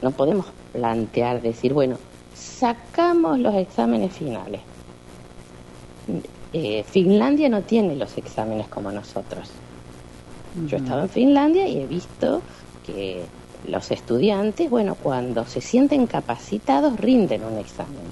[0.00, 1.98] No podemos plantear, decir, bueno,
[2.34, 4.60] sacamos los exámenes finales.
[6.58, 9.50] Eh, Finlandia no tiene los exámenes como nosotros.
[10.54, 12.40] Yo he estado en Finlandia y he visto
[12.82, 13.26] que
[13.64, 18.10] los estudiantes, bueno, cuando se sienten capacitados, rinden un examen.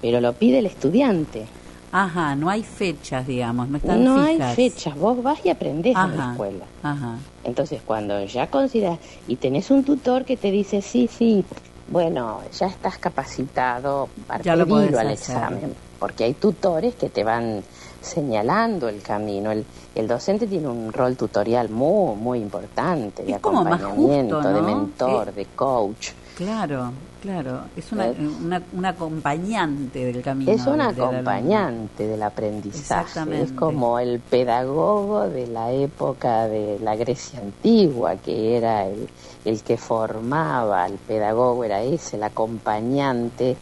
[0.00, 1.46] Pero lo pide el estudiante.
[1.92, 4.58] Ajá, no hay fechas, digamos, no están no fijas.
[4.58, 6.64] hay fechas, vos vas y aprendés en la escuela.
[6.82, 7.18] Ajá.
[7.44, 11.44] Entonces, cuando ya consideras y tenés un tutor que te dice, sí, sí,
[11.88, 15.12] bueno, ya estás capacitado para Ya lo al hacer.
[15.12, 15.74] examen,
[16.04, 17.62] porque hay tutores que te van
[18.02, 19.50] señalando el camino.
[19.52, 19.64] El,
[19.94, 25.32] el docente tiene un rol tutorial muy, muy importante, de Es acompañamiento, justo, de mentor,
[25.32, 26.10] de coach.
[26.36, 26.90] Claro,
[27.22, 27.60] claro.
[27.74, 28.16] Es una, Eh.
[28.42, 30.52] una, una acompañante del camino.
[30.52, 37.40] Es un acompañante del aprendizaje, es como el pedagogo de la época de la Grecia
[37.40, 39.08] antigua, que era el,
[39.46, 43.56] el que formaba, el pedagogo era ese, el acompañante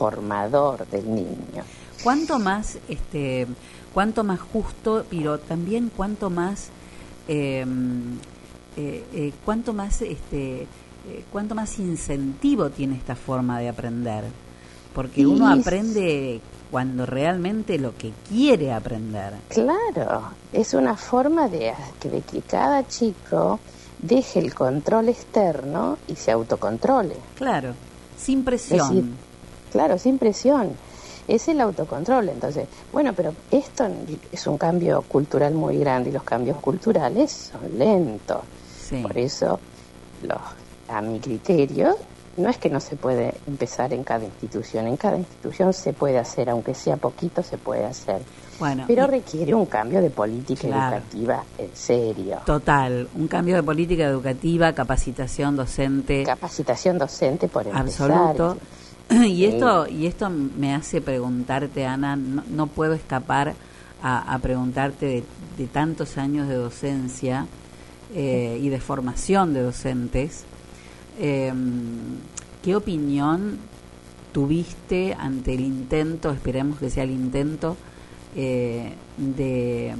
[0.00, 1.62] formador del niño.
[2.02, 3.46] ¿Cuánto más, este,
[3.92, 6.68] cuánto más justo, pero también cuánto más,
[7.28, 7.66] eh,
[8.78, 14.24] eh, eh, cuánto más, este, eh, cuánto más incentivo tiene esta forma de aprender?
[14.94, 16.40] Porque uno aprende
[16.70, 19.34] cuando realmente lo que quiere aprender.
[19.48, 23.60] Claro, es una forma de, de que cada chico
[23.98, 27.16] deje el control externo y se autocontrole.
[27.36, 27.74] Claro,
[28.18, 28.88] sin Es presión.
[28.88, 29.04] decir,
[29.70, 30.70] claro, sin presión.
[31.28, 32.28] Es el autocontrol.
[32.28, 33.86] Entonces, bueno, pero esto
[34.32, 38.38] es un cambio cultural muy grande y los cambios culturales son lentos.
[39.02, 39.60] Por eso,
[40.22, 40.38] los,
[40.88, 41.96] a mi criterio,
[42.36, 44.88] no es que no se puede empezar en cada institución.
[44.88, 48.22] En cada institución se puede hacer, aunque sea poquito, se puede hacer.
[48.58, 50.96] Bueno, pero requiere un cambio de política Claro.
[50.96, 52.38] educativa en serio.
[52.44, 56.24] Total, un cambio de política educativa, capacitación docente.
[56.24, 58.10] Capacitación docente por empezar.
[58.10, 58.58] Absoluto.
[59.26, 63.54] Y esto, y esto me hace preguntarte, Ana, no, no puedo escapar
[64.02, 65.24] a, a preguntarte de,
[65.58, 67.46] de tantos años de docencia
[68.14, 70.44] eh, y de formación de docentes,
[71.18, 71.52] eh,
[72.62, 73.58] ¿qué opinión
[74.32, 77.76] tuviste ante el intento, esperemos que sea el intento,
[78.36, 79.94] eh, de,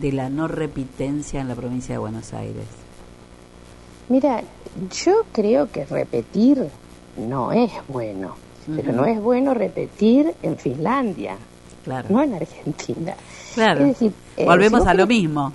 [0.00, 2.66] de la no repitencia en la provincia de Buenos Aires?
[4.08, 4.42] Mira,
[5.04, 6.68] yo creo que repetir
[7.20, 8.34] no es bueno,
[8.74, 11.36] pero no es bueno repetir en Finlandia,
[11.84, 12.08] Claro.
[12.10, 13.14] no en Argentina.
[13.54, 13.80] Claro.
[13.80, 15.52] Es decir, eh, Volvemos si a lo querés- mismo.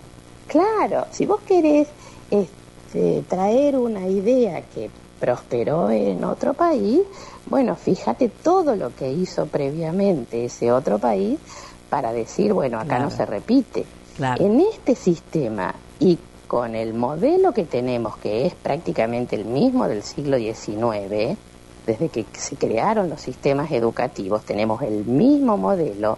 [0.47, 1.87] Claro, si vos querés
[2.31, 4.89] este, traer una idea que
[5.19, 7.01] prosperó en otro país,
[7.47, 11.39] bueno, fíjate todo lo que hizo previamente ese otro país
[11.89, 13.85] para decir, bueno, acá no se repite.
[14.17, 14.43] Claro.
[14.43, 16.17] En este sistema y
[16.47, 21.37] con el modelo que tenemos, que es prácticamente el mismo del siglo XIX,
[21.85, 26.17] desde que se crearon los sistemas educativos, tenemos el mismo modelo,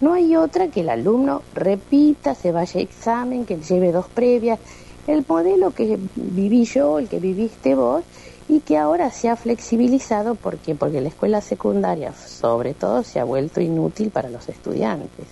[0.00, 4.60] no hay otra que el alumno repita, se vaya a examen, que lleve dos previas,
[5.08, 8.04] el modelo que viví yo, el que viviste vos,
[8.48, 13.24] y que ahora se ha flexibilizado porque porque la escuela secundaria, sobre todo, se ha
[13.24, 15.26] vuelto inútil para los estudiantes.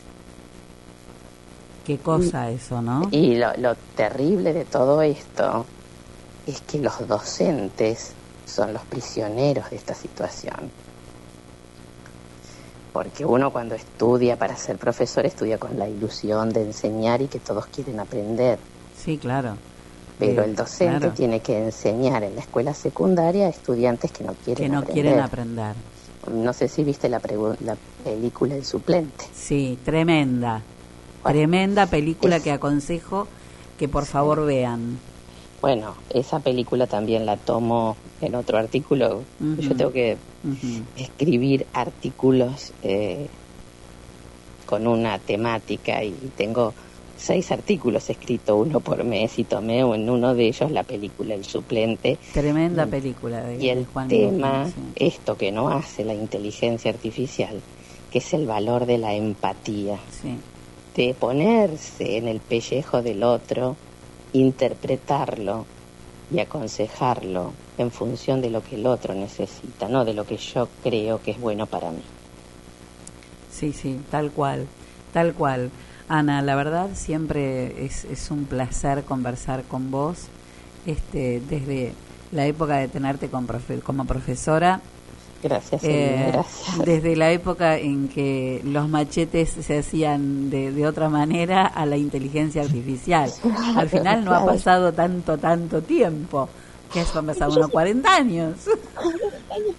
[1.86, 3.08] Qué cosa eso, ¿no?
[3.12, 5.64] Y lo, lo terrible de todo esto
[6.46, 8.12] es que los docentes
[8.46, 10.70] son los prisioneros de esta situación.
[12.92, 17.40] Porque uno cuando estudia para ser profesor estudia con la ilusión de enseñar y que
[17.40, 18.58] todos quieren aprender.
[18.96, 19.56] Sí, claro.
[20.18, 21.12] Pero el docente claro.
[21.12, 25.02] tiene que enseñar en la escuela secundaria a estudiantes que no quieren Que no aprender.
[25.04, 25.74] quieren aprender.
[26.32, 29.26] No sé si viste la película El suplente.
[29.34, 30.62] Sí, tremenda.
[31.22, 33.28] Tremenda película que aconsejo
[33.78, 34.98] que por favor vean.
[35.60, 39.24] Bueno, esa película también la tomo en otro artículo.
[39.58, 40.16] Yo tengo que
[40.96, 43.26] escribir artículos eh,
[44.66, 46.74] con una temática y tengo
[47.18, 51.44] seis artículos escritos, uno por mes, y tomé en uno de ellos la película El
[51.44, 52.18] suplente.
[52.32, 52.90] Tremenda Mm.
[52.90, 54.74] película de, Y el de Juan tema, sí.
[54.96, 57.60] esto que no hace la inteligencia artificial,
[58.12, 60.36] que es el valor de la empatía, Sí.
[60.94, 63.76] de ponerse en el pellejo del otro,
[64.32, 65.66] interpretarlo
[66.30, 70.68] y aconsejarlo en función de lo que el otro necesita, no de lo que yo
[70.82, 72.02] creo que es bueno para mí.
[73.50, 74.66] Sí, sí, tal cual,
[75.12, 75.70] tal cual.
[76.08, 80.26] Ana, la verdad siempre es, es un placer conversar con vos,
[80.86, 81.92] este, desde
[82.32, 84.80] la época de tenerte con profe- como profesora.
[85.42, 86.78] Gracias, eh, gracias.
[86.84, 91.96] desde la época en que los machetes se hacían de, de otra manera a la
[91.96, 93.30] inteligencia artificial.
[93.76, 96.48] Al final no ha pasado tanto, tanto tiempo.
[96.92, 98.54] Que eso han pasado unos 40 años.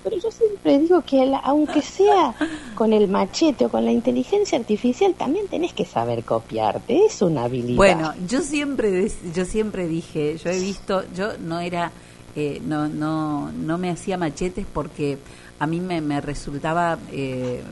[0.03, 2.33] Pero yo siempre digo que la- aunque sea
[2.75, 7.45] con el machete o con la inteligencia artificial, también tenés que saber copiarte, es una
[7.45, 7.77] habilidad.
[7.77, 11.91] Bueno, yo siempre, yo siempre dije, yo he visto, yo no era,
[12.35, 15.17] eh, no, no, no me hacía machetes porque
[15.59, 17.63] a mí me, resultaba eh,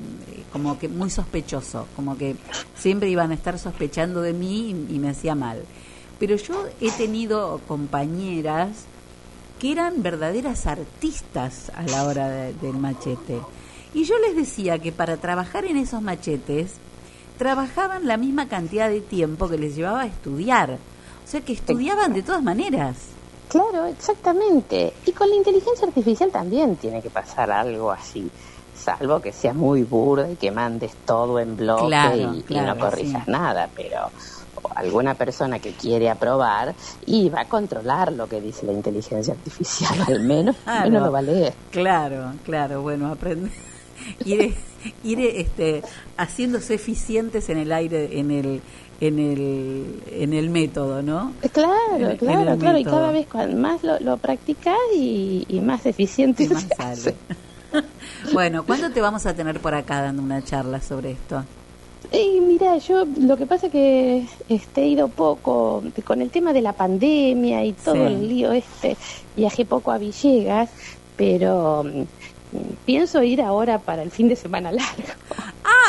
[0.52, 2.36] como que muy sospechoso, como que
[2.76, 5.64] siempre iban a estar sospechando de mí y, me hacía mal.
[6.20, 8.86] Pero yo he tenido compañeras
[9.60, 13.40] que eran verdaderas artistas a la hora de- del machete.
[13.94, 16.74] Y yo les decía que para trabajar en esos machetes
[17.38, 20.80] trabajaban la misma cantidad de tiempo que les llevaba a estudiar.
[21.24, 23.15] O sea que estudiaban de todas maneras.
[23.48, 24.94] Claro, exactamente.
[25.06, 28.30] Y con la inteligencia artificial también tiene que pasar algo así,
[28.76, 33.26] salvo que sea muy burda y que mandes todo en bloque Claro, y, no corrijas
[33.26, 33.32] sí.
[33.32, 34.10] nada, pero
[34.76, 36.74] alguna persona que quiere aprobar
[37.06, 41.12] y va a controlar lo que dice la inteligencia artificial, al menos, al menos lo
[41.12, 41.54] va a leer.
[41.72, 43.52] Claro, claro, bueno, aprende
[44.26, 44.54] ir,
[45.04, 45.82] ir este
[46.18, 48.62] haciéndose eficientes en el aire en el
[49.02, 51.34] en el en el método, ¿no?
[51.52, 55.60] Claro, En- en claro, el claro, y cada vez más lo, lo practicás y, y
[55.60, 56.92] más eficiente Y más se sale.
[56.94, 57.16] hace.
[58.34, 61.44] Bueno, ¿cuándo te vamos a tener por acá dando una charla sobre esto?
[62.12, 66.62] Y mira, yo lo que pasa que este, he ido poco con el tema de
[66.62, 68.14] la pandemia y todo Sí.
[68.14, 68.96] el lío este,
[69.36, 70.70] viajé poco a Villegas,
[71.18, 72.04] pero mm,
[72.86, 75.14] pienso ir ahora para el fin de semana largo.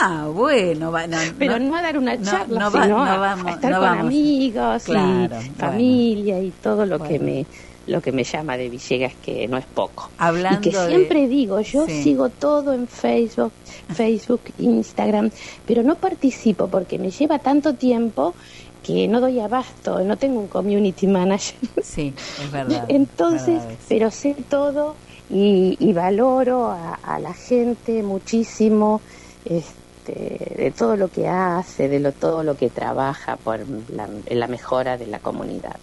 [0.02, 3.46] Ah, bueno, va- no, Pero no, a dar una charla, no va- sino a- vamos-
[3.46, 4.04] a estar no con vamos.
[4.06, 5.54] amigos Claro, y bueno.
[5.56, 7.46] familia y todo lo que me
[7.86, 10.10] lo que me llama de Villegas que no es poco.
[10.18, 12.02] Hablando y que de- siempre digo, yo Sí.
[12.02, 13.52] sigo todo en Facebook,
[13.88, 15.30] Facebook, Instagram,
[15.64, 18.34] pero no participo porque me lleva tanto tiempo
[18.82, 21.54] que no doy abasto, no tengo un community manager.
[21.80, 22.86] Sí, es verdad.
[22.88, 24.96] Entonces, verdad pero sé todo
[25.30, 29.00] y, y valoro a, a la gente muchísimo
[29.44, 34.96] este, de todo lo que hace, de lo, todo lo que trabaja por la, mejora
[34.96, 35.76] de la comunidad.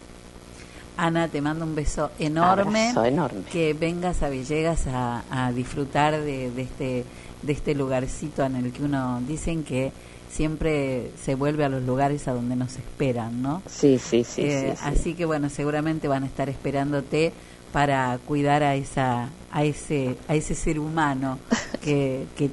[0.96, 2.90] Ana, te mando un beso enorme.
[2.90, 3.42] Abrazo enorme.
[3.52, 7.06] Que vengas a Villegas a, a disfrutar de, de este
[7.44, 9.92] de este lugarcito en el que uno dicen que
[10.32, 13.62] siempre se vuelve a los lugares a donde nos esperan, ¿no?
[13.68, 14.42] Sí, sí, sí.
[14.44, 14.84] Eh, sí, sí.
[14.84, 17.34] Así que bueno, seguramente van a estar esperándote
[17.74, 21.40] para cuidar a esa a ese a ese ser humano
[21.82, 22.50] que, que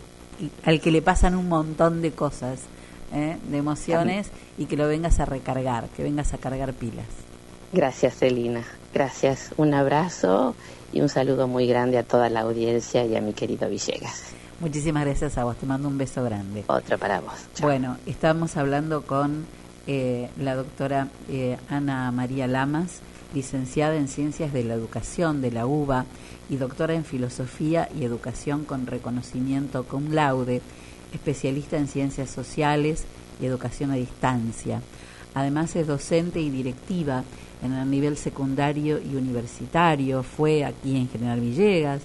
[0.65, 2.61] al que le pasan un montón de cosas,
[3.13, 3.37] ¿eh?
[3.49, 7.07] de emociones y que lo vengas a recargar, que vengas a cargar pilas.
[7.73, 8.65] Gracias, Celina.
[8.93, 9.51] Gracias.
[9.57, 10.57] Un abrazo
[10.93, 14.33] y un saludo muy grande a toda la audiencia y a mi querido Villegas.
[14.59, 16.65] Muchísimas gracias a vos, te mando un beso grande.
[16.67, 17.33] Otro para vos.
[17.61, 19.47] Bueno, estamos hablando con
[19.87, 23.01] eh, la doctora eh, Ana María Lamas,
[23.35, 26.07] licenciada en Ciencias de la Educación de la UBA
[26.49, 30.63] y doctora en Filosofía y Educación con reconocimiento cum laude,
[31.13, 33.05] especialista en Ciencias Sociales
[33.41, 34.83] y Educación a Distancia.
[35.35, 37.25] Además es docente y directiva
[37.63, 42.03] en el nivel secundario y universitario, fue aquí en General Villegas,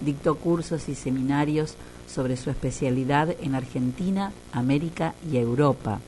[0.00, 1.74] dictó cursos y seminarios
[2.06, 6.00] sobre su especialidad en Argentina, América y Europa.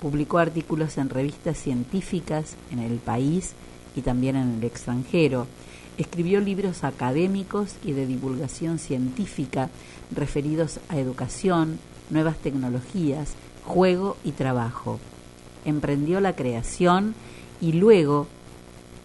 [0.00, 3.54] Publicó artículos en revistas científicas en el país
[3.94, 5.46] y también en el extranjero.
[5.96, 9.70] Escribió libros académicos y de divulgación científica
[10.10, 11.78] referidos a educación,
[12.10, 13.34] nuevas tecnologías,
[13.64, 14.98] juego y trabajo.
[15.64, 17.14] Emprendió la creación
[17.60, 18.26] y luego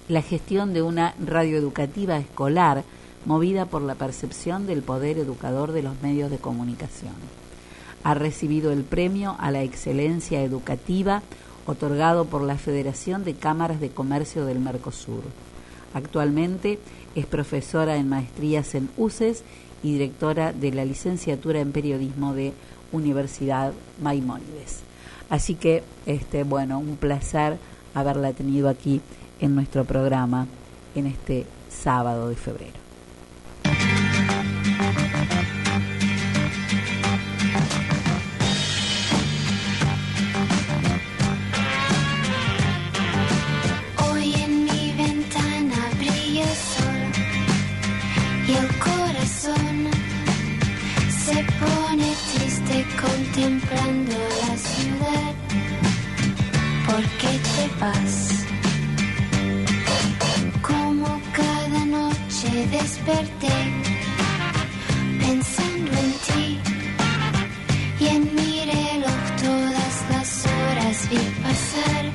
[0.08, 2.84] la gestión de una radioeducativa escolar
[3.26, 7.14] movida por la percepción del poder educador de los medios de comunicación.
[8.04, 11.22] Ha recibido el premio a la excelencia educativa
[11.70, 15.22] otorgado por la Federación de Cámaras de Comercio del Mercosur.
[15.94, 16.80] Actualmente
[17.14, 19.44] es profesora en maestrías en UCES
[19.84, 22.54] y directora de la licenciatura en periodismo de
[22.92, 24.80] Universidad Maimónides.
[25.30, 27.60] Así que, este, bueno, un placer
[27.94, 29.00] haberla tenido aquí
[29.40, 30.48] en nuestro programa
[30.96, 32.89] en este sábado de febrero.
[53.02, 55.34] Contemplando la ciudad.
[56.86, 58.46] ¿Por qué te vas?
[60.62, 63.58] Como cada noche desperté
[65.20, 66.60] pensando en ti
[68.00, 72.09] y en mi reloj todas las horas vi pasar.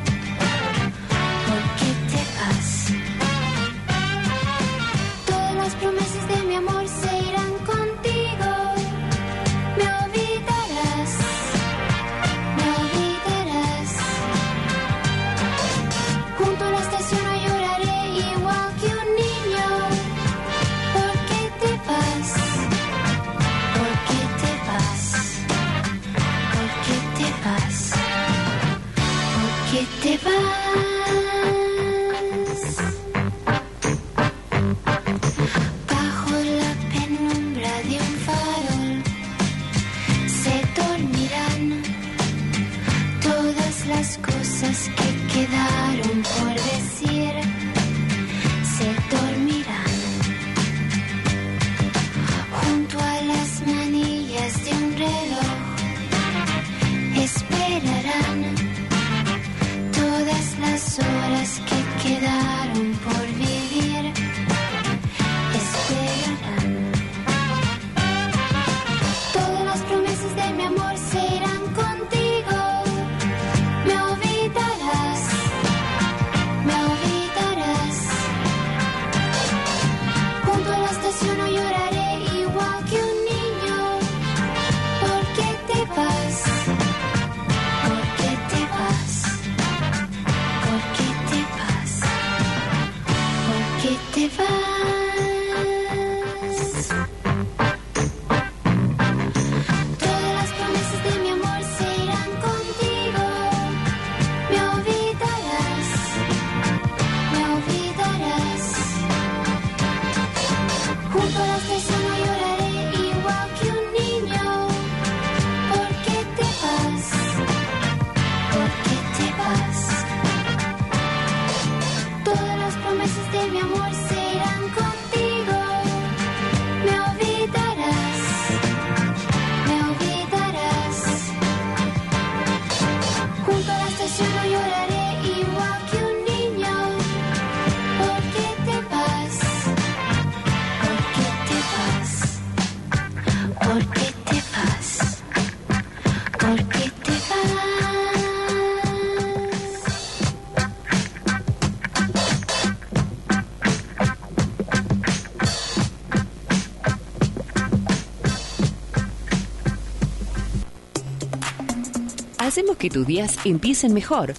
[162.84, 164.34] Que tus días empiecen mejor.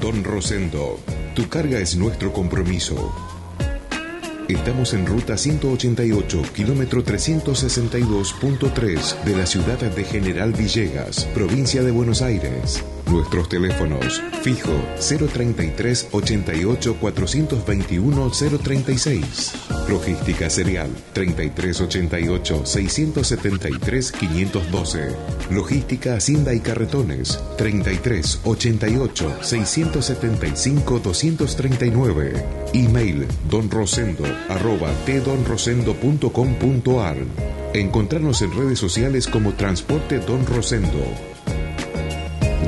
[0.00, 0.98] Don Rosendo,
[1.34, 3.35] tu carga es nuestro compromiso.
[4.48, 12.22] Estamos en ruta 188, kilómetro 362.3 de la ciudad de General Villegas, provincia de Buenos
[12.22, 12.84] Aires.
[13.10, 19.52] Nuestros teléfonos fijo 033 88 421 036.
[19.88, 25.16] Logística Serial 33 88 673 512.
[25.50, 32.44] Logística Hacienda y Carretones 33 88 675 239.
[32.74, 37.16] Email donrosendo arroba tdonrosendo.com.ar.
[37.72, 41.35] Encontrarnos en redes sociales como Transporte Don Rosendo.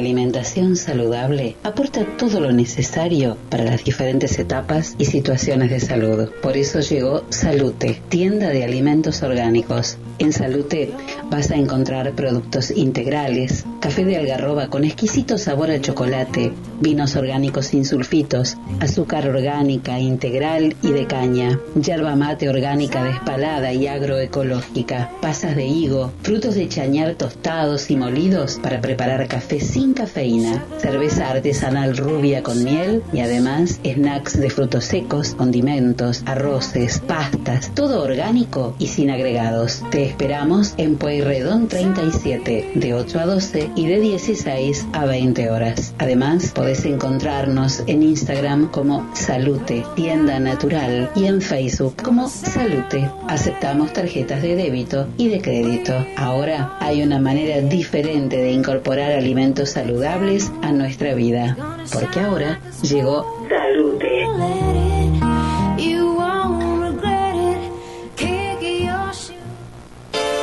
[0.00, 0.08] La
[0.44, 6.28] saludable aporta todo lo necesario para las diferentes etapas y situaciones de salud.
[6.42, 9.98] Por eso llegó Salute, tienda de alimentos orgánicos.
[10.18, 10.92] En Salute
[11.30, 17.66] vas a encontrar productos integrales, café de algarroba con exquisito sabor a chocolate, vinos orgánicos
[17.66, 25.56] sin sulfitos, azúcar orgánica, integral y de caña, yerba mate orgánica despalada y agroecológica, pasas
[25.56, 30.29] de higo, frutos de chañar tostados y molidos para preparar café sin cafeína
[30.78, 38.02] Cerveza artesanal rubia con miel y además snacks de frutos secos, condimentos, arroces, pastas, todo
[38.02, 39.82] orgánico y sin agregados.
[39.90, 45.94] Te esperamos en Pueyrredón 37, de 8 a 12 y de 16 a 20 horas.
[45.98, 53.10] Además, podés encontrarnos en Instagram como Salute, tienda natural, y en Facebook como Salute.
[53.26, 55.92] Aceptamos tarjetas de débito y de crédito.
[56.16, 60.19] Ahora hay una manera diferente de incorporar alimentos saludables
[60.62, 61.56] a nuestra vida,
[61.92, 64.26] porque ahora llegó Salute.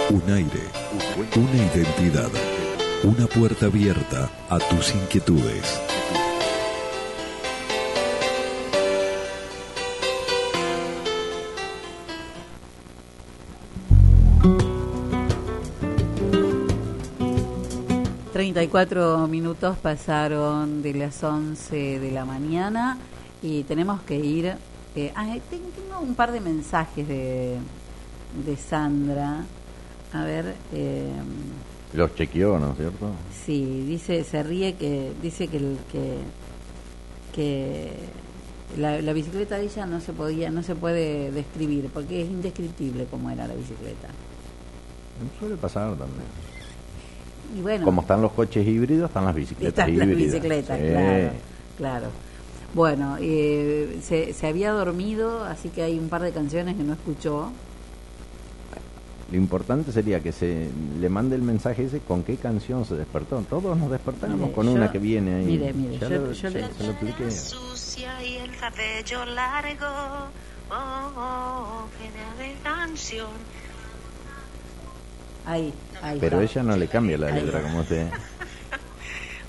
[0.09, 0.61] Un aire,
[1.35, 2.29] una identidad,
[3.03, 5.96] una puerta abierta a tus inquietudes.
[18.67, 22.97] Treinta y cuatro minutos pasaron de las 11 de la mañana
[23.41, 24.53] y tenemos que ir.
[24.95, 27.57] eh, ah, ten- tengo un par de mensajes de,
[28.45, 29.45] de Sandra.
[30.13, 31.11] A ver, eh,
[31.93, 33.11] Los chequeó, ¿no es cierto?
[33.45, 35.59] sí, dice, se ríe que dice que
[35.91, 36.17] que,
[37.33, 37.91] que
[38.77, 43.05] la, la bicicleta de ella no se podía, no se puede describir porque es indescriptible
[43.05, 44.09] como era la bicicleta.
[45.39, 46.46] Suele pasar también.
[47.55, 50.85] Y bueno, Como están los coches híbridos, están las bicicletas Están las bicicletas, Sí.
[50.87, 51.29] claro,
[51.77, 52.07] claro.
[52.73, 56.93] Bueno, eh, se, se había dormido, así que hay un par de canciones que no
[56.93, 57.51] escuchó.
[59.31, 60.69] Lo importante sería que se
[60.99, 63.41] le mande el mensaje ese con qué canción se despertó.
[63.49, 65.45] Todos nos despertamos Mire, con yo- una que viene ahí.
[65.45, 67.31] mire, mire, Ya yo- lo- yo sí, le- se lo expliqué.
[67.31, 69.85] sucia y el cabello largo.
[70.69, 71.85] Oh, oh,
[72.39, 73.27] de canción.
[75.47, 78.07] Ahí, ahí Pero ella no le cambia la letra, como usted.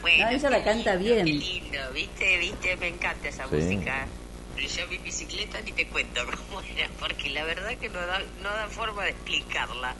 [0.01, 1.27] Bueno, No, ella la canta bien.
[1.27, 2.39] Qué lindo, ¿viste?
[2.39, 2.77] ¿Viste?
[2.77, 3.57] Me encanta esa Sí.
[3.57, 4.07] música.
[4.55, 8.20] Pero yo mi bicicleta ni te cuento cómo era, porque la verdad que no da,
[8.43, 9.95] no da forma de explicarla.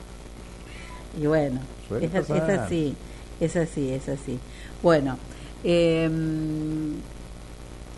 [1.21, 1.61] Y bueno,
[2.01, 2.97] es, es así,
[3.41, 4.39] es así, es así.
[4.83, 5.19] Bueno,
[5.65, 6.09] eh,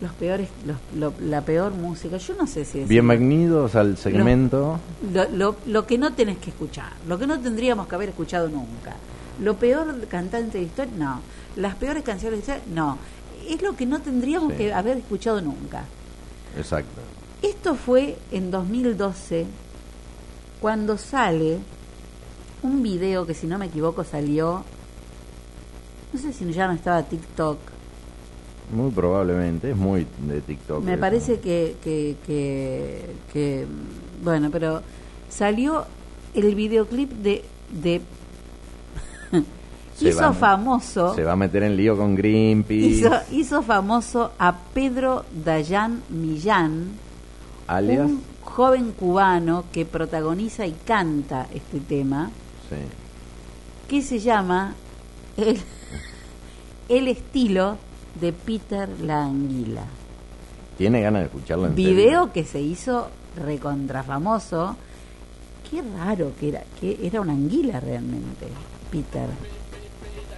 [0.00, 4.78] los peores, los, lo- la peor música, yo no sé si es Bienvenidos al segmento.
[5.12, 8.48] lo, lo, lo que no tenés que escuchar, lo que no tendríamos que haber escuchado
[8.48, 8.94] nunca.
[9.42, 11.20] Lo peor cantante de historia, no.
[11.56, 12.98] Las peores canciones de historia, no.
[13.48, 14.58] Es lo que no tendríamos Sí.
[14.58, 15.84] que haber escuchado nunca.
[16.56, 17.00] Exacto.
[17.42, 19.46] Esto fue en 2012,
[20.60, 21.58] cuando sale
[22.62, 24.62] un video que si no me equivoco salió,
[26.12, 27.58] no sé si ya no estaba TikTok,
[28.72, 30.82] Muy probablemente, es muy de TikTok.
[30.84, 31.00] me eso.
[31.00, 33.66] parece que, que, que, que,
[34.22, 34.82] bueno, pero
[35.28, 35.84] salió
[36.34, 37.44] el videoclip de...
[37.70, 38.00] de
[40.00, 41.14] hizo va famoso...
[41.14, 46.92] Se va a meter en lío con Greenpeace, Hizo, hizo famoso a Pedro Dayan Millán,
[47.66, 48.06] alias.
[48.06, 52.30] un joven cubano que protagoniza y canta este tema,
[52.68, 52.76] Sí.
[53.88, 54.74] que se llama
[55.36, 55.58] El,
[56.88, 57.76] el estilo
[58.20, 59.84] de Peter la Anguila.
[60.78, 61.90] Tiene ganas de escucharlo en serio.
[61.94, 64.76] Video que se hizo recontrafamoso.
[65.70, 68.46] Qué raro que era, que era una anguila realmente,
[68.90, 69.28] Peter.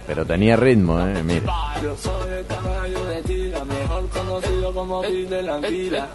[0.05, 1.23] Pero tenía ritmo, ¿eh?
[1.23, 1.43] Mire.
[1.81, 6.07] Yo soy el caballo de tira, mejor conocido como Peter la Anguila.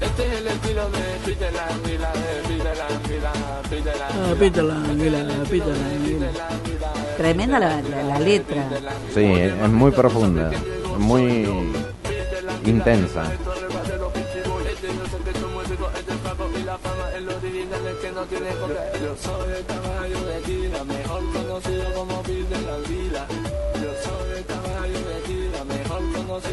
[0.00, 3.32] Este es el estilo de Peter la Anguila, de Peter la Anguila,
[3.70, 6.28] Peter la Ah, Peter la Anguila, Peter la Anguila.
[7.16, 8.68] Tremenda la, la- la letra.
[9.14, 10.50] Sí, es es muy profunda,
[11.02, 11.46] muy
[12.64, 13.24] intensa.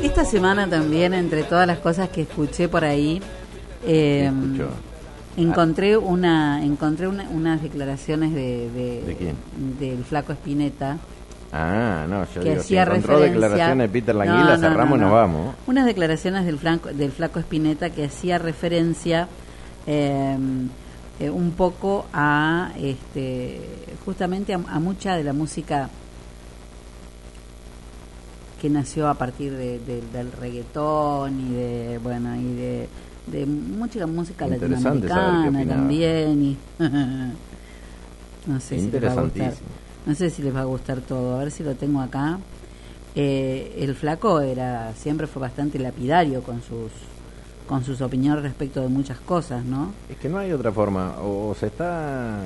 [0.01, 3.21] Esta semana también, entre todas las cosas que escuché por ahí,
[3.85, 4.31] eh,
[5.37, 9.35] encontré una encontré una- unas declaraciones de, de- ¿De quién?
[9.79, 10.97] del flaco Espineta
[11.51, 14.61] Ah, no, yo que digo, si hacía encontró referencia declaraciones de Peter No, Languila, no,
[14.61, 15.15] cerramos no, y nos no.
[15.15, 15.55] vamos.
[15.67, 19.27] unas declaraciones del flaco del flaco Espineta que hacía referencia
[19.87, 20.37] eh,
[21.19, 23.61] eh, un poco a este
[24.05, 25.89] justamente a, a mucha de la música
[28.61, 32.89] que nació a partir de- de- del reggaetón y de bueno y de,
[33.27, 36.57] de mucha música latinoamericana también y
[38.45, 38.89] no sé si
[40.05, 42.39] no sé si les va a gustar todo a ver si lo tengo acá
[43.15, 46.91] Eh, el flaco era siempre fue bastante lapidario con sus
[47.67, 51.15] con sus opiniones respecto de muchas cosas no Es que no hay otra forma.
[51.21, 52.37] O se está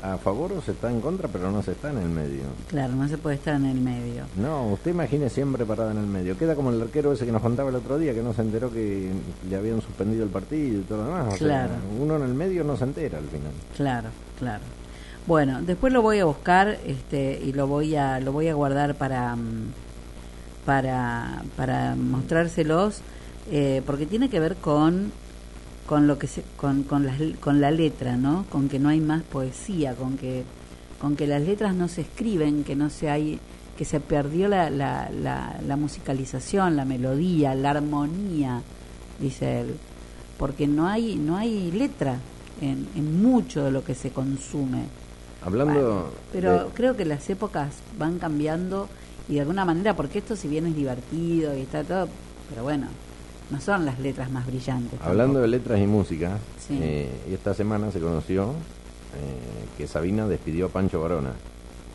[0.00, 2.42] a favor o se está en contra, pero no se está en el medio.
[2.68, 4.24] Claro, no se puede estar en el medio.
[4.36, 6.36] No, usted imagine siempre parado en el medio.
[6.38, 8.70] Queda como el arquero ese que nos contaba el otro día, que no se enteró
[8.72, 9.10] que
[9.48, 11.34] le habían suspendido el partido y todo lo demás.
[11.34, 11.72] O sea, Claro.
[12.00, 13.52] uno en el medio no se entera al final.
[13.76, 14.08] Claro,
[14.38, 14.62] claro.
[15.28, 18.94] Bueno, después lo voy a buscar este y lo voy a lo voy a guardar
[18.94, 19.72] para mm,
[20.64, 23.00] para para mostrárselos
[23.50, 25.12] eh, porque tiene que ver con
[25.86, 28.46] con lo que se, con con las- con la letra, ¿no?
[28.50, 30.44] Con que no hay más poesía, con que
[31.00, 33.38] con que las letras no se escriben, que no se hay
[33.76, 38.62] que se perdió la, la, la, la musicalización, la melodía, la armonía,
[39.20, 39.76] dice él,
[40.38, 42.16] porque no hay no hay letra
[42.62, 44.84] en, en mucho de lo que se consume.
[45.44, 48.88] Hablando Pero de- creo que las épocas van cambiando
[49.28, 52.08] y de alguna manera, porque esto si bien es divertido y está todo,
[52.50, 52.88] pero bueno,
[53.50, 54.98] no son las letras más brillantes.
[55.02, 56.78] Hablando de letras y música, Sí.
[56.82, 58.52] eh, esta semana se conoció
[59.14, 61.32] eh, que Sabina despidió a Pancho Varona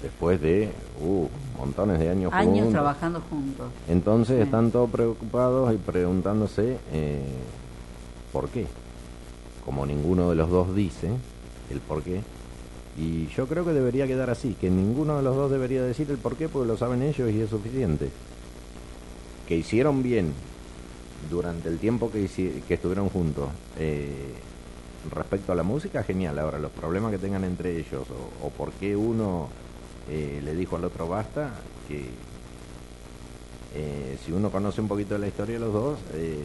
[0.01, 0.69] después de
[1.01, 2.71] uh, montones de años Años juntos.
[2.71, 3.67] trabajando juntos.
[3.87, 4.41] Entonces Sí.
[4.43, 7.21] están todos preocupados y preguntándose eh,
[8.31, 8.65] por qué.
[9.63, 11.09] Como ninguno de los dos dice
[11.71, 12.21] el por qué.
[12.97, 16.17] Y yo creo que debería quedar así, que ninguno de los dos debería decir el
[16.17, 18.09] por qué porque lo saben ellos y es suficiente.
[19.47, 20.33] Que hicieron bien
[21.29, 22.27] durante el tiempo que,
[22.67, 23.49] que estuvieron juntos.
[23.77, 24.33] eh,
[25.13, 26.39] respecto a la música, genial.
[26.39, 29.49] Ahora, los problemas que tengan entre ellos o, o por qué uno
[30.09, 31.51] eh, le dijo al otro basta,
[31.87, 32.05] que
[33.75, 36.37] eh, si uno conoce un poquito de la historia de los dos, eh,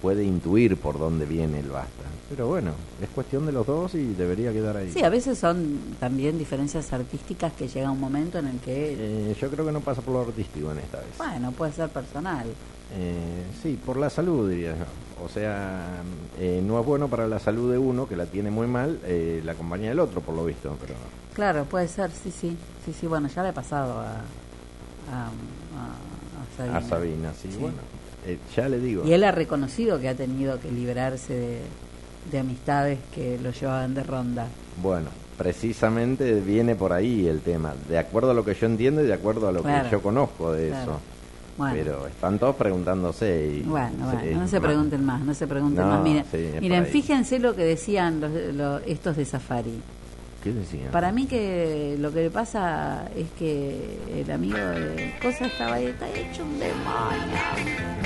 [0.00, 2.04] puede intuir por dónde viene el basta.
[2.28, 2.72] Pero bueno,
[3.02, 4.90] es cuestión de los dos y debería quedar ahí.
[4.92, 8.96] Sí, a veces son también diferencias artísticas que llega un momento en el que,
[9.30, 11.08] Eh, yo creo que no pasa por lo artístico en esta vez.
[11.18, 12.46] bueno, puede ser personal.
[12.92, 14.84] Eh, sí, por la salud diría yo.
[15.24, 16.02] O sea,
[16.38, 19.42] eh, no es bueno para la salud de uno, que la tiene muy mal, eh,
[19.44, 20.76] la compañía del otro, por lo visto.
[20.80, 20.94] Pero
[21.34, 22.56] Claro, puede ser, sí, sí.
[22.84, 24.04] Sí, sí, bueno, ya le he pasado a,
[25.12, 25.30] a, a-
[26.40, 26.78] a Sabina.
[26.78, 27.58] a Sabina, sí, Sí.
[27.58, 27.76] bueno.
[28.26, 29.04] Eh, ya le digo.
[29.06, 31.58] Y él ha reconocido que ha tenido que librarse de,
[32.30, 34.46] de amistades que lo llevaban de ronda.
[34.82, 39.06] Bueno, precisamente viene por ahí el tema, de acuerdo a lo que yo entiendo y
[39.06, 39.84] de acuerdo a lo Claro.
[39.84, 40.82] que yo conozco de Claro.
[40.92, 41.00] eso.
[41.58, 41.74] Bueno.
[41.76, 43.62] Pero están todos preguntándose y...
[43.62, 46.02] Bueno, bueno, no se pregunten más, no se pregunten No, más.
[46.02, 49.74] Miren, sí, miren fíjense lo que decían los, los- estos de Safari.
[50.42, 50.90] ¿Qué decían?
[50.90, 55.86] Para mí que lo que le pasa es que el amigo de Cosa estaba ahí,
[55.86, 57.99] está hecho un demonio.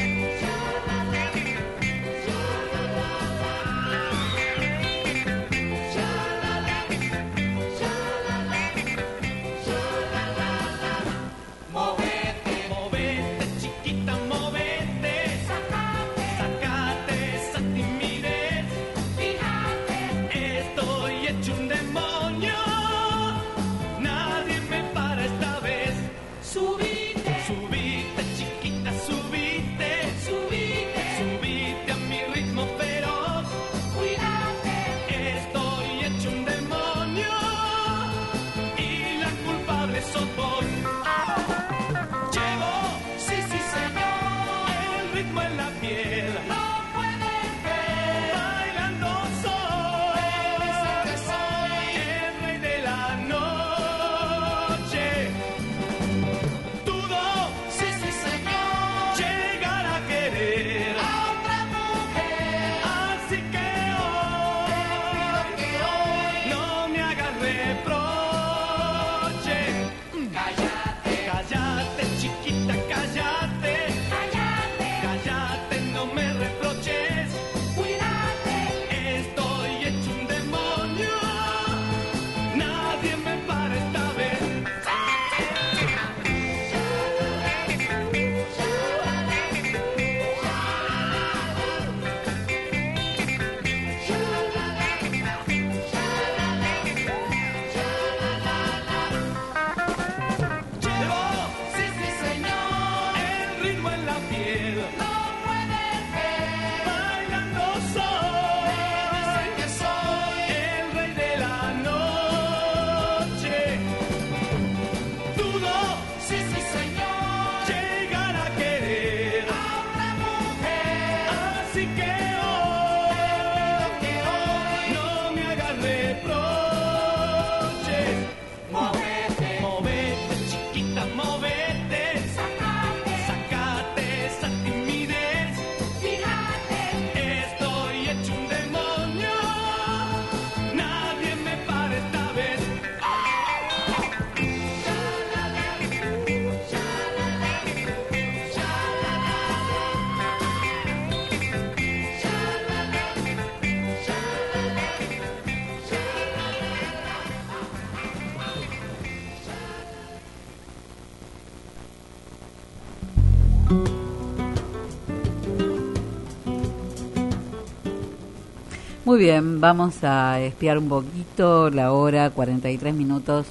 [169.15, 173.47] Muy bien, vamos a espiar un poquito la hora, 43 minutos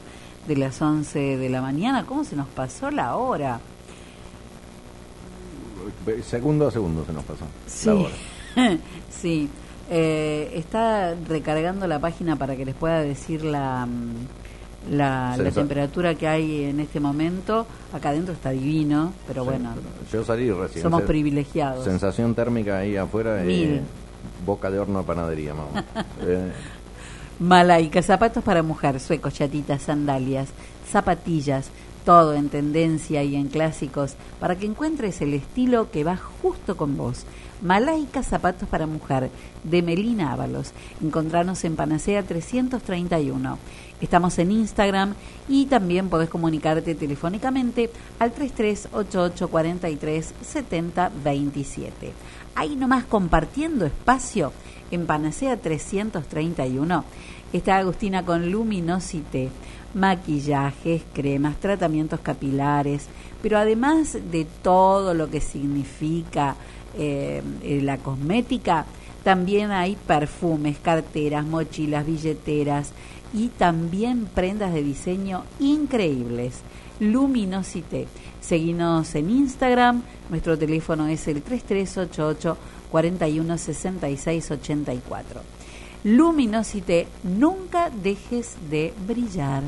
[0.45, 2.05] de las 11 de la mañana.
[2.05, 3.61] ¿Cómo se nos pasó la hora?
[6.25, 7.45] Segundo a segundo se nos pasó.
[7.65, 8.13] Sí, La hora.
[9.09, 9.47] sí.
[9.89, 16.27] Eh, está recargando la página para que les pueda decir la, mm, la, temperatura que
[16.27, 17.65] hay en este momento.
[17.93, 19.69] Acá adentro está divino, pero bueno,
[20.11, 20.83] Yo salí recién.
[20.83, 21.85] somos privilegiados.
[21.85, 23.41] Sensación térmica ahí afuera.
[23.43, 23.75] Mil.
[23.75, 23.81] eh,
[24.45, 25.83] boca de horno de panadería, mamá.
[26.21, 26.51] Eh,
[27.39, 30.49] Malaica, zapatos para mujer, suecos, chatitas, sandalias,
[30.89, 31.69] zapatillas,
[32.05, 36.95] todo en tendencia y en clásicos, para que encuentres el estilo que va justo con
[36.95, 37.25] vos.
[37.61, 39.29] Malaica, zapatos para mujer,
[39.63, 40.73] de Melina Ábalos.
[41.01, 43.57] Encontrarnos en Panacea 331.
[44.01, 45.13] Estamos en Instagram
[45.47, 47.89] y también podés comunicarte telefónicamente
[48.19, 52.11] al 3388 43 70 27.
[52.55, 54.53] Ahí nomás compartiendo espacio
[54.91, 57.03] en Panacea 331
[57.51, 59.49] está Agustina con Luminosité,
[59.93, 63.07] maquillajes, cremas, tratamientos capilares,
[63.41, 66.55] pero además de todo lo que significa
[66.97, 68.85] eh, eh, la cosmética,
[69.23, 72.91] también hay perfumes, carteras, mochilas, billeteras
[73.33, 76.61] y también prendas de diseño increíbles.
[76.99, 78.07] Luminosité.
[78.43, 82.57] Seguinos en Instagram, nuestro teléfono es el 3388
[82.91, 85.41] 41 66 84.
[86.03, 89.63] Luminosité, nunca dejes de brillar.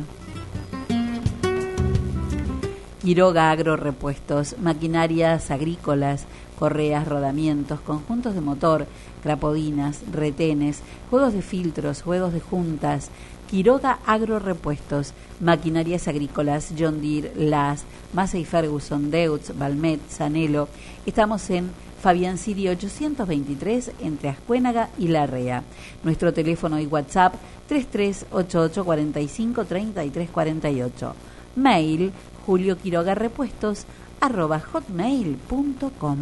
[3.01, 6.25] Quiroga Agro Repuestos, maquinarias agrícolas,
[6.59, 8.87] correas, rodamientos, conjuntos de motor,
[9.23, 13.09] crapodinas, retenes, juegos de filtros, juegos de juntas.
[13.49, 20.67] Quiroga Agro Repuestos, maquinarias agrícolas, John Deere, Las, Massey Ferguson, Deutz, Valmet, Sanelo.
[21.05, 21.69] Estamos en
[22.01, 25.63] Fabián Sirio 823 entre Ascuénaga y Larrea.
[26.03, 27.35] Nuestro teléfono y WhatsApp
[27.67, 31.15] 3388 45 33 48.
[31.55, 32.11] Mail
[32.45, 33.85] Julio Quiroga Repuestos
[34.19, 36.19] arroba hotmail.com.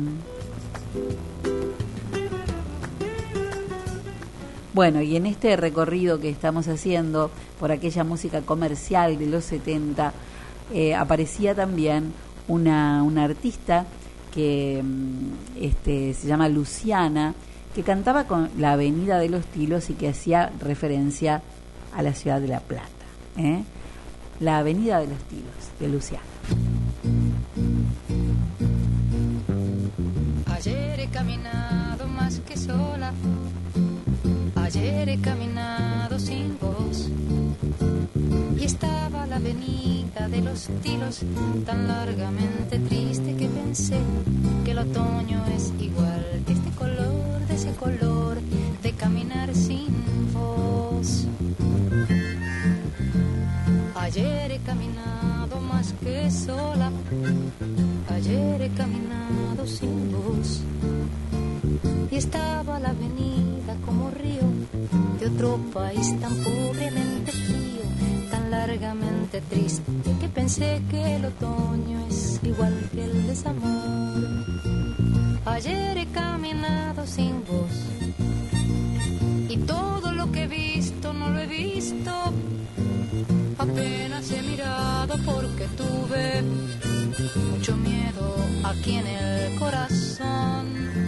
[4.74, 7.30] Bueno, y en este recorrido que estamos haciendo
[7.60, 10.14] por aquella música comercial de los 70,
[10.74, 12.12] eh, aparecía también
[12.48, 13.86] una, una artista
[14.34, 17.36] que mm, este, se llama Luciana,
[17.76, 21.44] que cantaba con la Avenida de los Tilos y que hacía referencia
[21.96, 22.88] a la ciudad de La Plata.
[23.38, 23.64] ¿eh?
[24.40, 26.24] La Avenida de los Tilos, de Luciana.
[30.48, 33.14] Ayer he caminado más que sola.
[34.76, 37.08] Ayer he caminado sin voz.
[38.58, 41.22] Y estaba la avenida de los tilos
[41.64, 44.00] tan largamente triste que pensé
[44.66, 48.42] que el otoño es igual que este color, de ese color
[48.82, 49.94] de caminar sin
[50.34, 51.28] voz.
[53.94, 56.92] Ayer he caminado más que sola.
[58.10, 60.64] Ayer he caminado sin voz.
[62.12, 64.48] Y estaba la avenida como río
[65.20, 67.84] de otro país tan pobremente frío,
[68.30, 69.84] tan largamente triste,
[70.20, 74.46] que pensé que el otoño es igual que el desamor.
[75.46, 77.72] Ayer he caminado sin voz.
[79.50, 82.12] Y todo lo que he visto no lo he visto.
[83.58, 86.42] Apenas he mirado porque tuve
[87.52, 91.03] mucho miedo aquí en el corazón.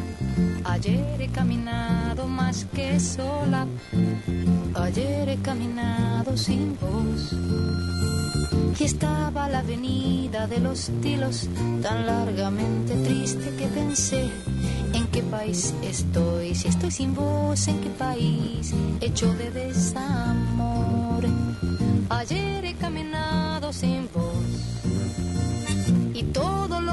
[0.66, 3.68] Ayer he caminado más que sola.
[4.74, 7.34] Ayer he caminado sin voz.
[8.80, 11.48] Y estaba la avenida de los tilos
[11.82, 14.30] tan largamente triste que pensé
[14.94, 16.56] en qué país estoy.
[16.56, 21.26] Si estoy sin voz, en qué país hecho de desamor.
[22.10, 24.66] Ayer he caminado sin voz.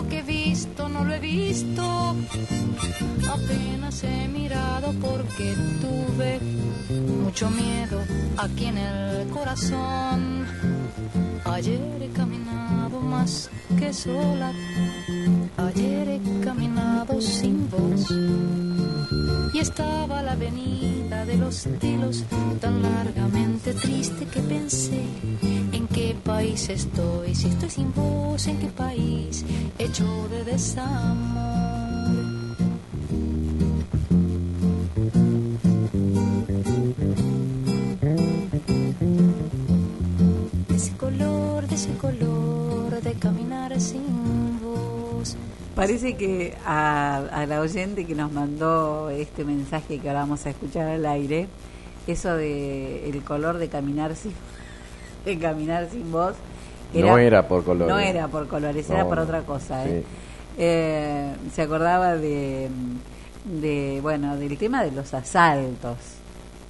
[0.09, 2.15] Que he visto no lo he visto.
[3.31, 6.41] Apenas he mirado porque tuve
[7.23, 8.01] mucho miedo
[8.37, 10.47] aquí en el corazón.
[11.45, 14.53] Ayer he caminado más que sola.
[15.57, 18.11] Ayer he caminado sin voz.
[19.55, 22.25] Y estaba la avenida de los tilos
[22.61, 25.03] tan largamente triste que pensé
[25.43, 25.62] en
[25.93, 27.35] qué país estoy.
[27.35, 29.45] Si estoy sin voz, en qué país
[29.79, 30.93] hecho de desamor.
[40.69, 45.37] De ese color, de ese color de caminar sin voz.
[45.75, 50.51] Parece que a, a la oyente que nos mandó este mensaje que ahora vamos a
[50.51, 51.49] escuchar al aire,
[52.07, 54.33] eso de el color de caminar sin,
[55.25, 56.35] de caminar sin voz,
[56.95, 57.93] No era por colores.
[57.95, 59.85] No era por colores, era por otra cosa.
[59.85, 59.91] Sí.
[59.91, 60.05] ¿eh?
[60.59, 62.69] Eh, se acordaba de,
[63.45, 65.97] de, bueno, del tema de los asaltos,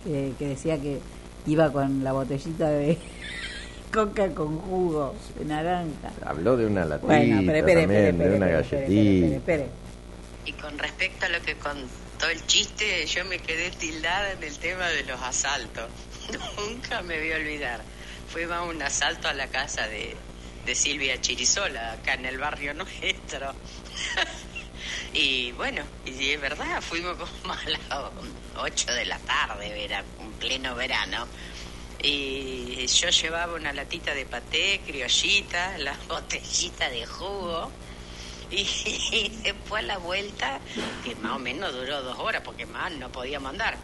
[0.05, 1.01] que, que decía que
[1.47, 2.99] iba con la botellita de
[3.93, 6.13] coca con jugo de naranja.
[6.25, 9.27] Habló de una latita Bueno, pero espere, también, espere, de una espere, espere, galletita.
[9.27, 9.83] espere, espere.
[10.45, 14.57] Y con respecto a lo que contó el chiste, yo me quedé tildada en el
[14.59, 15.89] tema de los asaltos.
[16.57, 17.81] Nunca me voy a olvidar.
[18.35, 20.17] A un asalto a la casa de,
[20.65, 23.53] de Silvia Chirisola, acá en el barrio nuestro.
[25.13, 28.11] y bueno, y es verdad, fuimos como a las
[28.57, 31.29] 8 de la tarde, era un pleno verano.
[32.03, 37.71] Y yo llevaba una latita de paté, criollita, la botellita de jugo.
[38.51, 40.59] Y, después la vuelta,
[41.05, 43.77] que más o menos duró dos horas, porque más no podíamos andar.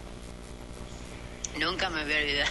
[1.58, 2.48] Nunca me voy a olvidar.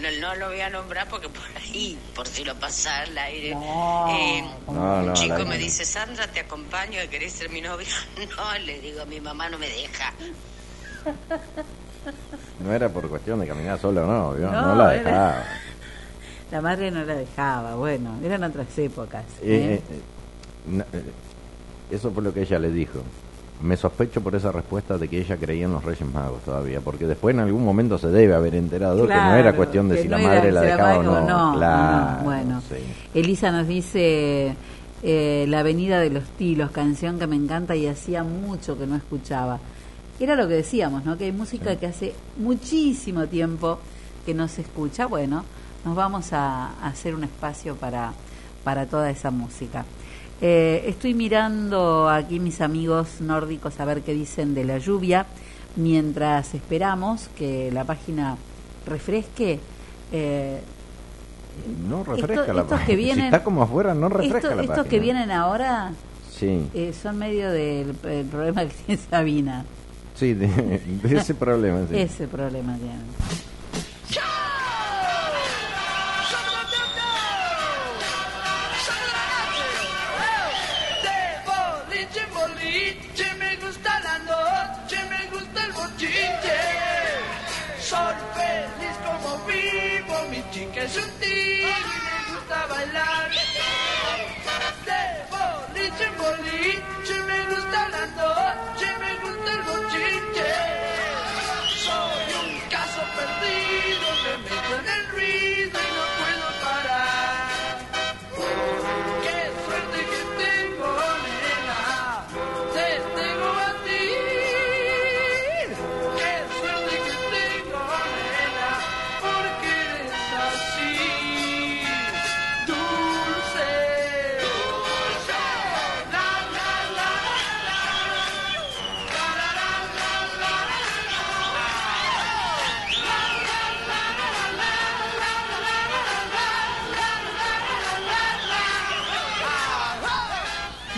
[0.00, 3.50] No, no lo voy a nombrar porque por ahí, por si lo pasa al aire.
[3.52, 7.86] eh, No, no, un chico me dice, Sandra, te acompaño, ¿querés ser mi novia?
[8.36, 10.12] No, le digo, mi mamá no me deja.
[12.60, 14.34] No era por cuestión de caminar sola o no.
[14.34, 15.44] No, no, la era- dejaba.
[16.52, 19.24] La madre no la dejaba, bueno, eran otras épocas.
[19.42, 19.82] Eh, ¿eh?
[19.90, 20.00] eh,
[20.78, 21.02] eh, eh,
[21.90, 23.02] eso fue lo que ella le dijo.
[23.62, 27.06] Me sospecho por esa respuesta de que ella creía en los Reyes Magos todavía, porque
[27.06, 30.08] después en algún momento se debe haber enterado que no Claro, era cuestión de si
[30.08, 31.20] no la madre la dejaba o no.
[31.22, 32.62] no, Claro, no, bueno.
[32.68, 32.74] sí.
[33.18, 34.54] Elisa nos dice
[35.02, 38.94] eh, La Avenida de los Tilos, canción que me encanta y hacía mucho que no
[38.96, 39.58] escuchaba.
[40.20, 41.16] Era lo que decíamos, ¿no?
[41.16, 43.78] Que hay música que hace muchísimo tiempo
[44.26, 45.06] que no se escucha.
[45.06, 45.44] Bueno,
[45.84, 48.12] nos vamos a, a hacer un espacio para,
[48.64, 49.84] para toda esa música.
[50.40, 55.26] Eh, estoy mirando aquí mis amigos nórdicos a ver qué dicen de la lluvia,
[55.76, 58.36] mientras esperamos que la página
[58.86, 59.58] refresque.
[60.12, 60.60] Eh,
[61.88, 62.86] No refresca Esto- la estos página.
[62.86, 64.90] que vienen- si está como afuera, no refresca esto- la estos página.
[64.90, 65.92] que vienen ahora
[66.30, 69.64] Sí, eh, son medio del el problema que tiene Sabina.
[70.14, 71.86] sí, de, de ese problema.
[71.88, 71.96] Sí.
[71.96, 72.92] Ese problema tiene.
[90.76, 93.30] Chica es un tigre y me gusta bailar.
[94.86, 95.00] De
[95.30, 100.35] boliche en boliche me gusta la noche, me gusta el bochinche.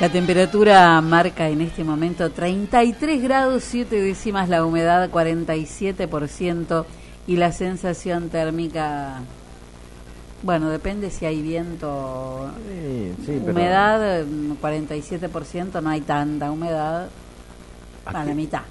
[0.00, 6.84] La temperatura marca en este momento 33 grados 7 décimas, la humedad 47%
[7.26, 9.20] y la sensación térmica,
[10.44, 17.08] bueno, depende si hay viento, Sí, sí, pero- humedad mm, 47%, no hay tanta humedad,
[18.06, 18.62] a la mitad.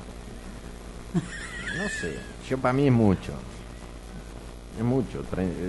[1.13, 2.15] No sé,
[2.49, 3.33] yo para mí es mucho.
[4.79, 5.23] Es mucho.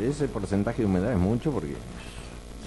[0.09, 1.75] Ese porcentaje de humedad es mucho porque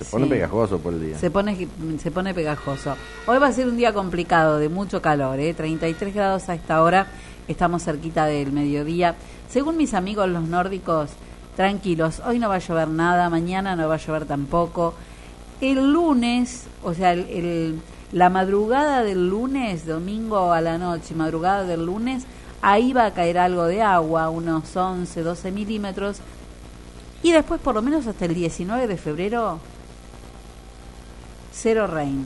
[0.03, 0.29] se pone Sí.
[0.31, 1.17] pegajoso por el día.
[1.17, 1.67] Se pone,
[2.01, 2.95] se pone pegajoso.
[3.27, 5.53] Hoy va a ser un día complicado, de mucho calor, ¿eh?
[5.53, 7.07] 33 grados a esta hora,
[7.47, 9.15] estamos cerquita del mediodía.
[9.49, 11.09] Según mis amigos los nórdicos,
[11.55, 14.93] tranquilos, hoy no va a llover nada, mañana no va a llover tampoco.
[15.59, 17.81] El lunes, o sea, el, el-
[18.13, 22.23] la madrugada del lunes, domingo a la noche, madrugada del lunes,
[22.61, 26.17] ahí va a caer algo de agua, unos 11, 12 milímetros.
[27.23, 29.59] Y después, por lo menos hasta el 19 de febrero,
[31.51, 32.25] cero rain.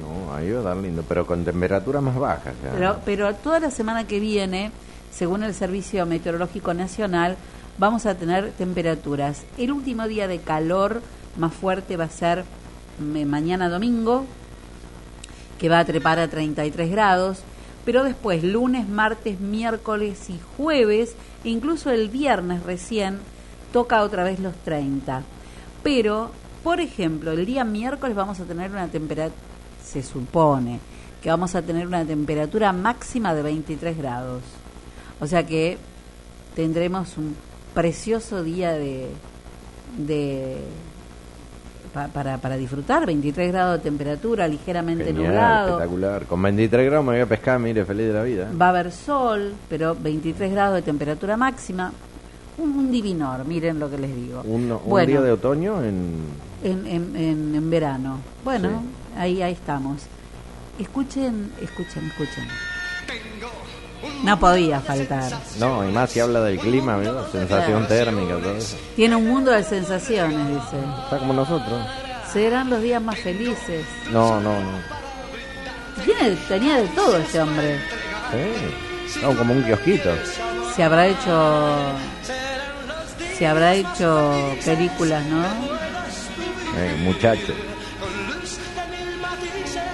[0.00, 2.54] No, ahí va a dar lindo, pero con temperaturas más bajas.
[2.64, 2.70] ya.
[2.72, 4.70] Pero, pero toda la semana que viene,
[5.12, 7.36] según el Servicio Meteorológico Nacional,
[7.78, 9.44] vamos a tener temperaturas.
[9.58, 11.02] El último día de calor
[11.36, 12.44] más fuerte va a ser
[12.98, 14.26] mm, mañana domingo,
[15.58, 17.42] que va a trepar a 33 grados,
[17.84, 23.18] pero después lunes, martes, miércoles y jueves, e incluso el viernes recién,
[23.72, 25.22] toca otra vez los 30.
[25.82, 26.30] Pero,
[26.62, 29.36] por ejemplo, el día miércoles vamos a tener una temperatura
[29.84, 30.78] se supone
[31.22, 34.42] que vamos a tener una temperatura máxima de 23 grados.
[35.20, 35.76] O sea que
[36.54, 37.34] tendremos un
[37.74, 39.08] precioso día de,
[39.98, 40.56] de
[41.92, 45.68] pa- para, para disfrutar, 23 grados de temperatura, ligeramente Genial, nublado.
[45.70, 46.24] espectacular.
[46.26, 48.50] Con 23 grados me voy a pescar, mire, feliz de la vida.
[48.60, 51.92] Va a haber sol, pero 23 grados de temperatura máxima.
[52.58, 54.42] Un, un divinor, miren lo que les digo.
[54.44, 55.06] Un, un Bueno.
[55.08, 56.49] día de otoño en...
[56.62, 58.18] En, en, en, en verano.
[58.44, 58.82] Bueno,
[59.16, 60.02] ahí, ahí estamos.
[60.78, 62.48] Escuchen, escuchen, escuchen.
[64.24, 65.30] No podía faltar.
[65.58, 67.26] No, y más si habla del clima, ¿verdad?
[67.30, 68.76] sensación térmica, todo eso.
[68.96, 70.76] Tiene un mundo de sensaciones, dice.
[71.04, 71.86] Está como nosotros.
[72.32, 73.84] Serán los días más felices.
[74.10, 74.78] No, no, no.
[76.04, 77.78] Tiene, tenía de todo ese hombre.
[78.30, 79.20] Sí.
[79.22, 80.10] No, como un kiosquito.
[80.74, 81.76] Se habrá hecho.
[83.36, 85.42] Se habrá hecho películas, ¿no?
[86.80, 87.52] Eh, muchacho.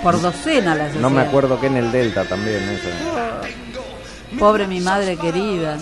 [0.02, 2.88] Por docena las No me acuerdo que en el Delta también, eso.
[4.38, 5.78] Pobre mi madre querida.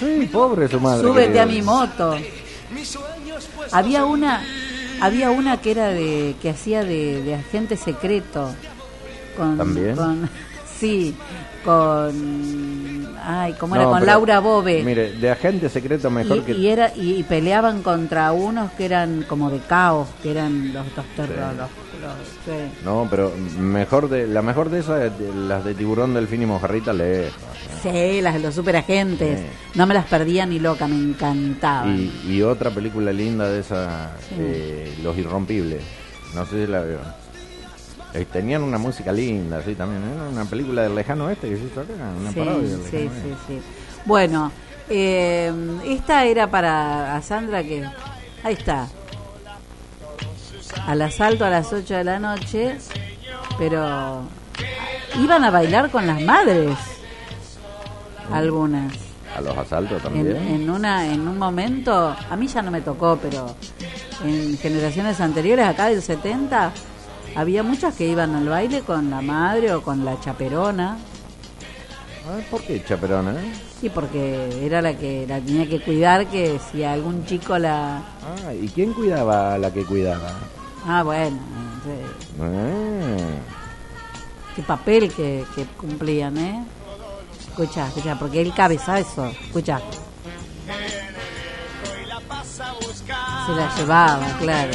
[0.00, 1.02] Sí, pobre su madre.
[1.06, 1.42] Súbete querida.
[1.42, 2.16] a mi moto.
[3.72, 4.42] Había una,
[5.00, 8.54] había una que era de, que hacía de, de agente secreto.
[9.36, 9.94] Con, ¿También?
[9.94, 10.28] con-
[10.80, 11.14] sí,
[11.68, 13.84] con, ay, ¿cómo era?
[13.84, 14.82] Con pero, Laura Bobe.
[14.82, 16.52] Mire, de agente secreto mejor y, que...
[16.52, 20.86] y era y, y peleaban contra unos que eran como de caos, que eran los
[20.96, 21.68] dos los-
[22.44, 22.52] sí.
[22.84, 27.34] No, pero mejor de la mejor de esas, las de tiburón, delfín y mojarrita, lejos.
[27.82, 29.40] Sí, las de los superagentes.
[29.40, 29.46] Sí.
[29.74, 31.98] No me las perdía ni loca, me encantaban.
[32.24, 34.36] Y, y otra película linda de esa, Sí.
[34.38, 35.82] eh, Los Irrompibles.
[36.34, 37.00] No sé si la veo.
[38.18, 40.02] Eh, tenían una música linda, sí, también.
[40.02, 43.10] Era una película del lejano oeste que se hizo acá, una Sí, parodia del sí,
[43.22, 43.60] sí, sí.
[44.04, 44.50] Bueno,
[44.88, 45.52] eh,
[45.86, 47.84] esta era para a Sandra que...
[48.42, 48.88] Ahí está.
[50.86, 52.78] Al asalto a las 8 de la noche,
[53.58, 54.22] pero
[55.20, 56.76] iban a bailar con las madres.
[58.32, 58.92] Algunas.
[59.36, 60.36] A los asaltos En, también.
[60.36, 63.54] en una en un momento, a mí ya no me tocó, pero
[64.24, 66.72] en generaciones anteriores, acá del 70,
[67.34, 70.98] había muchas que iban al baile con la madre o con la chaperona.
[72.26, 73.34] Ah, ¿Por qué chaperona?
[73.80, 77.98] Sí, porque era la que la tenía que cuidar, que si algún chico la...
[77.98, 80.32] Ah, ¿y quién cuidaba a la que cuidaba?
[80.86, 81.38] Ah, bueno,
[81.84, 82.40] sí.
[82.40, 83.16] Ah,
[84.56, 86.64] qué papel que, que cumplían, ¿eh?
[87.48, 89.80] Escucha, escucha, porque él cabeza eso, escucha.
[93.46, 94.72] Se la llevaba, claro.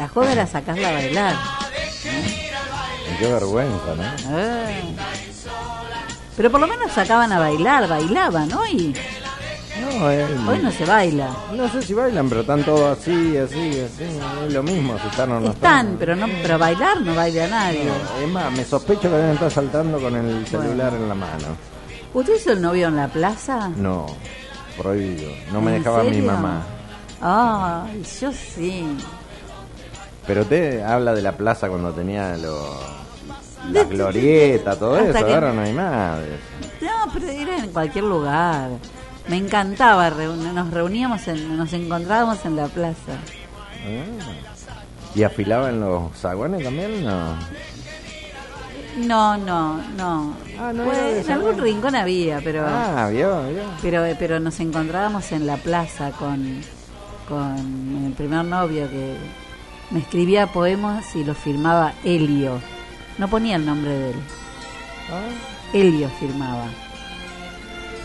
[0.00, 1.34] La joda era sacarla a bailar.
[3.18, 4.38] qué vergüenza, ¿no?
[4.38, 4.94] Eh.
[6.38, 8.94] Pero por lo menos sacaban a bailar, bailaban, hoy,
[9.78, 11.28] No, eh, hoy no se baila.
[11.54, 14.04] no sé si bailan, pero están todos así, así, así.
[14.46, 17.90] Es lo mismo, si están o no Están, pero no, pero bailar no baila nadie.
[18.22, 21.48] Es más, me sospecho que deben estar saltando con el celular en la mano.
[22.14, 23.68] ¿Usted hizo el novio en la plaza?
[23.76, 24.06] No,
[24.78, 25.30] prohibido.
[25.52, 26.62] No me ¿En dejaba mi mamá.
[27.20, 28.86] Ay, yo sí.
[30.26, 32.78] Pero usted habla de la plaza cuando tenía los
[33.72, 35.26] las glorietas, todo Hasta eso.
[35.26, 36.18] que- Ahora no hay más.
[36.80, 38.70] No, pero era en cualquier lugar.
[39.28, 43.12] Me encantaba, reun- nos reuníamos, en, nos encontrábamos en la plaza.
[43.84, 44.32] Ah.
[45.14, 47.04] ¿Y afilaban los zaguanes también?
[47.04, 47.34] No.
[48.98, 50.34] No, no, no.
[50.72, 53.62] no Pues, en algún rincón había, pero Ah, vio, vio.
[53.80, 56.60] pero pero nos encontrábamos en la plaza con
[57.28, 59.16] con el primer novio que
[59.90, 62.60] me escribía poemas y los firmaba Helio.
[63.18, 64.16] No ponía el nombre de él.
[65.72, 66.66] Helio firmaba.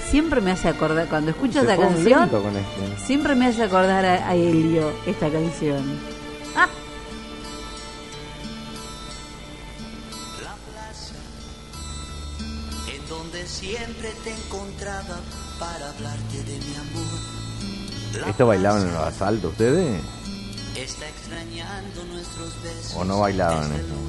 [0.10, 3.06] Siempre me hace acordar, cuando escucho un canción, este.
[3.06, 6.00] siempre me hace acordar a, a Helio esta canción.
[6.56, 6.70] Ah,
[12.94, 15.20] en donde siempre te encontraba
[15.60, 18.30] para hablarte de mi amor.
[18.30, 20.02] ¿Esto bailaban en los asaltos ustedes?
[21.36, 22.96] Está extrañando nuestros besos.
[22.96, 24.06] ¿O no bailaban eso?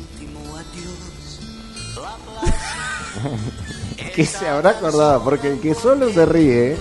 [1.95, 3.37] plaza
[4.15, 5.25] ¿Qué se habrá acordado?
[5.25, 6.77] Porque el que solo se ríe.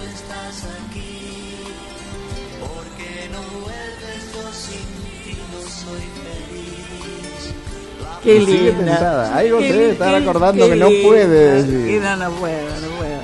[8.01, 8.77] La qué linda.
[8.77, 9.35] tentada.
[9.35, 12.01] Algo se debe estar acordando que no puede decir.
[12.01, 13.14] No, no puedo, no puedo.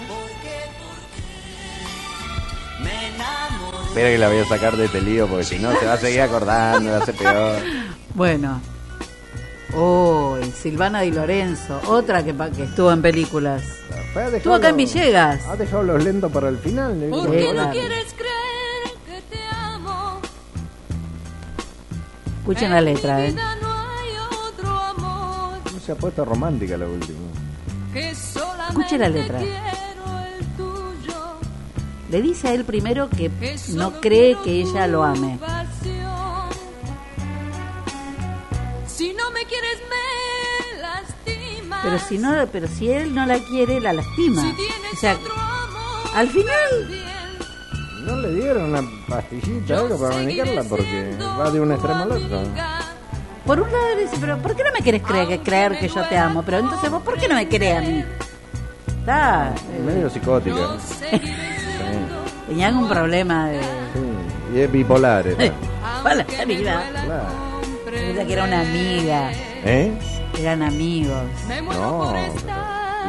[3.92, 5.98] Espera que la voy a sacar de este lío porque si no se va a
[5.98, 7.60] seguir acordando, va a ser peor.
[8.16, 8.62] Bueno.
[9.74, 13.64] Uy, Silvana Di Lorenzo, otra que, pa- que estuvo en películas.
[14.34, 15.46] Estuvo acá en Villegas.
[15.46, 17.00] Ha dejado los lentos para el final.
[17.00, 17.72] le ¿Por qué no claro.
[17.72, 20.20] quieres creer que te amo?
[22.40, 23.32] Escuchen la letra, ¿eh?
[23.32, 24.10] Vida no hay
[24.50, 27.20] otro amor No se ha puesto romántica la última.
[27.94, 29.40] que solamente Escuche la letra.
[32.12, 33.32] Le dice a él primero que
[33.70, 35.40] no cree que ella lo ame.
[38.86, 41.80] Si no me quieres me lastimas.
[41.84, 44.42] Pero si no, pero si él no la quiere, la lastima.
[44.42, 47.02] Si tienes O sea, otro amor, al final
[48.06, 52.44] No le dieron una pastillita algo para medicarla porque va de un extremo al otro.
[53.46, 55.88] Por un lado le dice, pero ¿por qué no me querés creer que, creer que
[55.88, 56.44] yo te amo?
[56.44, 58.04] Pero entonces vos, ¿por qué no me querés a mí?
[59.00, 59.54] Está.
[59.86, 60.78] Medio psicótica.
[62.52, 63.60] Tenía algún problema de.
[63.62, 65.26] Sí, y es bipolar.
[65.28, 65.54] esta.
[66.04, 66.84] Hola, vida.
[67.06, 68.28] Claro.
[68.28, 69.32] Que era una amiga.
[69.64, 69.92] ¿Eh?
[70.40, 71.24] Eran amigos.
[71.76, 72.14] No,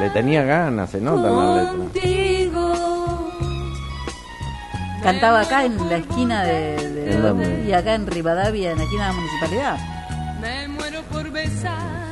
[0.01, 1.73] le tenía ganas, se nota en la letra.
[1.77, 3.33] Contigo.
[5.03, 6.77] Cantaba acá en la esquina de.
[6.91, 7.65] de- ¿En dónde?
[7.67, 9.77] y acá en Rivadavia, en la esquina de la municipalidad.
[10.41, 12.11] Me muero por besar.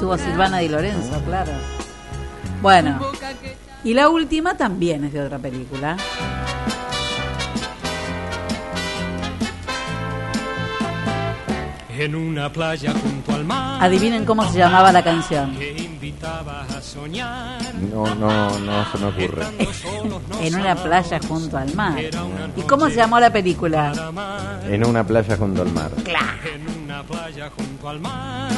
[0.00, 1.52] Tuvo Silvana Di Lorenzo, claro.
[2.60, 2.98] Bueno,
[3.84, 5.96] y la última también es de otra película.
[11.98, 13.84] En una playa junto al mar.
[13.84, 15.56] Adivinen cómo se llamaba la canción.
[17.92, 19.46] No, no, no se me ocurre.
[20.40, 21.98] En una playa junto al mar.
[22.56, 23.92] ¿Y cómo se llamó la película?
[24.68, 25.90] En una playa junto al mar.
[26.04, 28.48] En una playa junto al mar.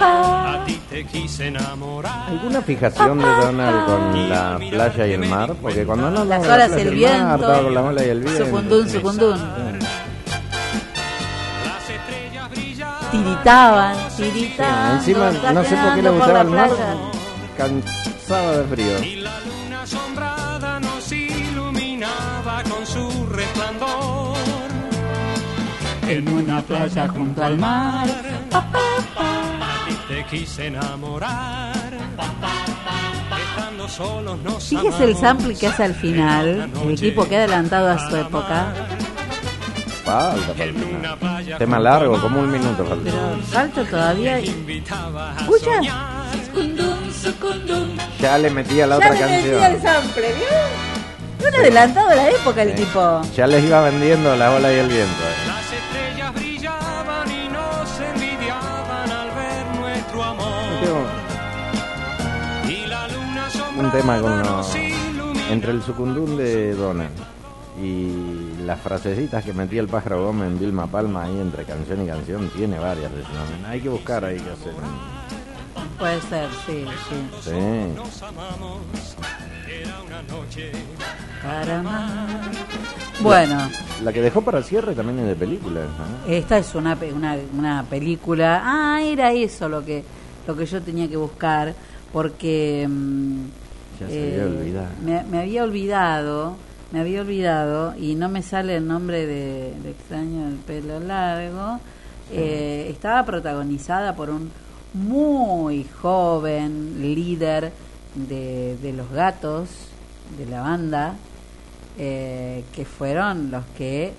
[0.00, 2.28] A ti te quise enamorar.
[2.28, 5.54] ¿Alguna fijación de Donald con la playa y el mar?
[5.60, 7.34] Porque cuando no Las la playa el mar, viento.
[7.34, 8.44] estaba con la ola y el viento.
[8.44, 9.40] Sucundún, sucundún.
[13.10, 14.96] Tiritaban, tiritaban.
[14.96, 16.70] Encima, no sé por qué le gustaba el mar.
[17.56, 19.02] Cansaba de frío.
[19.02, 20.47] Y la luna asombrada
[26.08, 28.06] En una playa junto al mar.
[30.08, 31.74] Te quise enamorar.
[33.56, 36.70] Estando solos nos Fíjese el sample que hace al final.
[36.86, 38.72] El tipo que ha adelantado a su época.
[40.04, 41.18] Falta final.
[41.58, 43.04] Tema largo, como un minuto falta.
[43.04, 44.38] Pero falta todavía.
[44.38, 45.80] ¿Escucha?
[48.20, 49.94] Ya le metía la Ya otra le metía el canción.
[50.02, 51.48] sample, ¿vio?
[51.48, 53.20] Un adelantado a la época el tipo.
[53.36, 55.06] Ya les iba vendiendo la ola y el viento.
[55.22, 55.47] eh.
[63.78, 64.74] Un tema con los...
[65.50, 67.14] Entre el sucundún de Donald
[67.80, 72.06] y las frasecitas que metía el pájaro Gómez en Vilma Palma ahí entre canción y
[72.08, 73.68] canción, tiene varias nombre.
[73.68, 74.72] Hay que buscar ahí que hacer.
[75.96, 77.50] Puede ser, sí, sí.
[77.50, 77.94] Sí.
[77.94, 78.80] Nos amamos,
[79.68, 80.72] era una noche.
[81.40, 81.82] Para.
[83.20, 83.70] Bueno,
[84.02, 85.82] La que dejó para el cierre también es de película.
[85.82, 86.32] ¿no?
[86.32, 88.62] esta es una, una, una película.
[88.64, 90.04] Ah, era eso lo que
[90.48, 91.74] lo que yo tenía que buscar
[92.12, 93.44] porque mm,
[94.00, 94.88] Ya se había olvidado.
[95.04, 96.56] Me, me había olvidado,
[96.92, 101.80] me había olvidado y no me sale el nombre de, de extraño del pelo largo.
[102.30, 104.50] Eh, estaba protagonizada por un
[104.94, 107.72] muy joven líder
[108.14, 109.68] de, de los gatos
[110.36, 111.14] de la banda
[111.98, 114.12] eh, que fueron los que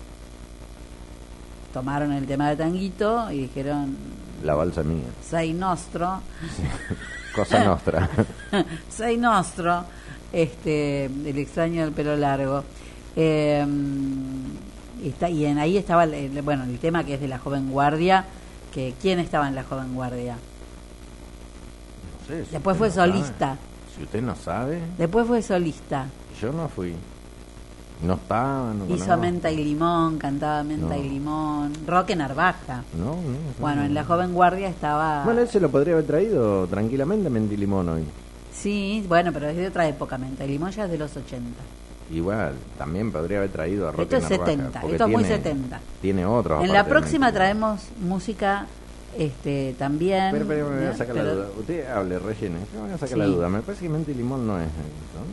[1.74, 3.95] tomaron el tema de Tanguito y dijeron
[4.43, 5.06] La balsa mía.
[5.22, 6.22] sei nostro
[7.40, 8.09] Cosa nostra.
[8.90, 9.85] sei nostro
[10.32, 12.64] este el extraño del pelo largo
[13.16, 13.66] Eh,
[15.03, 17.72] y está, y en, ahí estaba el, bueno el tema que es de la joven
[17.72, 18.26] guardia
[18.72, 20.38] que quién estaba en la joven guardia
[22.27, 23.58] si Después fue no solista.
[23.58, 23.59] sabe.
[23.98, 26.06] Si usted no sabe, después fue solista
[26.40, 26.93] yo no fui.
[28.02, 29.18] No estaba, no hizo conozco.
[29.18, 31.02] menta y limón cantaba menta No.
[31.03, 33.38] y limón Roque Narvaja No, no, no.
[33.60, 37.90] bueno en la joven guardia estaba Bueno, él se lo podría haber traído tranquilamente Mentilimón
[37.90, 38.03] hoy.
[38.53, 41.44] sí bueno pero es de otra época menta y limón ya es de los 80
[42.11, 45.24] Igual, también podría haber traído a Roque Esto es Narvaja, 70, porque esto es muy
[45.24, 45.80] tiene- 70.
[46.02, 46.64] Tiene otros.
[46.64, 48.66] En la próxima traemos música
[49.16, 50.30] este también.
[50.32, 50.98] Pero, pero me voy a ¿no?
[50.98, 51.48] sacar la Pero- duda.
[51.60, 52.58] Usted hable, rellene.
[52.74, 53.32] Me voy a sacar la Sí.
[53.32, 53.50] duda.
[53.50, 54.68] Me parece que Menta y Limón no es.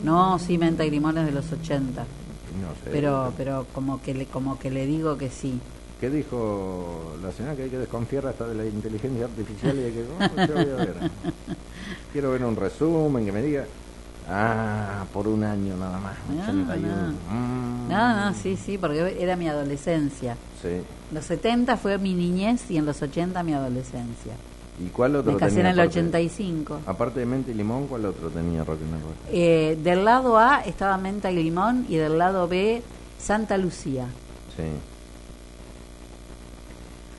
[0.05, 0.11] ¿no?
[0.33, 2.05] No, sí, menta y limón es de los 80.
[2.61, 2.89] No sé.
[2.91, 5.59] Pero pero como que le como que le digo que sí.
[5.99, 9.91] ¿Qué dijo la señora que hay que desconfiar hasta de la inteligencia artificial y hay
[9.91, 10.03] que...
[10.03, 10.93] oh, yo voy a ver.
[12.13, 13.65] Quiero ver un resumen que me diga...
[14.29, 16.13] Ah, por un año nada más.
[16.29, 16.87] 81.
[17.31, 20.35] Mm, No, no, sí, sí, porque era mi adolescencia.
[20.61, 20.81] Sí.
[21.13, 24.33] Los 70 fue mi niñez y en los 80 mi adolescencia.
[24.79, 26.79] ¿Y cuál otro Me casé en el aparte- 85.
[26.85, 29.13] Aparte de menta y limón, ¿cuál otro tenía rock and roll?
[29.31, 32.83] Eh, del lado A estaba Menta y Limón y del lado B
[33.17, 34.05] Santa Lucía.
[34.55, 34.63] Sí.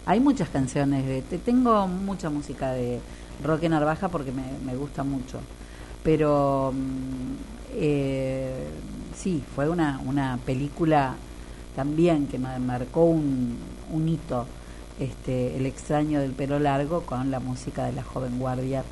[0.07, 3.01] Hay muchas canciones, de, te- tengo mucha música de
[3.45, 5.41] Roque Narvaja porque me, me gusta mucho.
[6.03, 7.35] Pero mm,
[7.75, 8.69] eh,
[9.17, 11.15] sí, fue una, una película
[11.77, 13.57] también que ma- marcó un,
[13.93, 14.47] un hito,
[14.99, 18.85] este, El extraño del pelo largo con la música de la joven guardia,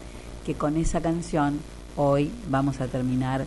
[0.44, 1.58] que con esa canción
[1.96, 3.46] hoy vamos a terminar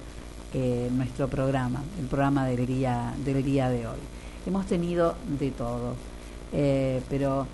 [0.53, 3.99] eh, nuestro programa, el programa del día, del día de hoy.
[4.45, 5.95] Hemos tenido de todo,
[6.51, 7.45] eh, pero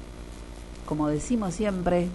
[0.86, 2.08] como decimos siempre,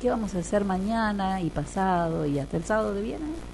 [0.00, 3.51] ¿qué vamos a hacer mañana y pasado y hasta el sábado de viene?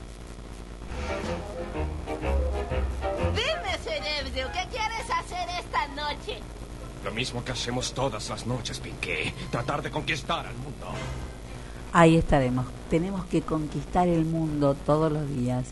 [7.09, 9.33] Lo mismo que hacemos todas las noches, Pinky.
[9.51, 10.89] Tratar de conquistar al mundo.
[11.95, 12.67] Ahí estaremos.
[12.91, 15.69] Tenemos que conquistar el mundo todos los días,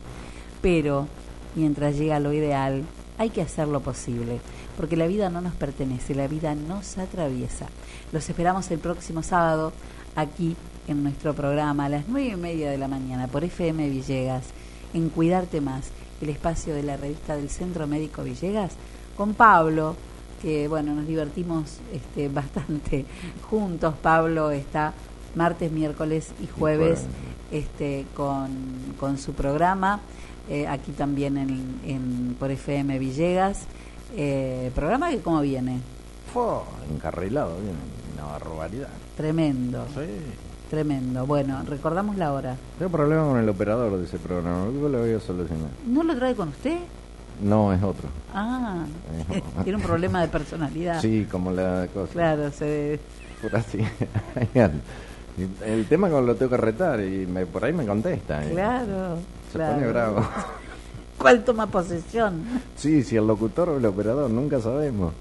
[0.62, 1.06] pero
[1.54, 2.84] mientras llega lo ideal,
[3.18, 4.40] hay que hacer lo posible,
[4.78, 7.66] porque la vida no nos pertenece, la vida nos atraviesa.
[8.12, 9.74] Los esperamos el próximo sábado
[10.14, 10.56] aquí
[10.88, 14.44] en nuestro programa a las nueve y media de la mañana por FM Villegas,
[14.94, 15.90] en Cuidarte Más,
[16.22, 18.72] el espacio de la revista del Centro Médico Villegas,
[19.18, 19.96] con Pablo,
[20.46, 23.04] que bueno, nos divertimos este, bastante
[23.50, 23.94] juntos.
[24.00, 24.92] Pablo está
[25.34, 27.02] martes, miércoles y jueves
[27.50, 28.48] este, con,
[29.00, 29.98] con su programa,
[30.48, 33.64] eh, aquí también en, en- por FM Villegas.
[34.16, 35.80] Eh, programa que cómo viene,
[36.32, 36.44] Fue
[36.94, 37.74] encarrilado, bien,
[38.14, 38.88] una barbaridad.
[39.16, 39.84] tremendo,
[40.70, 41.26] tremendo.
[41.26, 42.56] Bueno, recordamos la hora.
[42.78, 45.70] Tengo problema con el operador de ese programa, luego lo voy a solucionar.
[45.88, 46.78] ¿No lo trae con usted?
[47.40, 48.08] No, es otro.
[48.34, 48.84] Ah,
[49.64, 51.00] tiene un problema de personalidad.
[51.00, 52.12] Sí, como la cosa.
[52.12, 52.98] Claro, se...
[53.42, 53.78] Por así.
[55.66, 58.44] el tema con lo tengo que retar y me- por ahí me contesta.
[58.44, 58.50] eh.
[58.52, 59.18] Claro.
[59.52, 59.74] Se claro.
[59.74, 60.26] pone bravo.
[61.18, 62.42] ¿Cuál toma posesión?
[62.76, 65.12] Sí, si el locutor o el operador, nunca sabemos.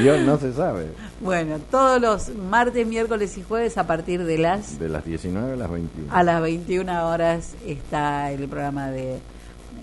[0.00, 0.88] Dios no se sabe.
[1.20, 5.56] Bueno, todos los martes, miércoles y jueves a partir de las De las 19 a
[5.56, 6.12] las 21.
[6.12, 9.18] a las 21 horas está el programa de,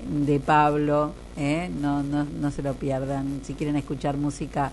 [0.08, 1.12] de Pablo.
[1.38, 1.70] ¿eh?
[1.82, 3.42] No, no, no se lo pierdan.
[3.44, 4.72] Si quieren escuchar música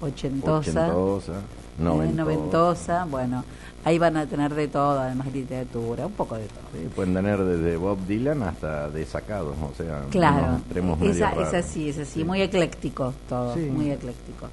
[0.00, 1.82] ochentosa, Ochentosa, ¿eh?
[1.82, 2.22] noventosa.
[2.22, 3.44] noventosa, bueno,
[3.84, 6.60] ahí van a tener de todo, además literatura, un poco de todo.
[6.72, 10.60] Sí, pueden tener desde Bob Dylan hasta desacados, o sea, Claro,
[11.02, 13.60] esa, es así, es así, muy ecléctico todo, Sí.
[13.60, 14.48] muy ecléctico.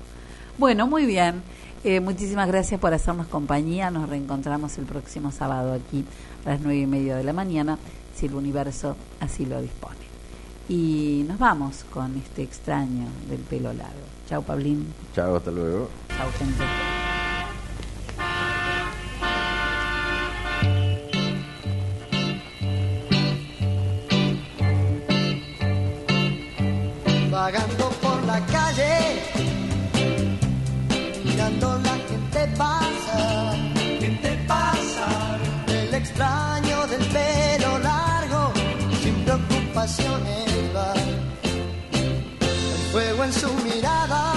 [0.58, 1.42] Bueno, muy bien.
[1.84, 3.92] Eh, muchísimas gracias por hacernos compañía.
[3.92, 6.04] Nos reencontramos el próximo sábado aquí
[6.46, 7.78] a las nueve y media de la mañana,
[8.16, 10.07] si el universo así lo dispone.
[10.70, 14.06] Y nos vamos con este extraño del pelo largo.
[14.28, 14.94] Chao, Pablín.
[15.16, 15.90] Chao, hasta luego.
[16.10, 16.64] Chao, gente.
[27.38, 27.86] vagando
[43.28, 44.36] en su mirada